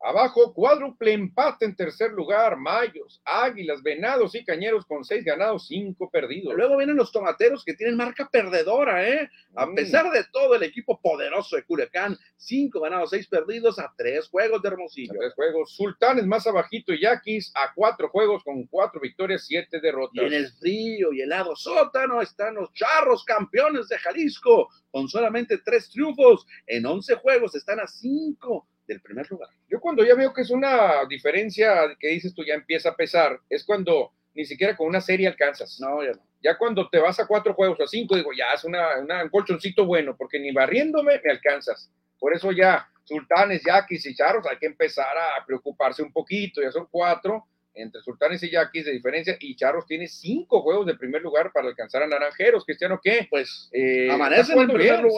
Abajo, 0.00 0.54
cuádruple 0.54 1.12
empate 1.12 1.64
en 1.64 1.74
tercer 1.74 2.12
lugar, 2.12 2.56
Mayos, 2.56 3.20
Águilas, 3.24 3.82
Venados 3.82 4.34
y 4.36 4.44
Cañeros 4.44 4.86
con 4.86 5.04
seis 5.04 5.24
ganados, 5.24 5.66
cinco 5.66 6.08
perdidos. 6.08 6.54
Luego 6.54 6.76
vienen 6.76 6.96
los 6.96 7.10
tomateros 7.10 7.64
que 7.64 7.74
tienen 7.74 7.96
marca 7.96 8.28
perdedora, 8.30 9.08
¿eh? 9.08 9.28
A 9.56 9.66
Mm. 9.66 9.74
pesar 9.74 10.10
de 10.12 10.22
todo, 10.32 10.54
el 10.54 10.62
equipo 10.62 11.00
poderoso 11.00 11.56
de 11.56 11.64
Culiacán, 11.64 12.16
cinco 12.36 12.80
ganados, 12.80 13.10
seis 13.10 13.26
perdidos 13.26 13.80
a 13.80 13.92
tres 13.96 14.28
juegos 14.28 14.62
de 14.62 14.68
a 14.68 14.72
Hermosillo. 14.72 15.14
tres 15.18 15.34
juegos. 15.34 15.74
Sultanes 15.74 16.26
más 16.26 16.46
abajito 16.46 16.92
y 16.92 17.00
Yaquis 17.02 17.50
a 17.56 17.74
cuatro 17.74 18.08
juegos 18.08 18.44
con 18.44 18.64
cuatro 18.68 19.00
victorias, 19.00 19.44
siete 19.46 19.80
derrotas. 19.80 20.22
Y 20.22 20.26
en 20.26 20.32
el 20.32 20.48
frío 20.52 21.12
y 21.12 21.22
helado 21.22 21.56
sótano 21.56 22.22
están 22.22 22.54
los 22.54 22.72
charros 22.72 23.24
campeones 23.24 23.88
de 23.88 23.98
Jalisco, 23.98 24.68
con 24.92 25.08
solamente 25.08 25.58
tres 25.58 25.90
triunfos. 25.90 26.46
En 26.68 26.86
11 26.86 27.16
juegos 27.16 27.56
están 27.56 27.80
a 27.80 27.86
cinco 27.88 28.68
del 28.88 29.00
primer 29.00 29.30
lugar. 29.30 29.50
Yo 29.68 29.78
cuando 29.80 30.04
ya 30.04 30.14
veo 30.16 30.32
que 30.32 30.40
es 30.42 30.50
una 30.50 31.04
diferencia 31.08 31.94
que 32.00 32.08
dices 32.08 32.34
tú 32.34 32.42
ya 32.44 32.54
empieza 32.54 32.88
a 32.88 32.96
pesar, 32.96 33.38
es 33.48 33.62
cuando 33.64 34.12
ni 34.34 34.44
siquiera 34.44 34.76
con 34.76 34.88
una 34.88 35.00
serie 35.00 35.28
alcanzas. 35.28 35.78
No, 35.80 36.02
ya 36.02 36.12
no. 36.12 36.22
Ya 36.42 36.56
cuando 36.56 36.88
te 36.88 36.98
vas 36.98 37.18
a 37.20 37.26
cuatro 37.26 37.52
juegos 37.54 37.78
o 37.80 37.84
a 37.84 37.88
cinco, 37.88 38.16
digo, 38.16 38.30
ya 38.36 38.52
es 38.54 38.64
una, 38.64 38.98
una- 38.98 39.22
un 39.24 39.28
colchoncito 39.28 39.84
bueno, 39.84 40.16
porque 40.16 40.38
ni 40.38 40.52
barriéndome 40.52 41.20
me 41.24 41.30
alcanzas. 41.30 41.90
Por 42.18 42.34
eso 42.34 42.50
ya 42.52 42.88
Sultanes, 43.04 43.62
Yaquis 43.66 44.06
y 44.06 44.14
Charros 44.14 44.46
hay 44.46 44.58
que 44.58 44.66
empezar 44.66 45.16
a 45.16 45.44
preocuparse 45.44 46.02
un 46.02 46.12
poquito, 46.12 46.62
ya 46.62 46.70
son 46.70 46.86
cuatro 46.90 47.44
entre 47.74 48.00
Sultanes 48.02 48.42
y 48.42 48.50
Yaquis 48.50 48.84
de 48.86 48.92
diferencia, 48.92 49.36
y 49.40 49.54
Charros 49.56 49.86
tiene 49.86 50.06
cinco 50.08 50.62
juegos 50.62 50.86
de 50.86 50.94
primer 50.96 51.22
lugar 51.22 51.52
para 51.52 51.68
alcanzar 51.68 52.02
a 52.02 52.06
Naranjeros. 52.08 52.64
Cristiano, 52.64 53.00
¿qué? 53.02 53.26
Pues 53.30 53.68
Eh, 53.72 54.10
amanece 54.10 54.52
en 54.52 54.58
el 54.60 54.66
primer 54.66 55.00
bien, 55.00 55.10
sí. 55.10 55.16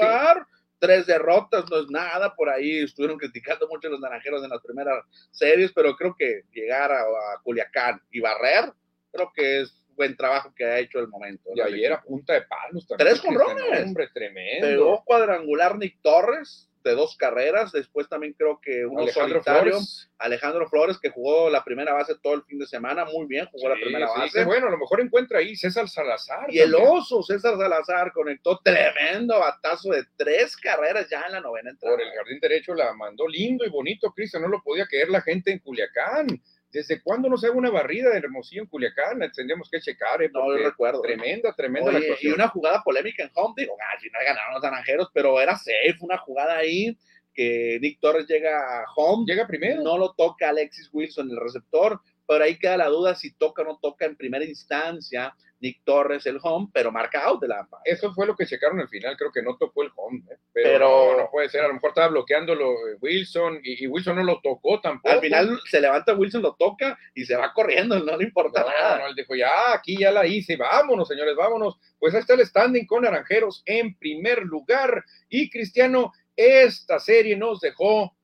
Tres 0.81 1.07
derrotas, 1.07 1.65
no 1.71 1.79
es 1.79 1.91
nada. 1.91 2.35
Por 2.35 2.49
ahí 2.49 2.81
estuvieron 2.81 3.19
criticando 3.19 3.69
mucho 3.69 3.89
los 3.89 4.01
naranjeros 4.01 4.43
en 4.43 4.51
las 4.51 4.63
primeras 4.63 5.05
series, 5.31 5.73
pero 5.73 5.95
creo 5.95 6.17
que 6.19 6.43
llegar 6.53 6.91
a, 6.91 7.03
a 7.03 7.41
Culiacán 7.43 8.03
y 8.11 8.21
barrer, 8.21 8.73
creo 9.13 9.31
que 9.35 9.61
es 9.61 9.77
buen 9.95 10.17
trabajo 10.17 10.55
que 10.57 10.65
ha 10.65 10.79
hecho 10.79 10.99
el 10.99 11.09
momento. 11.09 11.51
Y 11.55 11.61
ayer 11.61 11.93
a 11.93 12.03
punta 12.03 12.33
de 12.33 12.43
palos 12.43 12.87
también. 12.89 13.11
Tres 13.11 13.21
jonrones. 13.21 13.85
Hombre, 13.85 14.09
tremendo. 14.15 14.67
Pegó 14.67 15.05
cuadrangular 15.05 15.77
Nick 15.77 16.01
Torres 16.01 16.70
de 16.83 16.95
dos 16.95 17.17
carreras, 17.17 17.73
después 17.73 18.09
también 18.09 18.33
creo 18.33 18.61
que 18.61 18.87
uno 18.87 19.03
Alejandro 19.03 19.43
solitario, 19.43 19.73
Flores. 19.73 20.11
Alejandro 20.19 20.69
Flores, 20.69 20.99
que 20.99 21.11
jugó 21.11 21.51
la 21.51 21.63
primera 21.65 21.93
base 21.93 22.15
todo 22.23 22.35
el 22.35 22.43
fin 22.43 22.59
de 22.59 22.67
semana, 22.67 23.05
muy 23.05 23.27
bien, 23.27 23.47
jugó 23.53 23.69
la 23.69 23.75
primera 23.75 24.09
sí, 24.09 24.21
base. 24.21 24.45
bueno, 24.45 24.69
a 24.69 24.71
lo 24.71 24.79
mejor 24.79 25.01
encuentra 25.01 25.39
ahí 25.39 25.57
César 25.57 25.89
Salazar. 25.89 26.53
Y 26.53 26.59
el 26.59 26.75
oso, 26.75 27.23
César 27.23 27.57
Salazar, 27.57 28.13
conectó 28.13 28.59
tremendo 28.65 29.39
batazo 29.39 29.91
de 29.91 30.05
tres 30.17 30.57
carreras 30.57 31.09
ya 31.11 31.23
en 31.27 31.33
la 31.33 31.41
novena 31.41 31.71
entrada. 31.71 31.97
Por 31.97 32.05
el 32.05 32.13
jardín 32.13 32.41
derecho 32.41 32.75
la 32.75 32.93
mandó 32.95 33.29
lindo 33.29 33.65
y 33.65 33.71
bonito, 33.71 34.13
Cristian. 34.13 34.43
No 34.43 34.49
lo 34.49 34.63
podía 34.63 34.87
creer 34.87 35.11
la 35.11 35.21
gente 35.21 35.53
en 35.53 35.59
Culiacán. 35.59 36.27
¿Desde 36.73 37.03
cuándo 37.03 37.29
no 37.29 37.37
se 37.37 37.49
hace 37.49 37.57
una 37.57 37.71
barrida 37.71 38.11
de 38.11 38.19
Hermosillo 38.19 38.63
en 38.63 38.69
Culiacán? 38.69 39.19
Tendríamos 39.35 39.69
que 39.69 39.81
checar, 39.81 40.23
¿eh? 40.23 40.31
No, 40.33 40.57
yo 40.57 40.63
recuerdo. 40.65 41.03
Tremenda, 41.03 41.53
tremenda 41.55 41.91
la 41.91 41.99
Oye, 41.99 42.07
y 42.07 42.11
actuación. 42.11 42.35
una 42.35 42.49
jugada 42.49 42.83
polémica 42.85 43.23
en 43.25 43.31
home, 43.35 43.55
digo, 43.57 43.77
al 43.93 44.01
final 44.01 44.23
ganaron 44.25 44.55
los 44.55 44.63
naranjeros, 44.63 45.09
pero 45.13 45.41
era 45.41 45.57
safe, 45.57 45.97
una 46.01 46.19
jugada 46.19 46.57
ahí 46.59 46.97
que 47.35 47.79
Nick 47.81 47.99
Torres 48.01 48.27
llega 48.29 48.81
a 48.81 48.85
home, 48.97 49.25
Llega 49.27 49.47
primero. 49.47 49.83
no 49.83 49.99
lo 49.99 50.13
toca 50.15 50.49
Alexis 50.49 50.89
Wilson, 50.93 51.31
el 51.31 51.41
receptor, 51.41 52.01
pero 52.27 52.45
ahí 52.45 52.57
queda 52.59 52.77
la 52.77 52.87
duda 52.89 53.15
si 53.15 53.33
toca 53.33 53.63
o 53.63 53.65
no 53.65 53.79
toca 53.81 54.05
en 54.07 54.17
primera 54.17 54.45
instancia 54.45 55.35
Nick 55.61 55.83
Torres 55.85 56.25
el 56.27 56.39
home, 56.43 56.69
pero 56.73 56.91
marca 56.91 57.23
out 57.25 57.41
de 57.43 57.49
la. 57.49 57.69
Eso 57.85 58.13
fue 58.15 58.27
lo 58.27 58.35
que 58.35 58.47
checaron 58.47 58.81
al 58.81 58.89
final. 58.89 59.17
Creo 59.17 59.31
que 59.31 59.43
no 59.43 59.57
tocó 59.59 59.83
el 59.83 59.91
home. 59.95 60.23
¿eh? 60.31 60.37
Pero, 60.53 60.71
Pero- 60.71 61.13
no, 61.13 61.19
no 61.25 61.31
puede 61.31 61.49
ser. 61.51 61.63
A 61.65 61.69
lo 61.69 61.75
mejor 61.75 61.91
estaba 61.91 62.09
bloqueándolo 62.09 62.71
eh, 62.89 62.97
Wilson 63.01 63.61
y, 63.63 63.85
y 63.85 63.87
Wilson 63.87 64.17
no 64.17 64.23
lo 64.25 64.41
tocó 64.41 64.81
tampoco. 64.81 65.15
Al 65.15 65.21
final 65.21 65.61
se 65.69 65.81
levanta 65.81 66.15
Wilson, 66.15 66.43
lo 66.43 66.55
toca 66.55 66.99
y 67.15 67.25
se 67.25 67.37
va 67.37 67.53
corriendo, 67.53 67.99
no 68.01 68.17
le 68.17 68.25
importa 68.25 68.63
No, 68.63 68.69
nada. 68.69 68.99
no, 69.01 69.07
él 69.09 69.15
dijo, 69.15 69.35
ya, 69.37 69.75
aquí 69.75 69.99
ya 69.99 70.11
la 70.11 70.27
hice, 70.27 70.57
vámonos, 70.57 71.07
señores, 71.09 71.37
vámonos. 71.37 71.79
Pues 71.99 72.15
ahí 72.15 72.21
está 72.21 72.35
el 72.35 72.47
standing 72.47 72.87
con 72.87 73.03
Naranjeros 73.03 73.63
en 73.67 73.95
primer 73.97 74.43
lugar. 74.43 75.05
Y 75.29 75.51
Cristiano, 75.51 76.13
esta 76.35 76.99
serie 76.99 77.37
nos 77.37 77.61
dejó 77.61 78.17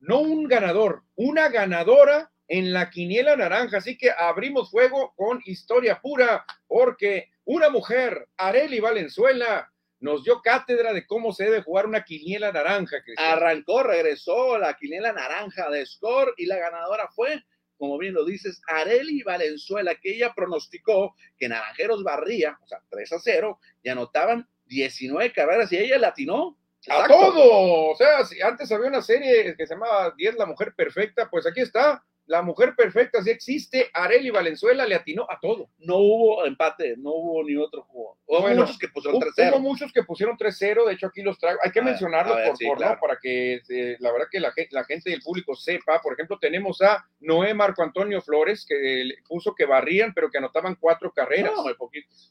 no 0.00 0.20
un 0.20 0.44
ganador, 0.46 1.02
una 1.14 1.48
ganadora 1.48 2.30
en 2.48 2.72
la 2.72 2.90
quiniela 2.90 3.36
naranja. 3.36 3.78
Así 3.78 3.96
que 3.96 4.10
abrimos 4.10 4.70
fuego 4.70 5.14
con 5.16 5.40
historia 5.44 6.00
pura, 6.00 6.44
porque 6.66 7.30
una 7.44 7.70
mujer, 7.70 8.28
Areli 8.36 8.80
Valenzuela, 8.80 9.70
nos 10.00 10.24
dio 10.24 10.42
cátedra 10.42 10.92
de 10.92 11.06
cómo 11.06 11.32
se 11.32 11.44
debe 11.44 11.62
jugar 11.62 11.86
una 11.86 12.04
quiniela 12.04 12.52
naranja. 12.52 13.02
Cristian. 13.02 13.32
Arrancó, 13.32 13.82
regresó 13.82 14.58
la 14.58 14.74
quiniela 14.74 15.12
naranja 15.12 15.70
de 15.70 15.86
Score 15.86 16.34
y 16.36 16.46
la 16.46 16.56
ganadora 16.56 17.08
fue, 17.14 17.42
como 17.76 17.98
bien 17.98 18.14
lo 18.14 18.24
dices, 18.24 18.60
Areli 18.68 19.22
Valenzuela, 19.22 19.94
que 19.94 20.14
ella 20.14 20.32
pronosticó 20.34 21.14
que 21.38 21.48
Naranjeros 21.48 22.02
barría, 22.02 22.58
o 22.62 22.66
sea, 22.66 22.80
3 22.90 23.12
a 23.12 23.18
0, 23.18 23.60
y 23.82 23.88
anotaban 23.88 24.48
19 24.66 25.32
carreras 25.32 25.72
y 25.72 25.78
ella 25.78 25.98
latinó. 25.98 26.58
A 26.88 27.08
todo. 27.08 27.90
O 27.90 27.96
sea, 27.96 28.24
si 28.24 28.40
antes 28.40 28.70
había 28.70 28.88
una 28.88 29.02
serie 29.02 29.56
que 29.56 29.66
se 29.66 29.74
llamaba 29.74 30.14
10 30.16 30.36
la 30.36 30.46
mujer 30.46 30.72
perfecta, 30.74 31.28
pues 31.28 31.46
aquí 31.46 31.60
está 31.60 32.04
la 32.26 32.42
mujer 32.42 32.74
perfecta 32.76 33.22
sí 33.22 33.30
existe, 33.30 33.88
Areli 33.92 34.30
Valenzuela 34.30 34.84
le 34.84 34.96
atinó 34.96 35.26
a 35.30 35.38
todo. 35.40 35.70
No 35.78 35.98
hubo 35.98 36.44
empate, 36.44 36.96
no 36.96 37.10
hubo 37.12 37.44
ni 37.44 37.56
otro 37.56 37.82
juego. 37.84 38.18
Hubo 38.26 38.48
muchos 38.48 38.78
que 38.78 38.88
pusieron 38.88 39.20
3-0. 39.20 39.50
Hubo 39.52 39.60
muchos 39.60 39.92
que 39.92 40.02
pusieron 40.02 40.36
3-0, 40.36 40.86
de 40.86 40.92
hecho 40.92 41.06
aquí 41.06 41.22
los 41.22 41.38
traigo. 41.38 41.60
Hay 41.62 41.70
que 41.70 41.82
mencionarlos 41.82 42.36
por, 42.58 42.78
por 42.78 43.00
para 43.00 43.18
que 43.22 43.62
eh, 43.68 43.96
la 44.00 44.10
verdad 44.10 44.26
que 44.30 44.40
la, 44.40 44.52
la, 44.70 44.84
gente 44.84 45.10
y 45.10 45.12
el 45.12 45.22
público 45.22 45.54
sepa. 45.54 46.00
Por 46.00 46.14
ejemplo, 46.14 46.38
tenemos 46.40 46.82
a 46.82 47.08
Noé 47.20 47.54
Marco 47.54 47.82
Antonio 47.82 48.20
Flores, 48.20 48.66
que 48.68 49.08
puso 49.28 49.54
que 49.54 49.64
barrían, 49.64 50.12
pero 50.12 50.28
que 50.28 50.38
anotaban 50.38 50.76
cuatro 50.80 51.12
carreras. 51.12 51.52
No. 51.54 51.64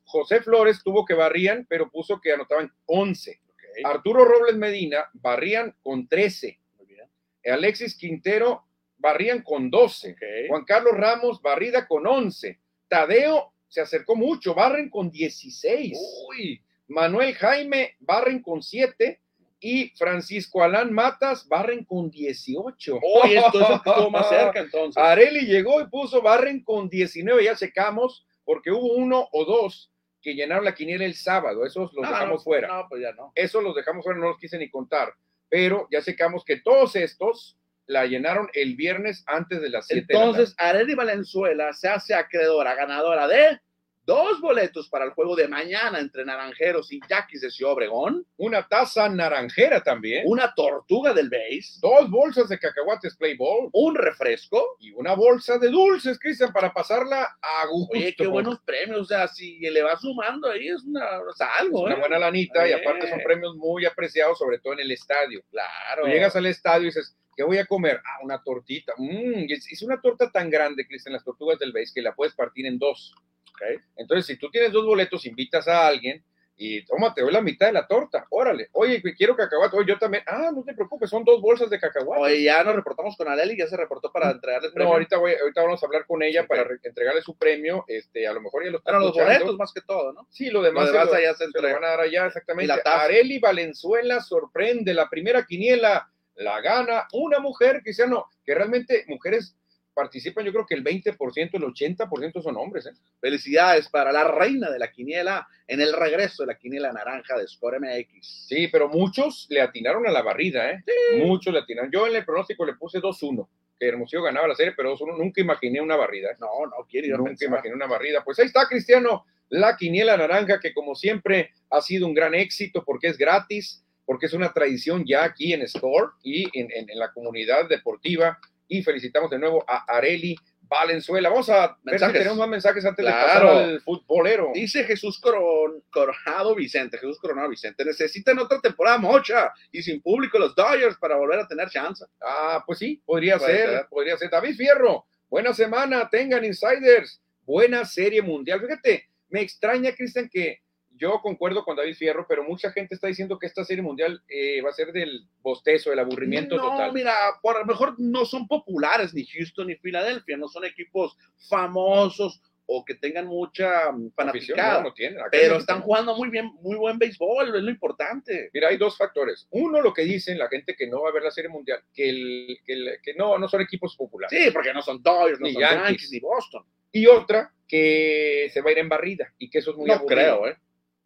José 0.04 0.42
Flores 0.42 0.82
tuvo 0.84 1.06
que 1.06 1.14
barrían, 1.14 1.66
pero 1.70 1.90
puso 1.90 2.20
que 2.20 2.34
anotaban 2.34 2.72
11. 2.86 3.40
Arturo 3.84 4.26
Robles 4.26 4.56
Medina 4.56 5.10
barrían 5.14 5.74
con 5.82 6.08
13. 6.08 6.60
Muy 6.78 6.88
bien. 6.88 7.10
Alexis 7.46 7.98
Quintero 7.98 8.66
barrían 8.98 9.42
con 9.42 9.70
12. 9.70 10.16
Juan 10.50 10.66
Carlos 10.66 10.94
Ramos, 10.96 11.42
barrida 11.42 11.88
con 11.88 12.06
11. 12.06 12.60
Tadeo 12.88 13.54
se 13.68 13.82
acercó 13.82 14.16
mucho, 14.16 14.54
barren 14.54 14.90
con 14.90 15.10
16. 15.12 15.98
Uy. 16.30 16.62
Manuel 16.88 17.34
Jaime, 17.36 17.96
barren 18.00 18.42
con 18.42 18.62
7. 18.62 19.20
Y 19.60 19.90
Francisco 19.98 20.62
Alán 20.62 20.94
Matas, 20.94 21.48
barren 21.48 21.86
con 21.86 22.12
18. 22.12 23.00
Uy, 23.24 23.36
esto 23.36 23.76
estuvo 23.76 24.12
más 24.12 24.30
cerca 24.30 24.60
entonces. 24.60 25.02
Areli 25.02 25.48
llegó 25.48 25.82
y 25.82 25.88
puso 25.88 26.22
barren 26.22 26.64
con 26.64 26.88
19. 26.88 27.44
Ya 27.44 27.56
secamos 27.56 28.26
porque 28.44 28.72
hubo 28.72 28.94
uno 28.94 29.28
o 29.32 29.46
dos 29.46 29.92
que 30.22 30.36
llenaron 30.36 30.66
la 30.66 30.76
quiniela 30.76 31.06
el 31.06 31.16
sábado. 31.16 31.66
Esos 31.66 31.94
los 31.94 32.08
dejamos 32.08 32.44
fuera. 32.44 32.68
No, 32.68 32.88
pues 32.90 33.02
ya 33.02 33.14
no. 33.14 33.32
Esos 33.34 33.64
los 33.64 33.76
dejamos 33.76 34.04
fuera, 34.04 34.20
no 34.20 34.28
los 34.28 34.38
quise 34.38 34.58
ni 34.58 34.70
contar. 34.70 35.14
Pero 35.50 35.88
ya 35.92 36.02
secamos 36.02 36.44
que 36.44 36.58
todos 36.58 36.96
estos 36.96 37.58
la 37.88 38.06
llenaron 38.06 38.50
el 38.54 38.76
viernes 38.76 39.24
antes 39.28 39.62
de 39.62 39.70
las 39.70 39.88
7 39.88 40.06
Entonces, 40.10 40.56
Areli 40.58 40.96
Valenzuela 40.96 41.74
se 41.74 41.88
hace 41.88 42.14
acreedora, 42.14 42.76
ganadora 42.76 43.28
de 43.28 43.60
dos 44.06 44.40
boletos 44.40 44.88
para 44.90 45.06
el 45.06 45.12
juego 45.12 45.36
de 45.36 45.48
mañana 45.48 46.00
entre 46.00 46.24
Naranjeros 46.26 46.92
y 46.92 47.00
Yaquis 47.10 47.42
de 47.42 47.50
Ciudad 47.50 47.74
Obregón. 47.74 48.26
Una 48.38 48.68
taza 48.68 49.10
naranjera 49.10 49.82
también. 49.82 50.24
Una 50.28 50.54
tortuga 50.54 51.14
del 51.14 51.30
base. 51.30 51.80
Dos 51.82 52.10
bolsas 52.10 52.50
de 52.50 52.60
cacahuates 52.60 53.16
Playboy. 53.18 53.70
Un 53.74 53.96
refresco. 53.96 54.78
Y 54.80 54.92
una 54.92 55.14
bolsa 55.16 55.58
de 55.58 55.70
dulces, 55.70 56.20
Cristian, 56.20 56.54
para 56.54 56.72
pasarla 56.72 57.38
a 57.42 57.66
gusto. 57.68 57.98
Oye, 57.98 58.14
qué 58.16 58.28
buenos 58.28 58.60
premios. 58.62 59.02
O 59.02 59.06
sea, 59.06 59.28
si 59.28 59.60
le 59.60 59.82
va 59.82 59.98
sumando 59.98 60.50
ahí 60.50 60.68
es 60.68 60.84
una, 60.84 61.20
o 61.20 61.34
sea, 61.34 61.48
algo. 61.60 61.84
una 61.84 61.96
¿eh? 61.96 62.00
buena 62.00 62.20
lanita 62.20 62.68
y 62.68 62.74
aparte 62.74 63.10
son 63.10 63.20
premios 63.24 63.56
muy 63.56 63.86
apreciados, 63.86 64.38
sobre 64.38 64.60
todo 64.60 64.74
en 64.74 64.82
el 64.82 64.92
estadio. 64.92 65.42
Claro. 65.50 66.06
llegas 66.06 66.36
al 66.36 66.46
estadio 66.46 66.84
y 66.84 66.86
dices, 66.86 67.16
¿Qué 67.36 67.44
voy 67.44 67.58
a 67.58 67.66
comer? 67.66 68.02
Ah, 68.06 68.24
una 68.24 68.42
tortita. 68.42 68.94
Mm, 68.98 69.46
es, 69.50 69.82
una 69.82 70.00
torta 70.00 70.32
tan 70.32 70.50
grande, 70.50 70.88
Cristian, 70.88 71.14
las 71.14 71.24
tortugas 71.24 71.60
del 71.60 71.74
base, 71.74 71.92
que 71.94 72.02
la 72.02 72.16
puedes 72.16 72.34
partir 72.34 72.66
en 72.66 72.80
dos. 72.80 73.14
¿okay? 73.54 73.78
Entonces, 73.98 74.26
si 74.26 74.38
tú 74.38 74.50
tienes 74.50 74.72
dos 74.72 74.86
boletos, 74.86 75.26
invitas 75.26 75.68
a 75.68 75.88
alguien 75.88 76.24
y 76.58 76.86
tómate 76.86 77.22
hoy 77.22 77.34
la 77.34 77.42
mitad 77.42 77.68
de 77.68 77.74
la 77.74 77.86
torta. 77.86 78.26
Órale. 78.30 78.70
Oye, 78.72 79.02
quiero 79.18 79.36
cacahuate. 79.36 79.76
Oye, 79.76 79.90
yo 79.90 80.00
también. 80.00 80.24
Ah, 80.26 80.52
no 80.56 80.64
te 80.64 80.74
preocupes, 80.74 81.10
son 81.10 81.26
dos 81.26 81.42
bolsas 81.42 81.70
de 81.70 81.80
cacahuate. 81.80 82.22
Oye, 82.22 82.44
ya 82.44 82.64
nos 82.64 82.76
reportamos 82.76 83.18
con 83.18 83.28
Aleli, 83.28 83.58
ya 83.58 83.68
se 83.68 83.76
reportó 83.76 84.12
para 84.12 84.32
entregarle 84.32 84.68
el 84.68 84.74
premio. 84.74 84.90
No, 84.90 84.94
ahorita, 84.94 85.18
voy, 85.18 85.34
ahorita 85.34 85.62
vamos 85.62 85.84
a 85.84 85.86
hablar 85.86 86.06
con 86.06 86.24
ella 86.24 86.48
para 86.48 86.66
entregarle 86.84 87.22
su 87.22 87.38
premio. 87.38 87.84
Este, 87.88 88.26
a 88.26 88.34
lo 88.34 88.42
mejor 88.42 88.64
ya 88.64 88.72
lo 88.72 88.82
Pero 88.82 89.00
los 89.00 89.14
boletos 89.14 89.58
más 89.58 89.74
que 89.74 89.82
todo, 89.82 90.14
¿no? 90.14 90.28
Sí, 90.30 90.50
lo 90.50 90.62
demás, 90.62 90.90
lo 90.92 91.14
se, 91.14 91.22
ya 91.22 91.34
se, 91.34 91.52
se 91.52 91.62
lo 91.62 91.74
van 91.74 91.84
a 91.84 91.90
dar 91.90 92.00
allá, 92.00 92.28
exactamente. 92.28 92.74
Areli 92.86 93.40
Valenzuela 93.40 94.22
sorprende 94.22 94.94
la 94.94 95.10
primera 95.10 95.46
quiniela 95.46 96.10
la 96.36 96.62
gana 96.62 97.08
una 97.14 97.40
mujer, 97.40 97.82
Cristiano, 97.84 98.26
que 98.46 98.56
realmente 98.56 99.06
mujeres 99.08 99.56
participan, 99.96 100.46
yo 100.46 100.52
creo 100.52 100.66
que 100.66 100.76
el 100.76 100.84
20%, 100.84 101.16
el 101.54 101.64
80% 101.64 102.44
son 102.44 102.58
hombres. 102.58 102.86
¿eh? 102.86 102.92
Felicidades 103.20 103.90
para 103.90 104.12
la 104.12 104.26
reina 104.26 104.70
de 104.70 104.78
la 104.78 104.92
quiniela 104.92 105.48
en 105.68 105.82
el 105.82 105.94
regreso 105.94 106.44
de 106.44 106.48
la 106.48 106.58
quiniela 106.58 106.92
naranja 106.92 107.38
de 107.38 107.48
Score 107.48 107.80
MX. 107.80 108.46
Sí, 108.48 108.68
pero 108.68 108.90
muchos 108.90 109.48
le 109.50 109.62
atinaron 109.62 110.06
a 110.06 110.12
la 110.12 110.22
barrida, 110.22 110.70
¿eh? 110.70 110.84
Muchos 111.18 111.54
le 111.54 111.62
atinaron. 111.62 111.90
Yo 111.92 112.06
en 112.06 112.16
el 112.16 112.26
pronóstico 112.26 112.66
le 112.66 112.76
puse 112.76 113.00
2-1, 113.00 113.48
que 113.80 113.88
Hermosillo 113.88 114.22
ganaba 114.22 114.50
la 114.50 114.56
serie, 114.56 114.74
pero 114.76 114.96
2-1 114.96 115.18
nunca 115.18 115.42
imaginé 115.42 115.82
una 115.82 115.96
barrida. 115.96 116.32
¿eh? 116.32 116.36
No, 116.40 116.66
no 116.66 116.86
quiero 116.88 117.18
Nunca 117.18 117.46
imaginé 117.46 117.74
una 117.74 117.88
barrida. 117.88 118.24
Pues 118.24 118.38
ahí 118.40 118.46
está, 118.46 118.68
Cristiano, 118.68 119.26
la 119.50 119.78
quiniela 119.78 120.18
naranja, 120.18 120.60
que 120.60 120.74
como 120.74 120.94
siempre 120.94 121.52
ha 121.70 121.82
sido 121.82 122.06
un 122.06 122.14
gran 122.14 122.36
éxito 122.36 122.84
porque 122.84 123.08
es 123.08 123.18
gratis 123.18 123.85
porque 124.06 124.28
es 124.28 124.34
una 124.34 124.54
tradición 124.54 125.04
ya 125.06 125.24
aquí 125.24 125.54
en 125.54 125.68
Score 125.68 126.12
y 126.24 126.48
en, 126.60 126.88
la 126.96 127.12
comunidad 127.12 127.68
deportiva. 127.68 128.40
Y 128.68 128.82
felicitamos 128.82 129.30
de 129.30 129.40
nuevo 129.40 129.64
a 129.68 129.86
Areli 129.88 130.36
Valenzuela. 130.68 131.30
Vamos 131.30 131.50
a 131.50 131.78
ver 131.84 132.00
si 132.00 132.12
tenemos 132.12 132.38
más 132.38 132.50
mensajes 132.50 132.84
antes 132.86 133.06
de 133.06 133.12
pasar 133.12 133.46
al 133.46 133.82
futbolero. 133.82 134.52
Dice 134.54 134.84
Jesús 134.84 135.20
Coronado 135.20 136.56
Vicente, 136.56 136.98
Jesús 136.98 137.20
Coronado 137.20 137.50
Vicente, 137.50 137.86
necesitan 137.86 138.40
otra 138.40 138.60
temporada 138.60 138.98
mocha 138.98 139.52
y 139.72 139.82
sin 139.84 140.02
público 140.02 140.40
los 140.40 140.56
Dodgers 140.56 140.98
para 140.98 141.16
volver 141.16 141.40
a 141.40 141.48
tener 141.48 141.70
chance. 141.70 142.06
Ah, 142.22 142.64
pues 142.66 142.80
sí, 142.80 143.02
podría 143.06 143.38
ser, 143.40 143.86
podría 143.90 144.18
ser. 144.18 144.30
David 144.30 144.56
Fierro, 144.56 145.06
buena 145.30 145.54
semana, 145.54 146.10
tengan 146.10 146.44
insiders, 146.44 147.22
buena 147.44 147.86
serie 147.86 148.22
mundial. 148.22 148.62
Fíjate, 148.62 149.10
me 149.30 149.42
extraña, 149.42 149.94
Cristian, 149.94 150.30
que 150.30 150.62
yo 150.98 151.22
concuerdo 151.22 151.64
con 151.64 151.76
David 151.76 151.96
Fierro, 151.96 152.26
pero 152.28 152.44
mucha 152.44 152.72
gente 152.72 152.96
está 152.96 153.08
diciendo 153.08 153.38
que 153.38 153.48
esta 153.48 153.64
serie 153.64 153.84
mundial 153.84 154.22
eh, 154.28 154.62
va 154.62 154.70
a 154.70 154.74
ser 154.74 154.92
del 154.92 155.28
bostezo, 155.42 155.90
del 155.90 156.00
aburrimiento 156.00 156.58
total. 156.58 156.88
No, 156.88 156.94
mira, 156.94 157.14
por 157.42 157.60
lo 157.60 157.66
mejor 157.66 157.96
no 157.98 158.26
son 158.26 158.48
populares 158.48 159.14
ni 159.14 159.26
Houston 159.26 159.68
ni 159.68 159.76
Filadelfia, 159.76 160.38
no 160.38 160.48
son 160.48 160.66
equipos 160.66 161.18
famosos 161.50 162.42
o 162.68 162.84
que 162.84 162.96
tengan 162.96 163.28
mucha 163.28 163.92
mm, 163.92 164.12
fanaticada, 164.16 164.82
no, 164.82 164.94
pero 165.32 165.58
están 165.58 165.82
jugando 165.82 166.16
muy 166.16 166.30
bien, 166.30 166.52
muy 166.62 166.78
buen 166.78 166.98
béisbol, 166.98 167.56
es 167.56 167.62
lo 167.62 167.70
importante. 167.70 168.50
Mira, 168.54 168.70
hay 168.70 168.78
dos 168.78 168.98
factores. 168.98 169.48
Uno, 169.52 169.82
lo 169.82 169.94
que 169.94 170.04
dicen 170.04 170.40
la 170.40 170.48
gente 170.48 170.76
que 170.76 170.88
no 170.88 171.04
va 171.04 171.10
a 171.10 171.14
ver 171.14 171.24
la 171.24 171.32
serie 171.32 171.50
mundial, 171.50 171.82
que, 171.94 172.10
el, 172.10 172.58
que, 173.04 173.14
no, 173.16 173.38
no 173.38 173.48
son 173.48 173.62
equipos 173.62 173.96
populares. 173.96 174.38
Sí, 174.38 174.52
porque 174.52 174.74
no 174.74 174.82
son 174.82 175.02
Dodgers, 175.02 175.40
ni 175.40 175.54
Yankees, 175.54 176.12
ni 176.12 176.20
Boston. 176.20 176.64
Y 176.92 177.08
otra, 177.08 177.52
que 177.68 178.50
se 178.54 178.62
va 178.62 178.70
a 178.70 178.74
ir 178.74 178.80
en 178.80 178.90
barrida 178.90 179.34
y 179.38 179.50
que 179.50 179.60
eso 179.60 179.72
es 179.72 179.78
muy 179.78 179.88
no 179.88 180.06
creo, 180.06 180.48
¿eh? 180.48 180.58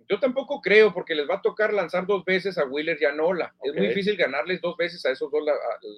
Yo 0.09 0.19
tampoco 0.19 0.59
creo, 0.59 0.91
porque 0.91 1.13
les 1.13 1.29
va 1.29 1.35
a 1.35 1.41
tocar 1.41 1.71
lanzar 1.71 2.07
dos 2.07 2.25
veces 2.25 2.57
a 2.57 2.65
Wheeler 2.65 2.97
y 2.99 3.05
a 3.05 3.11
Nola. 3.11 3.53
Es 3.61 3.75
muy 3.75 3.89
difícil 3.89 4.17
ganarles 4.17 4.59
dos 4.59 4.75
veces 4.75 5.05
a 5.05 5.11
esos 5.11 5.31
dos 5.31 5.43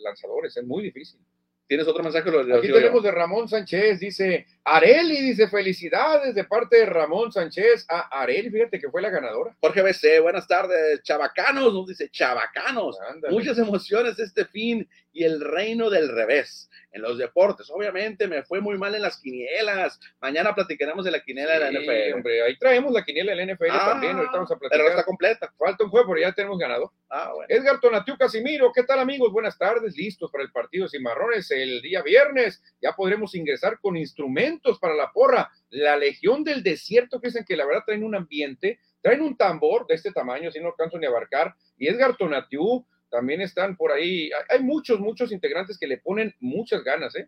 lanzadores, 0.03 0.57
es 0.57 0.65
muy 0.65 0.83
difícil. 0.83 1.21
¿Tienes 1.65 1.87
otro 1.87 2.03
mensaje? 2.03 2.29
Aquí 2.29 2.69
tenemos 2.69 3.01
de 3.01 3.11
Ramón 3.11 3.47
Sánchez, 3.47 4.01
dice 4.01 4.45
Areli, 4.63 5.19
dice 5.21 5.47
felicidades 5.47 6.35
de 6.35 6.43
parte 6.43 6.77
de 6.77 6.85
Ramón 6.85 7.31
Sánchez 7.31 7.85
a 7.89 8.21
Areli, 8.21 8.51
fíjate 8.51 8.79
que 8.79 8.89
fue 8.89 9.01
la 9.01 9.09
ganadora. 9.09 9.55
Jorge 9.59 9.81
BC, 9.81 10.19
buenas 10.21 10.47
tardes, 10.47 11.01
chavacanos, 11.01 11.73
nos 11.73 11.87
dice 11.87 12.09
chavacanos, 12.09 12.99
muchas 13.31 13.57
emociones 13.57 14.19
este 14.19 14.45
fin 14.45 14.87
y 15.13 15.23
el 15.23 15.41
reino 15.41 15.89
del 15.89 16.09
revés 16.09 16.69
en 16.91 17.01
los 17.01 17.17
deportes. 17.17 17.69
Obviamente 17.69 18.27
me 18.27 18.43
fue 18.43 18.61
muy 18.61 18.77
mal 18.77 18.93
en 18.93 19.01
las 19.01 19.19
quinielas. 19.19 19.99
Mañana 20.21 20.53
platicaremos 20.53 21.05
de 21.05 21.11
la 21.11 21.21
quiniela 21.21 21.53
de 21.53 21.59
la 21.59 21.71
NFL. 21.71 22.15
Hombre, 22.15 22.43
ahí 22.43 22.57
traemos 22.57 22.93
la 22.93 23.03
quiniela 23.03 23.33
de 23.33 23.45
la 23.45 23.53
NFL 23.53 23.65
ah, 23.71 23.85
también. 23.91 24.17
Ahorita 24.17 24.33
vamos 24.33 24.51
a 24.51 24.57
platicar. 24.57 24.85
Pero 24.85 24.89
está 24.89 25.05
completa. 25.05 25.53
Falta 25.57 25.83
un 25.83 25.89
juego, 25.89 26.13
pero 26.13 26.21
ya 26.21 26.33
tenemos 26.33 26.59
ganado. 26.59 26.93
Ah, 27.09 27.31
bueno. 27.33 27.47
Edgar 27.49 27.79
Tonatiu 27.79 28.17
Casimiro, 28.17 28.71
¿qué 28.73 28.83
tal 28.83 28.99
amigos? 28.99 29.31
Buenas 29.31 29.57
tardes, 29.57 29.95
listos 29.95 30.31
para 30.31 30.43
el 30.43 30.51
partido 30.51 30.85
de 30.85 30.89
Cimarrones 30.89 31.49
el 31.51 31.81
día 31.81 32.01
viernes. 32.01 32.61
Ya 32.81 32.93
podremos 32.93 33.35
ingresar 33.35 33.79
con 33.79 33.97
instrumentos 33.97 34.50
para 34.79 34.95
la 34.95 35.11
porra. 35.11 35.49
La 35.69 35.95
Legión 35.97 36.43
del 36.43 36.63
Desierto, 36.63 37.21
que 37.21 37.27
dicen 37.27 37.45
que 37.47 37.55
la 37.55 37.65
verdad 37.65 37.83
traen 37.85 38.03
un 38.03 38.15
ambiente, 38.15 38.79
traen 39.01 39.21
un 39.21 39.37
tambor 39.37 39.87
de 39.87 39.95
este 39.95 40.11
tamaño, 40.11 40.49
así 40.49 40.59
no 40.59 40.69
alcanzo 40.69 40.97
ni 40.97 41.05
abarcar. 41.05 41.55
Y 41.77 41.87
Edgar 41.87 42.17
Tonatiu 42.17 42.85
también 43.09 43.41
están 43.41 43.77
por 43.77 43.91
ahí. 43.91 44.29
Hay 44.49 44.61
muchos, 44.61 44.99
muchos 44.99 45.31
integrantes 45.31 45.77
que 45.77 45.87
le 45.87 45.97
ponen 45.97 46.33
muchas 46.39 46.83
ganas, 46.83 47.15
¿eh? 47.15 47.27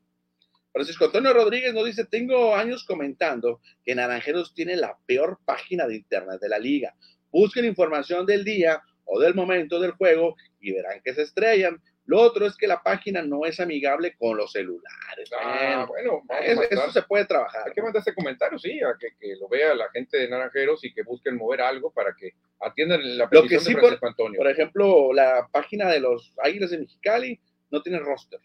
Francisco 0.72 1.06
Antonio 1.06 1.34
Rodríguez 1.34 1.72
nos 1.72 1.86
dice, 1.86 2.06
tengo 2.06 2.56
años 2.56 2.84
comentando 2.84 3.62
que 3.86 3.94
Naranjeros 3.94 4.56
tiene 4.56 4.76
la 4.76 4.98
peor 5.06 5.40
página 5.46 5.88
de 5.88 5.98
internet 5.98 6.42
de 6.42 6.50
la 6.50 6.58
liga. 6.58 6.96
Busquen 7.32 7.66
información 7.66 8.26
del 8.26 8.44
día 8.44 8.82
o 9.06 9.20
del 9.20 9.36
momento 9.36 9.80
del 9.80 9.92
juego 9.92 10.36
y 10.60 10.72
verán 10.72 11.02
que 11.04 11.14
se 11.14 11.22
estrellan. 11.22 11.80
Lo 12.06 12.20
otro 12.20 12.46
es 12.46 12.58
que 12.58 12.68
la 12.68 12.84
página 12.84 13.22
no 13.22 13.46
es 13.46 13.60
amigable 13.62 14.16
con 14.18 14.36
los 14.36 14.52
celulares. 14.52 15.30
Ah, 15.40 15.86
bueno, 15.88 16.22
vamos 16.26 16.46
Es- 16.46 16.72
eso 16.72 16.92
se 16.92 17.02
puede 17.04 17.26
trabajar. 17.26 17.64
Hay 17.68 17.74
que 17.74 17.82
mandar 17.82 18.02
ese 18.02 18.14
comentario, 18.14 18.60
sí, 18.60 18.82
a 18.82 18.94
que, 19.00 19.08
que 19.20 19.36
lo 19.40 19.48
vea 19.48 19.74
la 19.74 19.90
gente 19.92 20.18
de 20.18 20.28
Naranjeros 20.28 20.84
y 20.84 20.94
que 20.94 21.04
busquen 21.04 21.38
mover 21.38 21.62
algo 21.62 21.92
para 21.92 22.14
que 22.14 22.32
atiendan 22.60 23.18
la 23.18 23.24
Lo 23.26 23.30
que 23.30 23.38
petición 23.50 23.62
sí 23.62 23.70
de 23.70 23.74
por- 23.76 23.82
Francisco 23.90 24.08
Antonio. 24.08 24.38
Por 24.38 24.50
ejemplo, 24.50 25.14
la 25.14 25.48
página 25.52 25.90
de 25.90 26.02
los 26.02 26.34
Águilas 26.44 26.72
de 26.72 26.80
Mexicali 26.80 27.40
no 27.72 27.82
tiene 27.82 28.00
roster. 28.00 28.40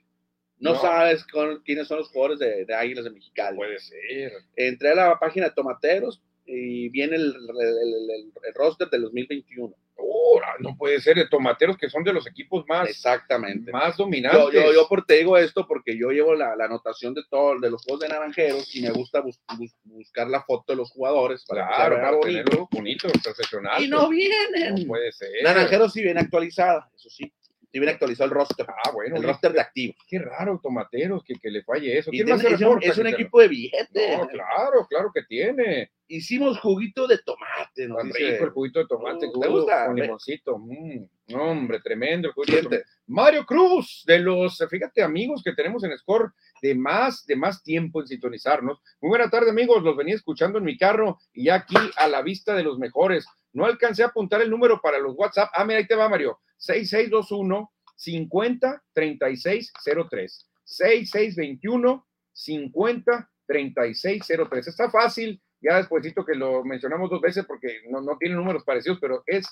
No, 0.60 0.74
No. 0.74 0.80
sabes 0.80 1.24
con- 1.26 1.60
quiénes 1.62 1.86
son 1.88 1.98
los 1.98 2.08
jugadores 2.10 2.38
de, 2.38 2.64
de 2.64 2.74
Águilas 2.74 3.04
de 3.04 3.10
Mexicali. 3.10 3.56
Puede 3.56 3.78
ser. 3.80 4.32
Entré 4.56 4.90
a 4.90 4.94
la 4.94 5.18
página 5.18 5.46
de 5.48 5.54
Tomateros 5.54 6.22
y 6.46 6.88
viene 6.90 7.16
el, 7.16 7.22
el- 7.26 7.32
el- 7.60 8.10
el- 8.10 8.32
el 8.44 8.54
roster 8.54 8.88
del 8.88 9.02
2021. 9.02 9.74
Oh, 10.00 10.40
no 10.60 10.76
puede 10.76 11.00
ser 11.00 11.16
de 11.16 11.26
tomateros 11.28 11.76
que 11.76 11.88
son 11.90 12.04
de 12.04 12.12
los 12.12 12.26
equipos 12.26 12.64
más, 12.68 12.88
Exactamente. 12.88 13.70
más 13.72 13.96
dominantes. 13.96 14.52
yo, 14.52 14.72
yo 14.72 14.88
por, 14.88 15.04
te 15.04 15.14
digo 15.14 15.36
esto 15.36 15.66
porque 15.66 15.96
yo 15.98 16.10
llevo 16.10 16.34
la, 16.34 16.54
la 16.56 16.66
anotación 16.66 17.14
de 17.14 17.22
todos 17.28 17.60
de 17.60 17.70
los 17.70 17.82
juegos 17.84 18.00
de 18.00 18.08
naranjeros 18.08 18.74
y 18.74 18.82
me 18.82 18.90
gusta 18.90 19.20
bus- 19.20 19.40
bus- 19.56 19.74
buscar 19.84 20.28
la 20.28 20.42
foto 20.42 20.72
de 20.72 20.76
los 20.76 20.90
jugadores 20.90 21.44
para 21.46 21.66
claro, 21.68 21.96
para 21.96 22.10
bonito. 22.12 22.44
tenerlos 22.44 22.68
bonitos, 22.70 23.12
profesionales. 23.22 23.82
Y 23.86 23.88
no 23.88 24.08
vienen. 24.08 24.74
No 24.76 24.86
puede 24.86 25.12
ser. 25.12 25.30
Naranjeros 25.42 25.92
sí 25.92 26.02
viene 26.02 26.20
actualizada, 26.20 26.88
eso 26.94 27.08
sí. 27.10 27.32
Sí 27.70 27.78
viene 27.78 27.92
actualizado 27.92 28.24
el 28.26 28.30
roster. 28.34 28.66
Ah, 28.68 28.90
bueno, 28.92 29.16
el 29.16 29.22
roster 29.22 29.52
de 29.52 29.60
activos. 29.60 29.96
qué 30.08 30.18
raro, 30.18 30.58
tomateros, 30.62 31.22
que, 31.22 31.34
que 31.34 31.50
le 31.50 31.62
falle 31.62 31.98
eso. 31.98 32.08
Y 32.10 32.16
¿Quién 32.22 32.26
tiene- 32.26 32.42
más 32.42 32.48
se 32.48 32.54
es, 32.54 32.60
un, 32.70 32.82
es 32.82 32.96
un 32.98 33.06
equipo 33.08 33.40
de 33.40 33.48
billete. 33.48 34.16
No, 34.16 34.26
claro, 34.26 34.86
claro 34.88 35.10
que 35.12 35.22
tiene. 35.24 35.90
Hicimos 36.08 36.58
juguito 36.60 37.06
de 37.06 37.18
tomate. 37.18 37.86
Dice. 38.04 38.30
rico 38.32 38.44
el 38.44 38.50
juguito 38.50 38.78
de 38.80 38.86
tomate 38.86 39.26
¿te 39.30 39.48
hubo 39.48 39.60
gusta? 39.60 39.86
con 39.86 39.96
limoncito. 39.96 40.58
Mm, 40.58 41.06
no, 41.28 41.42
hombre, 41.50 41.80
tremendo 41.80 42.28
el 42.28 42.34
juguito 42.34 42.52
de 42.56 42.60
Siente. 42.60 42.76
tomate. 42.78 42.90
Mario 43.06 43.44
Cruz, 43.46 44.04
de 44.06 44.18
los, 44.18 44.58
fíjate, 44.70 45.02
amigos 45.02 45.42
que 45.42 45.52
tenemos 45.52 45.84
en 45.84 45.96
Score 45.98 46.32
de 46.62 46.74
más, 46.74 47.26
de 47.26 47.36
más 47.36 47.62
tiempo 47.62 48.00
en 48.00 48.06
sintonizarnos. 48.06 48.80
Muy 49.00 49.10
buena 49.10 49.28
tarde, 49.28 49.50
amigos. 49.50 49.82
Los 49.82 49.96
venía 49.96 50.14
escuchando 50.14 50.58
en 50.58 50.64
mi 50.64 50.76
carro 50.78 51.18
y 51.32 51.44
ya 51.44 51.56
aquí 51.56 51.76
a 51.96 52.08
la 52.08 52.22
vista 52.22 52.54
de 52.54 52.62
los 52.62 52.78
mejores. 52.78 53.26
No 53.52 53.66
alcancé 53.66 54.02
a 54.02 54.06
apuntar 54.06 54.40
el 54.40 54.50
número 54.50 54.80
para 54.80 54.98
los 54.98 55.14
WhatsApp. 55.16 55.50
Ah, 55.54 55.64
mira, 55.64 55.78
ahí 55.78 55.86
te 55.86 55.94
va, 55.94 56.08
Mario. 56.08 56.40
6621 56.56 57.70
50 57.96 58.82
36 58.92 59.72
03. 60.08 60.50
6621 60.64 62.06
50 62.32 63.30
36 63.46 64.26
03. 64.48 64.66
Está 64.68 64.90
fácil, 64.90 65.40
ya 65.60 65.76
despuesito 65.76 66.24
que 66.24 66.34
lo 66.34 66.64
mencionamos 66.64 67.10
dos 67.10 67.20
veces 67.20 67.44
porque 67.46 67.80
no, 67.88 68.00
no 68.00 68.16
tiene 68.18 68.34
números 68.34 68.64
parecidos, 68.64 68.98
pero 69.00 69.22
es 69.26 69.46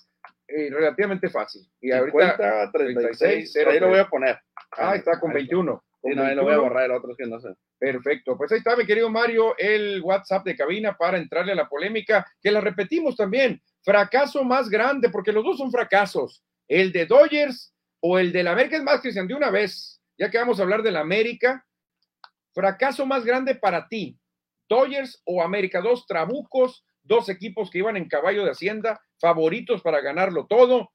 eh, 0.48 0.68
relativamente 0.70 1.28
fácil. 1.28 1.62
Y 1.80 1.90
ahorita, 1.90 2.36
50, 2.36 2.72
36, 2.72 3.18
36, 3.18 3.66
ahí 3.66 3.80
lo 3.80 3.88
voy 3.88 3.98
a 3.98 4.08
poner. 4.08 4.38
ah, 4.72 4.94
está 4.94 5.18
con 5.18 5.30
Ahí 5.30 5.38
21. 5.38 5.72
Con 5.72 6.12
Sí, 6.12 6.16
no, 6.16 6.22
ahí 6.22 6.36
lo 6.36 6.42
voy 6.42 6.52
a 6.52 6.58
21. 6.58 6.62
borrar, 6.62 6.84
el 6.84 6.96
otro 6.96 7.10
es 7.10 7.16
que 7.16 7.26
no 7.26 7.40
sé. 7.40 7.48
Perfecto, 7.78 8.36
pues 8.36 8.52
ahí 8.52 8.58
está 8.58 8.76
mi 8.76 8.86
querido 8.86 9.10
Mario, 9.10 9.56
el 9.58 10.00
WhatsApp 10.02 10.44
de 10.44 10.56
cabina 10.56 10.96
para 10.96 11.18
entrarle 11.18 11.52
a 11.52 11.56
la 11.56 11.68
polémica, 11.68 12.24
que 12.40 12.52
la 12.52 12.60
repetimos 12.60 13.16
también, 13.16 13.60
fracaso 13.82 14.44
más 14.44 14.68
grande, 14.68 15.10
porque 15.10 15.32
los 15.32 15.44
dos 15.44 15.58
son 15.58 15.70
fracasos, 15.70 16.44
el 16.68 16.92
de 16.92 17.06
Dodgers 17.06 17.74
o 18.00 18.18
el 18.18 18.32
de 18.32 18.44
la 18.44 18.52
América, 18.52 18.76
es 18.76 18.82
más, 18.82 19.00
Cristian, 19.00 19.26
de 19.26 19.34
una 19.34 19.50
vez, 19.50 20.00
ya 20.16 20.30
que 20.30 20.38
vamos 20.38 20.60
a 20.60 20.62
hablar 20.62 20.82
de 20.82 20.92
la 20.92 21.00
América, 21.00 21.66
fracaso 22.54 23.04
más 23.04 23.24
grande 23.24 23.56
para 23.56 23.88
ti, 23.88 24.16
Dodgers 24.68 25.22
o 25.24 25.42
América, 25.42 25.80
dos 25.80 26.06
trabucos, 26.06 26.84
dos 27.02 27.28
equipos 27.28 27.70
que 27.70 27.78
iban 27.78 27.96
en 27.96 28.08
caballo 28.08 28.44
de 28.44 28.50
Hacienda, 28.50 29.00
favoritos 29.20 29.82
para 29.82 30.00
ganarlo 30.00 30.46
todo, 30.46 30.90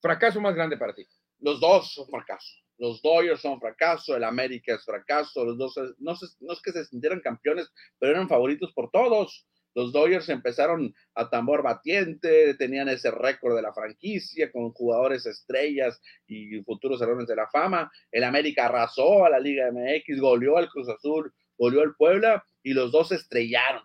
fracaso 0.00 0.40
más 0.40 0.54
grande 0.54 0.76
para 0.76 0.94
ti. 0.94 1.06
Los 1.38 1.60
dos 1.60 1.92
son 1.92 2.08
fracasos. 2.08 2.64
Los 2.78 3.00
Dodgers 3.02 3.40
son 3.40 3.60
fracaso, 3.60 4.16
el 4.16 4.24
América 4.24 4.74
es 4.74 4.84
fracaso. 4.84 5.44
Los 5.44 5.58
dos 5.58 5.74
no 6.00 6.12
es 6.12 6.62
que 6.62 6.72
se 6.72 6.84
sintieran 6.86 7.20
campeones, 7.20 7.70
pero 7.98 8.12
eran 8.12 8.28
favoritos 8.28 8.72
por 8.72 8.90
todos. 8.90 9.46
Los 9.74 9.92
Dodgers 9.92 10.28
empezaron 10.28 10.94
a 11.14 11.28
tambor 11.28 11.62
batiente, 11.62 12.54
tenían 12.54 12.88
ese 12.88 13.10
récord 13.10 13.56
de 13.56 13.62
la 13.62 13.74
franquicia 13.74 14.50
con 14.52 14.72
jugadores 14.72 15.26
estrellas 15.26 16.00
y 16.26 16.62
futuros 16.62 17.00
salones 17.00 17.26
de 17.26 17.36
la 17.36 17.48
fama. 17.48 17.90
El 18.12 18.24
América 18.24 18.66
arrasó 18.66 19.24
a 19.24 19.30
la 19.30 19.40
Liga 19.40 19.70
MX, 19.72 20.20
goleó 20.20 20.58
al 20.58 20.68
Cruz 20.68 20.88
Azul, 20.88 21.32
goleó 21.58 21.82
al 21.82 21.94
Puebla 21.96 22.44
y 22.64 22.72
los 22.72 22.90
dos 22.90 23.12
estrellaron. 23.12 23.84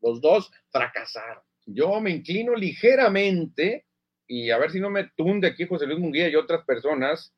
Los 0.00 0.20
dos 0.20 0.52
fracasaron. 0.70 1.42
Yo 1.66 2.00
me 2.00 2.10
inclino 2.10 2.54
ligeramente, 2.54 3.86
y 4.28 4.50
a 4.50 4.58
ver 4.58 4.70
si 4.70 4.78
no 4.78 4.90
me 4.90 5.08
tunde 5.16 5.48
aquí 5.48 5.66
José 5.66 5.86
Luis 5.86 5.98
Munguía 5.98 6.28
y 6.28 6.36
otras 6.36 6.64
personas, 6.64 7.34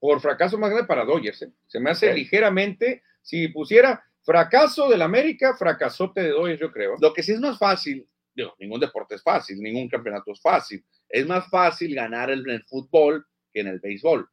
por 0.00 0.20
fracaso 0.20 0.58
más 0.58 0.70
grande 0.70 0.88
para 0.88 1.04
Dodgers. 1.04 1.42
¿eh? 1.42 1.52
Se 1.66 1.78
me 1.78 1.90
hace 1.90 2.12
ligeramente, 2.12 3.02
si 3.22 3.48
pusiera 3.48 4.02
fracaso 4.22 4.88
del 4.88 5.02
América, 5.02 5.56
fracasote 5.56 6.22
de 6.22 6.30
Dodgers, 6.30 6.60
yo 6.60 6.72
creo. 6.72 6.96
Lo 7.00 7.12
que 7.12 7.22
sí 7.22 7.32
es 7.32 7.40
más 7.40 7.58
fácil, 7.58 8.08
digo, 8.34 8.54
ningún 8.58 8.80
deporte 8.80 9.14
es 9.14 9.22
fácil, 9.22 9.60
ningún 9.60 9.88
campeonato 9.88 10.32
es 10.32 10.40
fácil. 10.40 10.84
Es 11.08 11.26
más 11.26 11.48
fácil 11.48 11.94
ganar 11.94 12.30
en 12.30 12.48
el 12.48 12.64
fútbol 12.64 13.26
que 13.52 13.60
en 13.60 13.68
el 13.68 13.80
béisbol. 13.80 14.28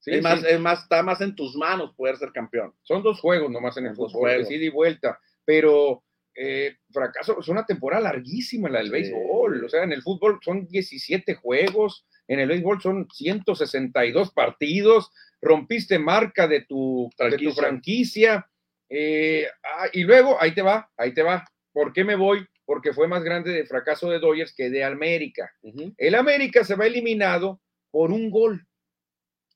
Sí, 0.00 0.12
es, 0.12 0.22
más, 0.22 0.40
sí. 0.40 0.46
es 0.48 0.58
más, 0.60 0.82
está 0.82 1.02
más 1.02 1.20
en 1.20 1.36
tus 1.36 1.54
manos 1.56 1.94
poder 1.94 2.16
ser 2.16 2.32
campeón. 2.32 2.74
Son 2.82 3.02
dos 3.02 3.20
juegos 3.20 3.50
nomás 3.50 3.76
en 3.76 3.86
el 3.86 3.94
Dos 3.94 4.12
fútbol, 4.12 4.30
juegos. 4.30 4.50
ida 4.50 4.64
y 4.64 4.68
vuelta, 4.70 5.18
pero 5.44 6.02
eh, 6.34 6.76
fracaso, 6.90 7.38
es 7.40 7.48
una 7.48 7.66
temporada 7.66 8.02
larguísima 8.04 8.68
la 8.70 8.78
del 8.78 8.86
Sí. 8.86 8.92
béisbol, 8.92 9.64
o 9.64 9.68
sea, 9.68 9.82
en 9.82 9.92
el 9.92 10.00
fútbol 10.02 10.38
son 10.42 10.66
17 10.66 11.34
juegos, 11.34 12.06
en 12.28 12.40
el 12.40 12.48
béisbol 12.48 12.80
son 12.80 13.08
162 13.12 14.32
partidos, 14.32 15.10
rompiste 15.42 15.98
marca 15.98 16.46
de 16.46 16.62
tu 16.62 17.10
de 17.18 17.36
tu 17.36 17.52
Franquicia. 17.52 18.46
eh, 18.88 19.46
ah, 19.62 19.86
y 19.92 20.02
luego, 20.04 20.36
ahí 20.40 20.52
te 20.52 20.62
va, 20.62 20.90
ahí 20.96 21.12
te 21.12 21.22
va, 21.22 21.44
¿por 21.72 21.92
qué 21.92 22.04
me 22.04 22.14
voy? 22.16 22.46
Porque 22.64 22.92
fue 22.92 23.06
más 23.08 23.22
grande 23.24 23.52
de 23.52 23.66
fracaso 23.66 24.08
de 24.10 24.18
Dodgers 24.20 24.54
que 24.54 24.70
de 24.70 24.82
América. 24.84 25.52
El 25.98 26.14
América 26.14 26.64
se 26.64 26.74
va 26.76 26.86
eliminado 26.86 27.60
por 27.90 28.12
un 28.12 28.30
gol. 28.30 28.66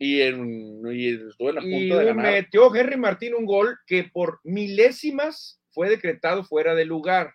Y, 0.05 0.21
en, 0.21 0.83
y 0.93 1.15
estuvo 1.29 1.49
en 1.49 1.59
a 1.59 1.63
y 1.63 1.71
punto 1.71 1.99
de 1.99 2.05
ganar. 2.05 2.33
metió 2.33 2.75
Henry 2.75 2.97
Martín 2.99 3.35
un 3.35 3.47
gol 3.47 3.79
que 3.87 4.05
por 4.05 4.39
milésimas 4.45 5.63
fue 5.71 5.89
decretado 5.89 6.45
fuera 6.45 6.75
de 6.75 6.85
lugar. 6.85 7.35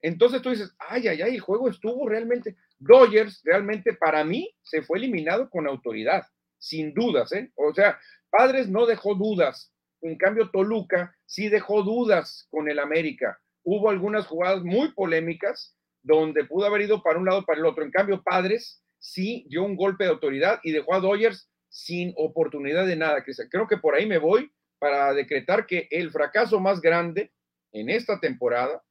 Entonces 0.00 0.40
tú 0.40 0.48
dices, 0.48 0.74
ay, 0.78 1.08
ay, 1.08 1.20
ay, 1.20 1.34
el 1.34 1.40
juego 1.40 1.68
estuvo 1.68 2.08
realmente. 2.08 2.56
Dodgers 2.78 3.42
realmente 3.44 3.92
para 3.92 4.24
mí 4.24 4.50
se 4.62 4.80
fue 4.80 4.96
eliminado 4.96 5.50
con 5.50 5.66
autoridad, 5.66 6.22
sin 6.58 6.94
dudas, 6.94 7.32
¿eh? 7.32 7.52
O 7.54 7.74
sea, 7.74 7.98
Padres 8.30 8.68
no 8.68 8.86
dejó 8.86 9.14
dudas. 9.14 9.74
En 10.00 10.16
cambio, 10.16 10.48
Toluca 10.50 11.14
sí 11.26 11.50
dejó 11.50 11.82
dudas 11.82 12.48
con 12.50 12.70
el 12.70 12.78
América. 12.78 13.38
Hubo 13.62 13.90
algunas 13.90 14.26
jugadas 14.26 14.62
muy 14.62 14.92
polémicas 14.94 15.76
donde 16.02 16.44
pudo 16.44 16.64
haber 16.64 16.80
ido 16.80 17.02
para 17.02 17.18
un 17.18 17.26
lado 17.26 17.40
o 17.40 17.44
para 17.44 17.58
el 17.58 17.66
otro. 17.66 17.84
En 17.84 17.90
cambio, 17.90 18.22
Padres 18.22 18.82
sí 18.98 19.44
dio 19.50 19.64
un 19.64 19.76
golpe 19.76 20.04
de 20.04 20.10
autoridad 20.10 20.60
y 20.62 20.72
dejó 20.72 20.94
a 20.94 21.00
Dodgers 21.00 21.49
sin 21.70 22.12
oportunidad 22.16 22.86
de 22.86 22.96
nada. 22.96 23.24
Cristian. 23.24 23.48
Creo 23.48 23.66
que 23.66 23.78
por 23.78 23.94
ahí 23.94 24.04
me 24.04 24.18
voy 24.18 24.52
para 24.78 25.14
decretar 25.14 25.66
que 25.66 25.88
el 25.90 26.10
fracaso 26.10 26.60
más 26.60 26.80
grande 26.82 27.32
en 27.72 27.88
esta 27.88 28.20
temporada 28.20 28.82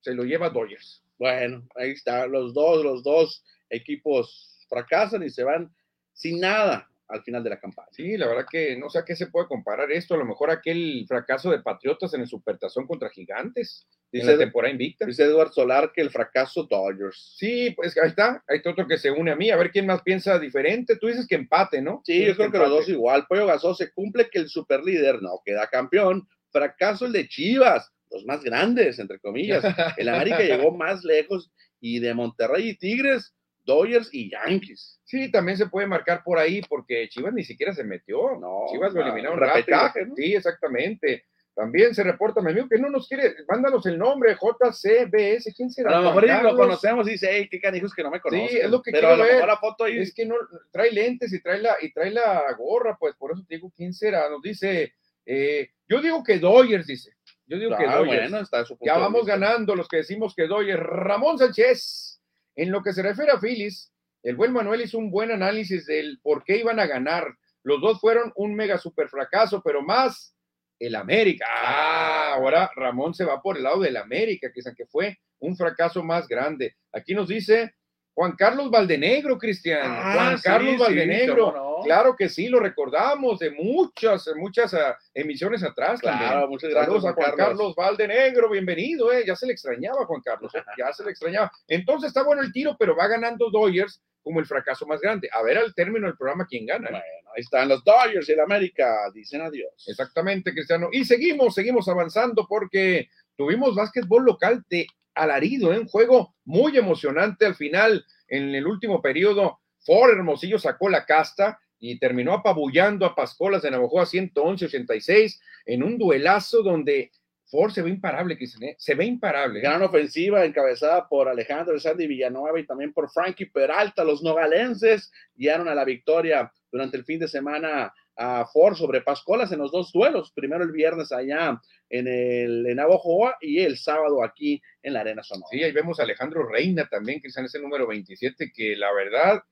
se 0.00 0.14
lo 0.14 0.22
lleva 0.22 0.48
Dodgers. 0.48 1.04
Bueno, 1.18 1.68
ahí 1.74 1.90
está. 1.90 2.26
Los 2.26 2.54
dos, 2.54 2.82
los 2.82 3.02
dos 3.02 3.44
equipos 3.68 4.64
fracasan 4.68 5.22
y 5.22 5.30
se 5.30 5.44
van 5.44 5.74
sin 6.12 6.40
nada 6.40 6.88
al 7.08 7.22
final 7.22 7.42
de 7.42 7.50
la 7.50 7.58
campaña. 7.58 7.88
Sí, 7.92 8.16
la 8.16 8.26
verdad 8.26 8.46
que 8.50 8.76
no 8.76 8.90
sé 8.90 8.98
a 8.98 9.04
qué 9.04 9.16
se 9.16 9.28
puede 9.28 9.46
comparar 9.46 9.90
esto. 9.90 10.14
A 10.14 10.18
lo 10.18 10.26
mejor 10.26 10.50
aquel 10.50 11.04
fracaso 11.08 11.50
de 11.50 11.60
Patriotas 11.60 12.12
en 12.14 12.20
el 12.20 12.28
Supertazón 12.28 12.86
contra 12.86 13.08
Gigantes 13.10 13.86
en 14.12 14.20
Dice, 14.20 14.32
la 14.32 14.38
temporada 14.38 14.72
invicta. 14.72 15.04
dice 15.06 15.24
Edward 15.24 15.52
Solar 15.52 15.92
que 15.92 16.00
el 16.00 16.10
fracaso 16.10 16.64
Dodgers. 16.64 17.34
Sí, 17.36 17.70
pues 17.76 17.96
ahí 17.98 18.08
está. 18.08 18.42
Hay 18.46 18.60
otro 18.64 18.86
que 18.86 18.98
se 18.98 19.10
une 19.10 19.30
a 19.30 19.36
mí. 19.36 19.50
A 19.50 19.56
ver 19.56 19.70
quién 19.70 19.86
más 19.86 20.02
piensa 20.02 20.38
diferente. 20.38 20.96
Tú 20.96 21.08
dices 21.08 21.26
que 21.26 21.34
empate, 21.34 21.82
¿no? 21.82 22.02
Sí, 22.04 22.24
yo 22.24 22.34
creo 22.36 22.50
que 22.50 22.58
los 22.58 22.66
empate. 22.68 22.70
dos 22.70 22.88
igual. 22.88 23.26
Pollo 23.28 23.46
Gasó 23.46 23.74
se 23.74 23.90
cumple 23.92 24.28
que 24.30 24.38
el 24.38 24.48
superlíder 24.48 25.22
no 25.22 25.40
queda 25.44 25.66
campeón. 25.68 26.26
Fracaso 26.50 27.06
el 27.06 27.12
de 27.12 27.28
Chivas, 27.28 27.92
los 28.10 28.24
más 28.24 28.42
grandes, 28.42 28.98
entre 28.98 29.18
comillas. 29.18 29.62
El 29.98 30.08
América 30.08 30.40
llegó 30.40 30.72
más 30.72 31.04
lejos 31.04 31.50
y 31.80 32.00
de 32.00 32.14
Monterrey 32.14 32.70
y 32.70 32.76
Tigres, 32.78 33.34
Dodgers 33.68 34.08
y 34.12 34.30
Yankees. 34.30 34.98
Sí, 35.04 35.30
también 35.30 35.58
se 35.58 35.66
puede 35.66 35.86
marcar 35.86 36.22
por 36.24 36.38
ahí 36.38 36.62
porque 36.68 37.06
Chivas 37.08 37.34
ni 37.34 37.44
siquiera 37.44 37.72
se 37.74 37.84
metió. 37.84 38.36
No, 38.40 38.64
Chivas 38.72 38.94
lo 38.94 39.02
eliminaron 39.02 39.38
rápido. 39.38 39.76
¿no? 40.06 40.14
Sí, 40.16 40.34
exactamente. 40.34 41.26
También 41.54 41.92
se 41.94 42.04
reporta, 42.04 42.40
mi 42.40 42.52
amigo, 42.52 42.68
que 42.68 42.78
no 42.78 42.88
nos 42.88 43.08
quiere, 43.08 43.34
mándanos 43.48 43.84
el 43.86 43.98
nombre, 43.98 44.36
JCBS, 44.40 45.52
¿quién 45.56 45.70
será? 45.70 45.98
A 45.98 46.00
lo 46.00 46.14
mejor 46.14 46.42
lo 46.44 46.56
conocemos 46.56 47.08
y 47.08 47.12
dice, 47.12 47.28
hey, 47.32 47.48
qué 47.50 47.60
canijos 47.60 47.92
que 47.92 48.02
no 48.04 48.10
me 48.10 48.20
conocen. 48.20 48.58
es 48.64 48.70
lo 48.70 48.80
que 48.80 48.92
Pero 48.92 49.08
quiero 49.08 49.14
a 49.22 49.26
lo 49.26 49.32
ver. 49.38 49.46
la 49.46 49.56
foto 49.56 49.86
Es 49.86 50.14
que 50.14 50.24
no 50.24 50.36
trae 50.70 50.92
lentes 50.92 51.32
y 51.32 51.42
trae 51.42 51.58
la 51.60 51.76
y 51.82 51.92
trae 51.92 52.10
la 52.12 52.44
gorra, 52.56 52.96
pues 52.98 53.14
por 53.16 53.32
eso 53.32 53.44
te 53.48 53.56
digo 53.56 53.72
quién 53.76 53.92
será. 53.92 54.28
Nos 54.30 54.40
dice, 54.40 54.94
eh, 55.26 55.70
yo 55.88 56.00
digo 56.00 56.22
que 56.22 56.38
Dodgers, 56.38 56.86
dice. 56.86 57.10
Yo 57.46 57.58
digo 57.58 57.76
que 57.76 57.84
Ah, 57.86 57.96
Dodgers. 57.96 58.30
bueno, 58.30 58.38
está 58.40 58.64
su 58.64 58.76
punto 58.78 58.84
ya 58.92 58.98
vamos 58.98 59.26
ganando 59.26 59.74
los 59.74 59.88
que 59.88 59.96
decimos 59.98 60.34
que 60.36 60.46
Dodgers. 60.46 60.80
Ramón 60.82 61.38
Sánchez, 61.38 62.17
en 62.58 62.72
lo 62.72 62.82
que 62.82 62.92
se 62.92 63.02
refiere 63.02 63.30
a 63.30 63.38
Phillies, 63.38 63.92
el 64.24 64.34
buen 64.34 64.52
Manuel 64.52 64.80
hizo 64.80 64.98
un 64.98 65.12
buen 65.12 65.30
análisis 65.30 65.86
del 65.86 66.18
por 66.20 66.42
qué 66.42 66.58
iban 66.58 66.80
a 66.80 66.86
ganar. 66.86 67.36
Los 67.62 67.80
dos 67.80 68.00
fueron 68.00 68.32
un 68.34 68.56
mega 68.56 68.78
super 68.78 69.08
fracaso, 69.08 69.62
pero 69.64 69.80
más 69.80 70.34
el 70.80 70.96
América. 70.96 71.46
Ah, 71.48 72.34
ahora 72.34 72.68
Ramón 72.74 73.14
se 73.14 73.24
va 73.24 73.40
por 73.40 73.56
el 73.56 73.62
lado 73.62 73.80
del 73.80 73.96
América, 73.96 74.50
que 74.52 74.60
que 74.76 74.86
fue 74.86 75.16
un 75.38 75.56
fracaso 75.56 76.02
más 76.02 76.26
grande. 76.26 76.74
Aquí 76.92 77.14
nos 77.14 77.28
dice 77.28 77.74
Juan 78.18 78.32
Carlos 78.32 78.68
Valdenegro, 78.68 79.38
Cristian. 79.38 79.80
Ah, 79.84 80.12
Juan 80.12 80.38
Carlos 80.42 80.72
sí, 80.72 80.78
Valdenegro. 80.80 81.52
no. 81.52 81.82
Claro 81.84 82.16
que 82.16 82.28
sí, 82.28 82.48
lo 82.48 82.58
recordamos 82.58 83.38
de 83.38 83.52
muchas, 83.52 84.28
muchas 84.34 84.74
ah, 84.74 84.98
emisiones 85.14 85.62
atrás. 85.62 86.00
Claro, 86.00 86.18
también. 86.18 86.50
muchas 86.50 86.70
gracias, 86.70 86.86
Saludos 86.86 87.04
a 87.04 87.14
Juan 87.14 87.26
Juan 87.26 87.36
Carlos. 87.36 87.74
Valdenegro, 87.76 88.50
bienvenido, 88.50 89.12
eh. 89.12 89.22
Ya 89.24 89.36
se 89.36 89.46
le 89.46 89.52
extrañaba, 89.52 90.04
Juan 90.04 90.20
Carlos. 90.20 90.50
Ya 90.76 90.92
se 90.92 91.04
le 91.04 91.10
extrañaba. 91.10 91.52
Entonces 91.68 92.08
está 92.08 92.24
bueno 92.24 92.42
el 92.42 92.52
tiro, 92.52 92.74
pero 92.76 92.96
va 92.96 93.06
ganando 93.06 93.50
Dodgers 93.50 94.02
como 94.20 94.40
el 94.40 94.46
fracaso 94.46 94.84
más 94.84 95.00
grande. 95.00 95.28
A 95.32 95.40
ver 95.44 95.56
al 95.56 95.72
término 95.72 96.08
del 96.08 96.16
programa 96.16 96.44
quién 96.44 96.66
gana. 96.66 96.90
Bueno, 96.90 97.04
ahí 97.36 97.42
están 97.42 97.68
los 97.68 97.84
Dodgers 97.84 98.28
y 98.28 98.32
el 98.32 98.40
América, 98.40 99.12
dicen 99.14 99.42
adiós. 99.42 99.84
Exactamente, 99.86 100.52
Cristiano. 100.52 100.88
Y 100.90 101.04
seguimos, 101.04 101.54
seguimos 101.54 101.86
avanzando 101.86 102.44
porque 102.48 103.10
tuvimos 103.36 103.76
básquetbol 103.76 104.24
local 104.24 104.64
de 104.68 104.88
alarido, 105.22 105.72
¿eh? 105.72 105.78
un 105.78 105.88
juego 105.88 106.34
muy 106.44 106.76
emocionante 106.76 107.46
al 107.46 107.54
final, 107.54 108.04
en 108.28 108.54
el 108.54 108.66
último 108.66 109.02
periodo. 109.02 109.60
Ford 109.80 110.10
Hermosillo 110.10 110.58
sacó 110.58 110.88
la 110.88 111.04
casta 111.04 111.58
y 111.78 111.98
terminó 111.98 112.32
apabullando 112.32 113.06
a 113.06 113.14
Pascolas 113.14 113.62
de 113.62 113.70
Navajo 113.70 114.00
a 114.00 114.06
111-86 114.06 115.40
en 115.66 115.82
un 115.82 115.98
duelazo 115.98 116.62
donde 116.62 117.10
Ford 117.46 117.70
se 117.70 117.82
ve 117.82 117.90
imparable, 117.90 118.36
¿eh? 118.40 118.76
se 118.78 118.94
ve 118.94 119.06
imparable. 119.06 119.60
Gran 119.60 119.82
ofensiva 119.82 120.44
encabezada 120.44 121.08
por 121.08 121.28
Alejandro 121.28 121.78
Sandy 121.78 122.06
Villanueva 122.06 122.60
y 122.60 122.66
también 122.66 122.92
por 122.92 123.10
Frankie 123.10 123.46
Peralta. 123.46 124.04
Los 124.04 124.22
nogalenses 124.22 125.10
guiaron 125.34 125.68
a 125.68 125.74
la 125.74 125.84
victoria 125.84 126.52
durante 126.70 126.98
el 126.98 127.04
fin 127.04 127.20
de 127.20 127.28
semana 127.28 127.92
a 128.18 128.44
Ford 128.46 128.74
sobre 128.74 129.00
Pascolas 129.00 129.52
en 129.52 129.60
los 129.60 129.70
dos 129.70 129.92
duelos. 129.92 130.32
Primero 130.32 130.64
el 130.64 130.72
viernes 130.72 131.12
allá 131.12 131.60
en 131.88 132.08
el 132.08 132.66
en 132.66 132.76
Navojoa 132.76 133.36
y 133.40 133.60
el 133.60 133.78
sábado 133.78 134.24
aquí 134.24 134.60
en 134.82 134.92
la 134.92 135.00
Arena 135.00 135.22
Sonora. 135.22 135.48
Sí, 135.50 135.62
ahí 135.62 135.72
vemos 135.72 136.00
a 136.00 136.02
Alejandro 136.02 136.46
Reina 136.46 136.86
también, 136.90 137.20
Cristian, 137.20 137.46
ese 137.46 137.60
número 137.60 137.86
27, 137.86 138.52
que 138.52 138.76
la 138.76 138.92
verdad 138.92 139.42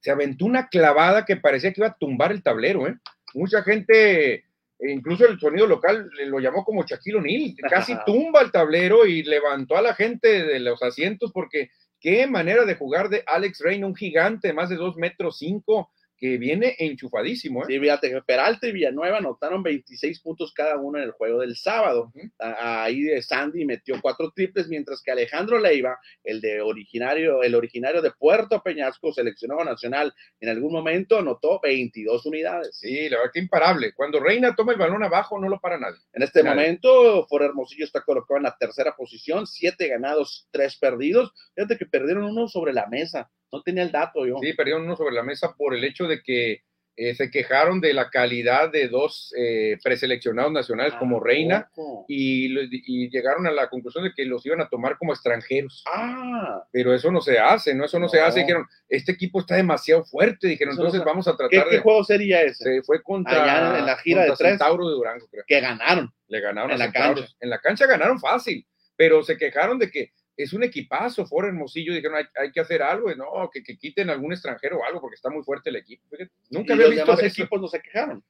se 0.00 0.10
aventó 0.10 0.46
una 0.46 0.68
clavada 0.68 1.24
que 1.24 1.36
parecía 1.36 1.72
que 1.72 1.80
iba 1.80 1.88
a 1.88 1.96
tumbar 1.98 2.32
el 2.32 2.42
tablero, 2.42 2.86
¿eh? 2.86 2.94
Mucha 3.34 3.62
gente, 3.62 4.34
e 4.34 4.44
incluso 4.90 5.26
el 5.26 5.38
sonido 5.38 5.66
local 5.66 6.08
lo 6.26 6.38
llamó 6.38 6.64
como 6.64 6.84
Shaquille 6.84 7.18
O'Neal, 7.18 7.54
casi 7.68 7.94
tumba 8.06 8.40
el 8.40 8.52
tablero 8.52 9.04
y 9.04 9.24
levantó 9.24 9.76
a 9.76 9.82
la 9.82 9.94
gente 9.94 10.44
de 10.44 10.60
los 10.60 10.82
asientos 10.82 11.32
porque 11.32 11.70
qué 12.00 12.26
manera 12.26 12.64
de 12.64 12.74
jugar 12.76 13.08
de 13.08 13.24
Alex 13.26 13.60
Reina, 13.60 13.86
un 13.86 13.96
gigante 13.96 14.48
de 14.48 14.54
más 14.54 14.68
de 14.68 14.76
dos 14.76 14.96
metros 14.96 15.38
cinco, 15.38 15.90
que 16.22 16.38
viene 16.38 16.76
enchufadísimo, 16.78 17.62
¿eh? 17.62 17.66
Sí, 17.66 17.80
fíjate 17.80 18.22
Peralta 18.22 18.68
y 18.68 18.72
Villanueva 18.72 19.18
anotaron 19.18 19.60
26 19.60 20.20
puntos 20.20 20.52
cada 20.54 20.76
uno 20.76 20.98
en 20.98 21.04
el 21.04 21.10
juego 21.10 21.40
del 21.40 21.56
sábado. 21.56 22.12
Ujú. 22.14 22.28
A- 22.38 22.84
Ahí 22.84 23.02
de 23.02 23.20
Sandy 23.22 23.64
metió 23.64 23.96
cuatro 24.00 24.30
triples, 24.32 24.68
mientras 24.68 25.02
que 25.02 25.10
Alejandro 25.10 25.58
Leiva, 25.58 25.98
el 26.22 26.40
de 26.40 26.60
originario, 26.60 27.42
el 27.42 27.56
originario 27.56 28.00
de 28.00 28.12
Puerto 28.12 28.62
Peñasco, 28.62 29.12
seleccionado 29.12 29.64
nacional, 29.64 30.14
en 30.38 30.48
algún 30.48 30.72
momento 30.72 31.18
anotó 31.18 31.58
22 31.60 32.24
unidades. 32.24 32.76
Sí, 32.78 33.08
la 33.08 33.16
verdad 33.18 33.32
que 33.34 33.40
imparable. 33.40 33.92
Cuando 33.92 34.20
Reina 34.20 34.54
toma 34.54 34.74
el 34.74 34.78
balón 34.78 35.02
abajo, 35.02 35.40
no 35.40 35.48
lo 35.48 35.58
para 35.58 35.76
nadie. 35.76 35.98
En 36.12 36.22
este 36.22 36.44
Nadie. 36.44 36.54
momento, 36.54 37.26
For 37.26 37.42
Hermosillo 37.42 37.84
está 37.84 38.02
colocado 38.02 38.36
en 38.36 38.44
la 38.44 38.56
tercera 38.56 38.94
posición, 38.94 39.48
siete 39.48 39.88
ganados, 39.88 40.46
tres 40.52 40.76
perdidos. 40.78 41.32
Fíjate 41.56 41.76
que 41.78 41.86
perdieron 41.86 42.22
uno 42.24 42.46
sobre 42.46 42.72
la 42.72 42.86
mesa. 42.86 43.28
No 43.52 43.62
tenía 43.62 43.82
el 43.82 43.92
dato 43.92 44.26
yo. 44.26 44.36
Sí, 44.40 44.52
perdieron 44.54 44.84
uno 44.84 44.96
sobre 44.96 45.14
la 45.14 45.22
mesa 45.22 45.54
por 45.56 45.74
el 45.74 45.84
hecho 45.84 46.06
de 46.08 46.22
que 46.22 46.62
eh, 46.94 47.14
se 47.14 47.30
quejaron 47.30 47.80
de 47.80 47.94
la 47.94 48.10
calidad 48.10 48.70
de 48.70 48.86
dos 48.88 49.32
eh, 49.38 49.78
preseleccionados 49.82 50.52
nacionales 50.52 50.92
como 50.94 51.16
Ah, 51.16 51.20
Reina 51.24 51.70
poco. 51.74 52.04
y, 52.06 52.52
y 52.86 53.08
llegaron 53.08 53.46
a 53.46 53.50
la 53.50 53.70
conclusión 53.70 54.04
de 54.04 54.12
que 54.14 54.26
los 54.26 54.44
iban 54.44 54.60
a 54.60 54.68
tomar 54.68 54.98
como 54.98 55.12
extranjeros. 55.14 55.82
Ah, 55.90 56.62
Pero 56.70 56.94
eso 56.94 57.10
no 57.10 57.22
se 57.22 57.38
hace, 57.38 57.74
¿no? 57.74 57.86
Eso 57.86 57.98
no, 57.98 58.08
se 58.10 58.20
hace. 58.20 58.40
Dijeron, 58.40 58.66
este 58.90 59.12
equipo 59.12 59.40
está 59.40 59.54
demasiado 59.56 60.04
fuerte. 60.04 60.48
Dijeron, 60.48 60.74
Eso 60.74 60.82
entonces 60.82 61.02
vamos 61.04 61.26
a 61.28 61.32
¿qué, 61.32 61.36
tratar 61.38 61.68
qué 61.70 61.76
de. 61.76 61.82
juego 61.82 62.04
sería 62.04 62.42
ese? 62.42 62.62
Se 62.64 62.82
fue 62.82 63.02
contra, 63.02 63.42
Allá 63.42 63.78
en 63.78 63.86
la 63.86 63.96
gira 63.96 64.22
de 64.24 64.32
tres. 64.36 64.50
Centauro 64.50 64.86
de 64.88 64.94
Durango, 64.94 65.26
creo. 65.30 65.44
Que 65.46 65.60
ganaron. 65.60 66.12
Le 66.28 66.40
ganaron 66.40 66.70
En 66.72 66.74
a 66.76 66.78
la 66.78 66.84
Centauros. 66.92 67.20
cancha. 67.24 67.36
En 67.40 67.50
la 67.50 67.58
cancha 67.58 67.86
ganaron 67.86 68.20
fácil, 68.20 68.66
pero 68.96 69.22
se 69.22 69.38
quejaron 69.38 69.78
de 69.78 69.90
que 69.90 70.12
es 70.36 70.52
un 70.52 70.62
equipazo, 70.62 71.26
Ford 71.26 71.46
Hermosillo, 71.46 71.92
dijeron 71.94 72.16
hay, 72.16 72.24
hay 72.40 72.50
que 72.52 72.60
hacer 72.60 72.82
algo, 72.82 73.10
y 73.10 73.16
no, 73.16 73.26
que, 73.52 73.62
que 73.62 73.76
quiten 73.76 74.10
algún 74.10 74.32
extranjero 74.32 74.78
o 74.78 74.84
algo, 74.84 75.00
porque 75.00 75.16
está 75.16 75.30
muy 75.30 75.42
fuerte 75.42 75.70
el 75.70 75.76
equipo. 75.76 76.04
Nunca 76.50 76.72
y 76.72 76.74
había 76.74 76.86
los 76.86 76.94
visto 76.96 77.16
demás 77.16 77.32
equipos 77.32 77.60
no 77.60 77.68
se 77.68 77.80
quejaron. 77.80 78.24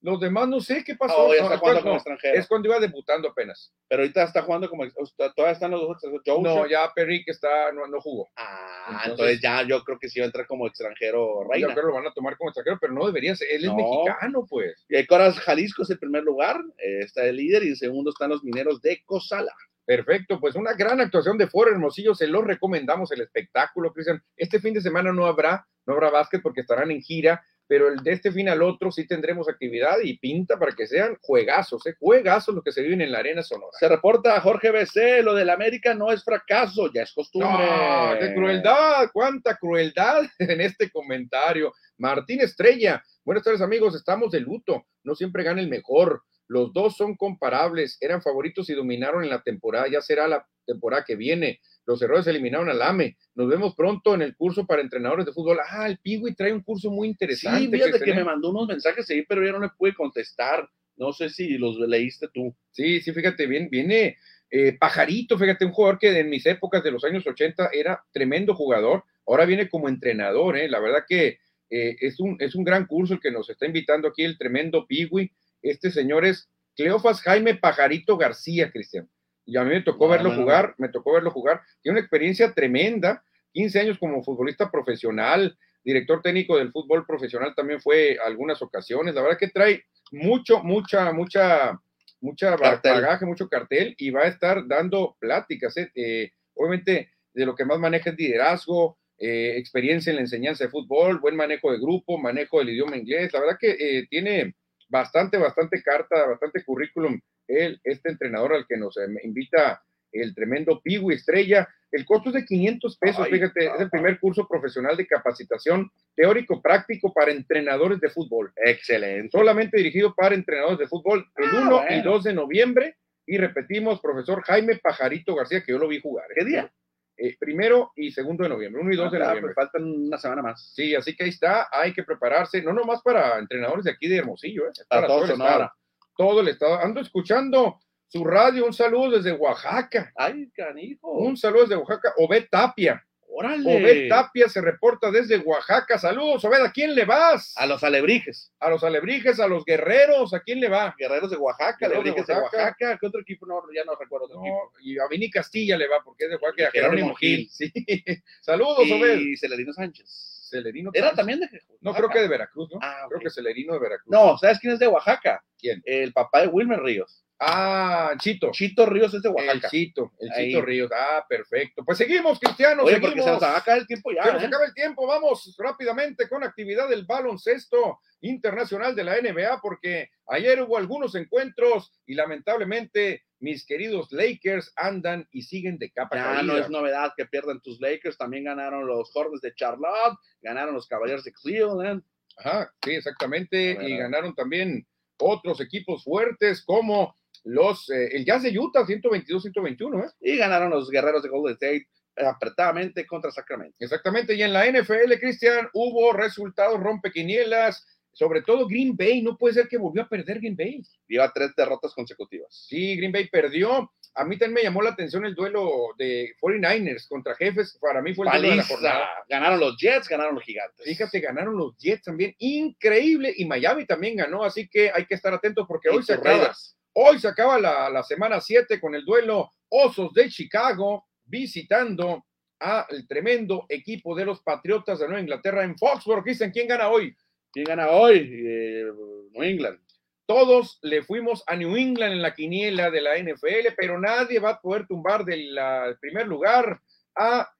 Los 0.00 0.20
demás 0.20 0.46
no 0.48 0.60
sé 0.60 0.84
qué 0.84 0.96
pasó. 0.96 1.14
Oh, 1.16 1.34
ya 1.34 1.40
No, 1.40 1.44
está 1.44 1.54
es 1.54 1.60
jugando 1.60 1.60
cuando- 1.60 1.80
como 1.80 1.92
no, 1.92 1.96
extranjero. 1.96 2.38
es 2.38 2.46
cuando 2.46 2.68
iba 2.68 2.78
debutando 2.78 3.28
apenas. 3.28 3.72
Pero 3.88 4.02
ahorita 4.02 4.24
está 4.24 4.42
jugando 4.42 4.68
como. 4.68 4.84
Todavía 5.16 5.52
están 5.52 5.70
los 5.70 5.80
dos 5.80 5.92
extranjeros. 5.92 6.42
No, 6.42 6.66
ya 6.68 6.92
Perry 6.94 7.24
que 7.24 7.30
está, 7.30 7.72
no, 7.72 7.86
no 7.86 7.98
jugó. 8.02 8.28
Ah, 8.36 8.84
Entonces- 9.04 9.10
entonces, 9.12 9.40
ya 9.40 9.62
yo 9.62 9.82
creo 9.82 9.98
que 9.98 10.10
sí 10.10 10.20
va 10.20 10.24
a 10.24 10.26
entrar 10.26 10.46
como 10.46 10.66
extranjero 10.66 11.44
Yo 11.44 11.48
Reina. 11.50 11.68
creo 11.68 11.84
que 11.84 11.88
lo 11.88 11.94
van 11.94 12.06
a 12.06 12.12
tomar 12.12 12.36
como 12.36 12.50
extranjero, 12.50 12.76
pero 12.78 12.92
no 12.92 13.06
debería 13.06 13.34
ser. 13.34 13.48
Él 13.50 13.64
es 13.64 13.70
No. 13.70 13.76
mexicano, 13.76 14.44
pues. 14.46 14.84
Y 14.90 14.96
el 14.96 15.06
Coras 15.06 15.38
Jalisco 15.40 15.84
es 15.84 15.90
el 15.90 15.98
primer 15.98 16.22
lugar, 16.22 16.60
eh, 16.76 16.98
está 17.00 17.24
el 17.24 17.36
líder 17.36 17.62
y 17.62 17.68
en 17.68 17.76
segundo 17.76 18.10
están 18.10 18.28
los 18.28 18.44
mineros 18.44 18.82
de 18.82 19.02
Cozala. 19.06 19.54
Perfecto, 19.86 20.40
pues 20.40 20.54
una 20.54 20.72
gran 20.72 21.00
actuación 21.00 21.36
de 21.36 21.46
Ford 21.46 21.68
Hermosillo, 21.68 22.14
se 22.14 22.26
lo 22.26 22.40
recomendamos 22.40 23.12
el 23.12 23.20
espectáculo, 23.20 23.92
Cristian. 23.92 24.22
Este 24.36 24.58
fin 24.58 24.72
de 24.72 24.80
semana 24.80 25.12
no 25.12 25.26
habrá, 25.26 25.66
no 25.86 25.94
habrá 25.94 26.10
básquet 26.10 26.40
porque 26.40 26.62
estarán 26.62 26.90
en 26.90 27.02
gira, 27.02 27.44
pero 27.66 27.88
el 27.88 28.02
de 28.02 28.12
este 28.12 28.32
fin 28.32 28.48
al 28.48 28.62
otro 28.62 28.90
sí 28.90 29.06
tendremos 29.06 29.48
actividad 29.48 29.96
y 30.02 30.18
pinta 30.18 30.58
para 30.58 30.72
que 30.72 30.86
sean 30.86 31.16
juegazos, 31.20 31.86
¿eh? 31.86 31.94
juegazos 31.98 32.54
los 32.54 32.64
que 32.64 32.72
se 32.72 32.82
viven 32.82 33.02
en 33.02 33.12
la 33.12 33.18
arena 33.18 33.42
sonora. 33.42 33.72
Se 33.78 33.88
reporta 33.88 34.40
Jorge 34.40 34.70
BC, 34.70 35.22
lo 35.22 35.34
del 35.34 35.50
América 35.50 35.94
no 35.94 36.10
es 36.10 36.24
fracaso, 36.24 36.90
ya 36.92 37.02
es 37.02 37.12
costumbre. 37.12 37.66
¡Ah, 37.68 38.16
¡Qué 38.18 38.34
crueldad! 38.34 39.10
¡Cuánta 39.12 39.56
crueldad 39.56 40.24
en 40.38 40.60
este 40.60 40.90
comentario! 40.90 41.72
Martín 41.98 42.40
Estrella, 42.40 43.02
buenas 43.24 43.44
tardes 43.44 43.60
amigos, 43.60 43.94
estamos 43.94 44.30
de 44.32 44.40
luto, 44.40 44.86
no 45.02 45.14
siempre 45.14 45.44
gana 45.44 45.60
el 45.60 45.68
mejor, 45.68 46.22
los 46.48 46.72
dos 46.72 46.96
son 46.96 47.16
comparables, 47.16 47.98
eran 48.00 48.22
favoritos 48.22 48.68
y 48.70 48.74
dominaron 48.74 49.24
en 49.24 49.30
la 49.30 49.42
temporada, 49.42 49.88
ya 49.88 50.00
será 50.00 50.28
la 50.28 50.46
temporada 50.66 51.04
que 51.04 51.16
viene, 51.16 51.60
los 51.86 52.00
errores 52.02 52.26
eliminaron 52.26 52.68
al 52.68 52.82
AME, 52.82 53.16
nos 53.34 53.48
vemos 53.48 53.74
pronto 53.74 54.14
en 54.14 54.22
el 54.22 54.36
curso 54.36 54.66
para 54.66 54.82
entrenadores 54.82 55.26
de 55.26 55.32
fútbol, 55.32 55.58
ah, 55.68 55.86
el 55.86 55.98
Piwi 55.98 56.34
trae 56.34 56.52
un 56.52 56.62
curso 56.62 56.90
muy 56.90 57.08
interesante. 57.08 57.60
Sí, 57.60 57.68
fíjate 57.68 57.92
que 57.92 57.98
Cristian, 57.98 58.18
me 58.18 58.24
mandó 58.24 58.50
unos 58.50 58.68
mensajes 58.68 59.08
ahí, 59.10 59.24
pero 59.28 59.44
yo 59.44 59.52
no 59.52 59.60
le 59.60 59.68
pude 59.76 59.94
contestar. 59.94 60.68
No 60.96 61.12
sé 61.12 61.28
si 61.28 61.58
los 61.58 61.76
leíste 61.76 62.28
tú. 62.32 62.54
Sí, 62.70 63.00
sí, 63.00 63.12
fíjate 63.12 63.46
bien, 63.46 63.68
viene 63.68 64.16
eh, 64.50 64.76
Pajarito, 64.78 65.36
fíjate, 65.36 65.64
un 65.64 65.72
jugador 65.72 65.98
que 65.98 66.16
en 66.16 66.30
mis 66.30 66.46
épocas 66.46 66.84
de 66.84 66.92
los 66.92 67.02
años 67.04 67.26
80 67.26 67.70
era 67.72 68.04
tremendo 68.12 68.54
jugador, 68.54 69.02
ahora 69.26 69.46
viene 69.46 69.68
como 69.68 69.88
entrenador, 69.88 70.56
¿eh? 70.56 70.68
la 70.68 70.78
verdad 70.78 71.04
que 71.08 71.38
eh, 71.70 71.96
es, 72.00 72.20
un, 72.20 72.36
es 72.38 72.54
un 72.54 72.62
gran 72.62 72.86
curso 72.86 73.14
el 73.14 73.20
que 73.20 73.32
nos 73.32 73.50
está 73.50 73.66
invitando 73.66 74.06
aquí 74.06 74.22
el 74.22 74.38
tremendo 74.38 74.86
Piwi, 74.86 75.32
este 75.70 75.90
señor 75.90 76.24
es 76.24 76.48
Cleofas 76.76 77.20
Jaime 77.22 77.54
Pajarito 77.54 78.16
García, 78.16 78.70
Cristian, 78.70 79.08
y 79.44 79.56
a 79.56 79.64
mí 79.64 79.70
me 79.70 79.82
tocó 79.82 80.06
No, 80.06 80.12
verlo 80.12 80.30
no, 80.30 80.36
no. 80.36 80.42
jugar, 80.42 80.74
me 80.78 80.88
tocó 80.88 81.12
verlo 81.12 81.30
jugar, 81.30 81.62
tiene 81.82 81.94
una 81.98 82.00
experiencia 82.00 82.52
tremenda, 82.52 83.24
15 83.52 83.80
años 83.80 83.98
como 83.98 84.22
futbolista 84.22 84.70
profesional, 84.70 85.56
director 85.84 86.22
técnico 86.22 86.56
del 86.56 86.72
fútbol 86.72 87.06
profesional 87.06 87.54
también 87.54 87.80
fue 87.80 88.18
algunas 88.24 88.60
ocasiones, 88.62 89.14
la 89.14 89.22
verdad 89.22 89.38
que 89.38 89.48
trae 89.48 89.84
mucho, 90.10 90.62
mucha, 90.62 91.12
mucha, 91.12 91.78
mucha 92.20 92.56
Cartel. 92.56 92.92
bagaje, 92.94 93.26
mucho 93.26 93.48
cartel 93.48 93.94
y 93.98 94.10
va 94.10 94.22
a 94.22 94.28
estar 94.28 94.66
dando 94.66 95.16
pláticas. 95.20 95.76
¿eh? 95.76 95.90
Eh, 95.94 96.30
obviamente, 96.54 97.10
de 97.32 97.46
lo 97.46 97.54
que 97.54 97.64
más 97.64 97.78
maneja 97.78 98.10
es 98.10 98.16
liderazgo, 98.16 98.98
eh, 99.18 99.54
experiencia 99.56 100.10
en 100.10 100.16
la 100.16 100.22
enseñanza 100.22 100.64
de 100.64 100.70
fútbol, 100.70 101.20
buen 101.20 101.36
manejo 101.36 101.70
de 101.72 101.78
grupo, 101.78 102.18
manejo 102.18 102.58
del 102.58 102.70
idioma 102.70 102.96
inglés. 102.96 103.32
La 103.32 103.40
verdad 103.40 103.58
que 103.60 104.06
tiene 104.08 104.54
bastante, 104.88 105.36
bastante 105.38 105.82
carta, 105.82 106.26
bastante 106.26 106.64
currículum 106.64 107.20
él, 107.48 107.80
este 107.84 108.10
entrenador 108.10 108.54
al 108.54 108.66
que 108.66 108.76
nos 108.76 108.96
eh, 108.96 109.06
invita 109.22 109.82
el 110.12 110.34
tremendo 110.34 110.80
Piwi 110.82 111.14
Estrella. 111.14 111.68
El 111.90 112.04
costo 112.06 112.30
es 112.30 112.34
de 112.34 112.44
500 112.44 112.98
pesos, 112.98 113.26
Ay, 113.26 113.32
fíjate, 113.32 113.66
es 113.66 113.80
el 113.80 113.90
primer 113.90 114.18
curso 114.18 114.48
profesional 114.48 114.96
de 114.96 115.06
capacitación 115.06 115.90
teórico-práctico 116.16 117.12
para 117.12 117.30
entrenadores 117.30 118.00
de 118.00 118.10
fútbol 118.10 118.52
Excelente. 118.56 119.30
solamente 119.30 119.76
dirigido 119.76 120.14
para 120.14 120.34
entrenadores 120.34 120.78
de 120.78 120.88
fútbol 120.88 121.26
el 121.36 121.44
Ah, 121.50 121.62
1 121.66 121.82
y 121.90 121.94
bueno. 121.94 122.10
2 122.12 122.24
de 122.24 122.32
noviembre. 122.32 122.96
Y 123.26 123.38
repetimos, 123.38 124.00
profesor 124.00 124.42
Jaime 124.42 124.76
Pajarito 124.76 125.34
García, 125.34 125.62
que 125.64 125.72
yo 125.72 125.78
lo 125.78 125.88
vi 125.88 126.00
jugar. 126.00 126.26
¿eh? 126.30 126.34
¿Qué 126.38 126.44
día? 126.44 126.72
Eh, 127.16 127.36
primero 127.38 127.92
y 127.94 128.10
segundo 128.10 128.42
de 128.42 128.48
noviembre, 128.48 128.82
1 128.82 128.92
y 128.92 128.96
2 128.96 129.12
de 129.12 129.18
Ah, 129.18 129.26
noviembre. 129.28 129.54
pues 129.54 129.66
faltan 129.70 129.84
una 129.88 130.18
semana 130.18 130.42
más. 130.42 130.72
Sí, 130.74 130.94
así 130.94 131.14
que 131.14 131.24
ahí 131.24 131.30
está, 131.30 131.68
hay 131.70 131.92
que 131.92 132.02
prepararse, 132.02 132.60
no 132.62 132.72
nomás 132.72 133.02
para 133.02 133.38
entrenadores 133.38 133.84
de 133.84 133.92
aquí 133.92 134.08
de 134.08 134.16
Hermosillo, 134.18 134.66
¿eh? 134.66 134.72
Para 134.88 135.06
todo 135.06 135.16
todo 135.20 135.24
el 135.26 135.30
estado. 135.32 135.72
Todo 136.16 136.40
el 136.40 136.48
estado. 136.48 136.78
Ando 136.80 137.00
escuchando 137.00 137.78
su 138.08 138.24
radio, 138.24 138.66
un 138.66 138.72
saludo 138.72 139.10
desde 139.12 139.32
Oaxaca. 139.32 140.12
Ay, 140.16 140.50
canijo. 140.50 141.10
Un 141.12 141.36
saludo 141.36 141.62
desde 141.62 141.76
Oaxaca, 141.76 142.12
Obed 142.18 142.46
Tapia. 142.50 143.04
Órale. 143.36 143.76
Obed 143.76 144.08
Tapia 144.08 144.48
se 144.48 144.60
reporta 144.60 145.10
desde 145.10 145.38
Oaxaca. 145.38 145.98
Saludos, 145.98 146.44
Obed. 146.44 146.60
¿A 146.62 146.70
quién 146.70 146.94
le 146.94 147.04
vas? 147.04 147.52
A 147.56 147.66
los 147.66 147.82
alebrijes. 147.82 148.52
A 148.60 148.70
los 148.70 148.84
alebrijes, 148.84 149.40
a 149.40 149.48
los 149.48 149.64
guerreros. 149.64 150.32
¿A 150.34 150.40
quién 150.40 150.60
le 150.60 150.68
va? 150.68 150.94
Guerreros 150.98 151.30
de 151.30 151.36
Oaxaca, 151.36 151.76
Guerreros 151.80 152.04
de 152.04 152.10
alebrijes 152.10 152.26
de 152.28 152.34
Oaxaca. 152.42 152.56
Oaxaca. 152.64 152.98
¿Qué 153.00 153.06
otro 153.06 153.20
equipo? 153.20 153.46
No, 153.46 153.60
ya 153.74 153.84
no 153.84 153.96
recuerdo 153.98 154.26
otro 154.26 154.40
equipo. 154.40 154.70
No, 154.74 154.80
y 154.80 154.98
a 154.98 155.08
Vini 155.08 155.30
Castilla 155.30 155.76
le 155.76 155.88
va 155.88 156.02
porque 156.04 156.24
es 156.24 156.30
de 156.30 156.36
Oaxaca. 156.36 156.62
y 156.62 156.64
a 156.66 156.70
Jerónimo 156.70 157.14
Jerónimo 157.14 157.16
Gil. 157.16 157.48
Sí. 157.50 157.72
Saludos, 158.40 158.78
Obed. 158.90 159.18
Y 159.18 159.36
Celerino 159.36 159.72
Sánchez. 159.72 160.46
Celerino. 160.50 160.90
Era 160.94 161.06
Sánchez. 161.08 161.16
también 161.16 161.40
de 161.40 161.46
No, 161.80 161.90
Oaxaca. 161.90 161.96
creo 161.96 162.10
que 162.10 162.20
de 162.22 162.28
Veracruz, 162.28 162.68
¿no? 162.72 162.78
Ah, 162.82 163.06
Creo 163.08 163.20
que 163.20 163.30
Celerino 163.30 163.72
de 163.72 163.80
Veracruz. 163.80 164.06
No, 164.12 164.38
¿sabes 164.38 164.60
quién 164.60 164.72
es 164.74 164.78
de 164.78 164.86
Oaxaca? 164.86 165.42
¿Quién? 165.58 165.82
El 165.84 166.12
papá 166.12 166.42
de 166.42 166.46
Wilmer 166.48 166.80
Ríos. 166.80 167.23
Ah, 167.38 168.12
Chito. 168.18 168.50
Chito 168.52 168.86
Ríos 168.86 169.12
es 169.12 169.22
de 169.22 169.28
El 169.28 169.34
Oaxaca. 169.34 169.68
Chito, 169.68 170.12
el 170.18 170.30
Ahí. 170.32 170.46
Chito 170.48 170.62
Ríos. 170.62 170.90
Ah, 170.94 171.24
perfecto. 171.28 171.84
Pues 171.84 171.98
seguimos, 171.98 172.38
Cristiano. 172.38 172.84
Oye, 172.84 173.00
porque 173.00 173.20
seguimos. 173.20 173.24
se 173.24 173.30
nos 173.32 173.42
va 173.42 173.54
a 173.54 173.58
acabar 173.58 173.80
el 173.80 173.86
tiempo 173.86 174.12
ya. 174.12 174.24
Se 174.24 174.32
nos 174.32 174.42
¿eh? 174.42 174.46
acaba 174.46 174.64
el 174.64 174.74
tiempo, 174.74 175.06
vamos 175.06 175.54
rápidamente 175.58 176.28
con 176.28 176.44
actividad 176.44 176.88
del 176.88 177.04
baloncesto 177.04 177.98
internacional 178.20 178.94
de 178.94 179.04
la 179.04 179.20
NBA, 179.20 179.60
porque 179.60 180.10
ayer 180.28 180.62
hubo 180.62 180.78
algunos 180.78 181.14
encuentros 181.14 181.92
y 182.06 182.14
lamentablemente 182.14 183.24
mis 183.40 183.66
queridos 183.66 184.10
Lakers 184.12 184.72
andan 184.76 185.28
y 185.30 185.42
siguen 185.42 185.76
de 185.78 185.90
capa 185.90 186.16
Ya 186.16 186.24
caída. 186.24 186.42
no 186.42 186.56
es 186.56 186.70
novedad 186.70 187.12
que 187.16 187.26
pierdan 187.26 187.60
tus 187.60 187.80
Lakers. 187.80 188.16
También 188.16 188.44
ganaron 188.44 188.86
los 188.86 189.14
Hornets 189.14 189.42
de 189.42 189.54
Charlotte, 189.54 190.16
ganaron 190.40 190.74
los 190.74 190.86
Caballeros 190.86 191.24
de 191.24 191.32
Cleveland. 191.32 192.02
Ajá, 192.38 192.72
sí, 192.82 192.92
exactamente. 192.92 193.76
Y 193.82 193.98
ganaron 193.98 194.34
también 194.34 194.86
otros 195.18 195.60
equipos 195.60 196.04
fuertes 196.04 196.64
como 196.64 197.14
los 197.44 197.88
eh, 197.90 198.08
el 198.12 198.24
Jazz 198.24 198.42
de 198.42 198.58
Utah 198.58 198.84
122-121, 198.84 200.04
¿eh? 200.04 200.10
Y 200.20 200.36
ganaron 200.36 200.70
los 200.70 200.90
Guerreros 200.90 201.22
de 201.22 201.28
Golden 201.28 201.54
State 201.54 201.86
apretadamente 202.16 203.06
contra 203.06 203.30
Sacramento. 203.30 203.76
Exactamente. 203.78 204.34
Y 204.34 204.42
en 204.42 204.52
la 204.52 204.66
NFL, 204.66 205.12
Cristian, 205.20 205.68
hubo 205.72 206.12
resultados 206.12 206.80
rompequinielas, 206.80 207.86
sobre 208.12 208.42
todo 208.42 208.66
Green 208.66 208.96
Bay. 208.96 209.22
No 209.22 209.36
puede 209.36 209.54
ser 209.54 209.68
que 209.68 209.78
volvió 209.78 210.02
a 210.02 210.08
perder 210.08 210.38
Green 210.38 210.56
Bay. 210.56 210.82
Lleva 211.08 211.32
tres 211.32 211.50
derrotas 211.56 211.92
consecutivas. 211.94 212.66
Sí, 212.68 212.96
Green 212.96 213.12
Bay 213.12 213.28
perdió. 213.28 213.92
A 214.16 214.24
mí 214.24 214.38
también 214.38 214.54
me 214.54 214.62
llamó 214.62 214.80
la 214.80 214.90
atención 214.90 215.26
el 215.26 215.34
duelo 215.34 215.88
de 215.98 216.34
49ers 216.40 217.08
contra 217.08 217.34
Jefes. 217.34 217.76
Para 217.80 218.00
mí 218.00 218.14
fue 218.14 218.26
el 218.26 218.32
duelo 218.32 218.50
de 218.50 218.56
la 218.56 218.64
jornada. 218.64 219.08
Ganaron 219.28 219.58
los 219.58 219.76
Jets, 219.76 220.08
ganaron 220.08 220.36
los 220.36 220.44
Gigantes. 220.44 220.86
Fíjate, 220.86 221.18
ganaron 221.18 221.56
los 221.56 221.76
Jets 221.78 222.04
también. 222.04 222.32
Increíble. 222.38 223.34
Y 223.36 223.44
Miami 223.44 223.86
también 223.86 224.16
ganó. 224.16 224.44
Así 224.44 224.68
que 224.68 224.92
hay 224.94 225.04
que 225.06 225.16
estar 225.16 225.34
atentos 225.34 225.66
porque 225.66 225.88
Y 225.90 225.96
hoy 225.96 226.02
se 226.04 226.14
acaba. 226.14 226.54
Hoy 226.94 227.18
se 227.18 227.28
acaba 227.28 227.58
la, 227.58 227.90
la 227.90 228.02
semana 228.02 228.40
7 228.40 228.80
con 228.80 228.94
el 228.94 229.04
duelo 229.04 229.50
Osos 229.68 230.12
de 230.12 230.28
Chicago 230.28 231.06
visitando 231.24 232.24
al 232.60 233.06
tremendo 233.08 233.66
equipo 233.68 234.14
de 234.14 234.24
los 234.24 234.40
Patriotas 234.42 235.00
de 235.00 235.06
Nueva 235.06 235.20
Inglaterra 235.20 235.64
en 235.64 235.76
Foxborough. 235.76 236.22
Cristian, 236.22 236.50
¿quién 236.50 236.68
gana 236.68 236.88
hoy? 236.88 237.14
¿Quién 237.52 237.66
gana 237.66 237.90
hoy? 237.90 238.30
Eh, 238.32 238.84
New 239.32 239.42
England. 239.42 239.80
Todos 240.26 240.78
le 240.82 241.02
fuimos 241.02 241.42
a 241.46 241.56
New 241.56 241.76
England 241.76 242.14
en 242.14 242.22
la 242.22 242.34
quiniela 242.34 242.90
de 242.90 243.02
la 243.02 243.18
NFL, 243.18 243.74
pero 243.76 244.00
nadie 244.00 244.38
va 244.38 244.50
a 244.50 244.60
poder 244.60 244.86
tumbar 244.86 245.24
del 245.24 245.58
primer 246.00 246.26
lugar 246.26 246.80
a 247.14 247.50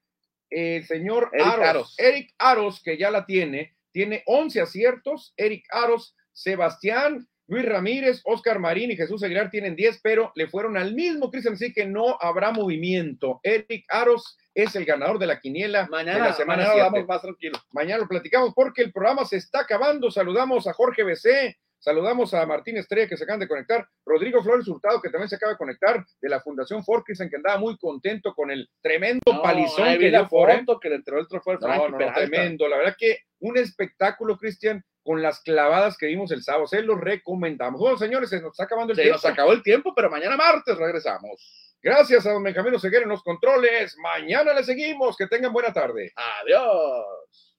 el 0.49 0.85
señor 0.85 1.31
Eric 1.33 1.47
Aros. 1.47 1.67
Aros. 1.67 1.95
Eric 1.99 2.35
Aros, 2.39 2.83
que 2.83 2.97
ya 2.97 3.11
la 3.11 3.27
tiene, 3.27 3.77
tiene 3.93 4.23
11 4.27 4.61
aciertos. 4.63 5.35
Eric 5.37 5.67
Aros, 5.71 6.17
Sebastián, 6.33 7.29
Luis 7.47 7.65
Ramírez, 7.65 8.23
Oscar 8.25 8.59
Marín 8.59 8.91
y 8.91 8.97
Jesús 8.97 9.23
Aguilar 9.23 9.51
tienen 9.51 9.77
10, 9.77 10.01
pero 10.03 10.33
le 10.35 10.47
fueron 10.47 10.77
al 10.77 10.95
mismo 10.95 11.31
Cristian, 11.31 11.55
así 11.55 11.73
que 11.73 11.85
no 11.85 12.17
habrá 12.21 12.53
movimiento. 12.53 13.41
Eric 13.43 13.85
Aros 13.89 14.39
es 14.55 14.75
el 14.77 14.85
ganador 14.85 15.19
de 15.19 15.27
la 15.27 15.41
quiniela 15.41 15.85
de 15.85 15.89
Mañana, 15.89 16.27
la 16.27 16.33
semana 16.33 16.63
mañana 16.63 16.75
7 16.75 16.91
vamos 16.91 17.09
más 17.09 17.23
tranquilo. 17.23 17.59
mañana 17.73 17.99
lo 17.99 18.09
platicamos 18.09 18.53
porque 18.55 18.83
el 18.83 18.93
programa 18.93 19.25
se 19.25 19.37
está 19.37 19.61
acabando. 19.61 20.11
Saludamos 20.11 20.67
a 20.67 20.73
Jorge 20.73 21.03
BC, 21.03 21.59
saludamos 21.79 22.33
a 22.33 22.47
Martín 22.47 22.79
Estrella 22.79 23.09
que 23.09 23.17
se 23.19 23.25
acaban 23.25 23.41
de 23.41 23.49
conectar, 23.49 23.87
Rodrigo 24.07 24.43
Flores 24.43 24.67
Hurtado 24.67 25.03
que 25.03 25.11
también 25.11 25.29
se 25.29 25.37
acaba 25.37 25.53
de 25.53 25.59
conectar 25.59 26.03
de 26.23 26.29
la 26.31 26.41
Fundación 26.41 26.83
Forkison 26.83 27.29
que 27.29 27.37
andaba 27.37 27.59
muy 27.59 27.77
contento 27.77 28.33
con 28.35 28.51
el 28.51 28.71
tremendo 28.81 29.43
palizón 29.43 29.99
que 29.99 30.09
dio 30.09 30.27
Ford, 30.27 30.51
¿eh? 30.51 30.65
que 30.81 30.89
le 30.89 30.97
entregó 30.97 31.21
el 31.21 31.29
trofeo 31.29 31.59
No, 31.59 31.89
no, 31.91 32.13
tremendo. 32.15 32.67
La 32.69 32.79
verdad 32.79 32.97
que 32.99 33.19
un 33.41 33.59
espectáculo, 33.59 34.39
Cristian, 34.39 34.83
con 35.05 35.23
las 35.23 35.41
clavadas 35.41 35.97
que 35.97 36.07
vimos 36.07 36.33
el 36.33 36.43
sábado. 36.43 36.67
Se 36.67 36.83
los 36.83 36.99
recomendamos. 37.01 37.81
Bueno, 37.81 37.97
señores, 37.99 38.31
se 38.31 38.41
nos 38.41 38.53
está 38.53 38.65
acabando 38.65 38.93
el 38.93 38.97
Se 38.97 39.03
tiempo. 39.03 39.17
nos 39.17 39.25
acabó 39.25 39.53
el 39.53 39.63
tiempo, 39.63 39.93
pero 39.95 40.11
mañana 40.11 40.37
martes 40.37 40.77
regresamos. 40.77 41.77
Gracias 41.83 42.25
a 42.27 42.33
don 42.33 42.43
Benjamín 42.43 42.75
Oseguera 42.75 43.03
en 43.03 43.11
los 43.11 43.23
controles. 43.23 43.95
Mañana 43.99 44.55
le 44.55 44.65
seguimos. 44.65 45.17
Que 45.17 45.27
tengan 45.27 45.53
buena 45.53 45.73
tarde. 45.73 46.13
Adiós. 46.17 47.54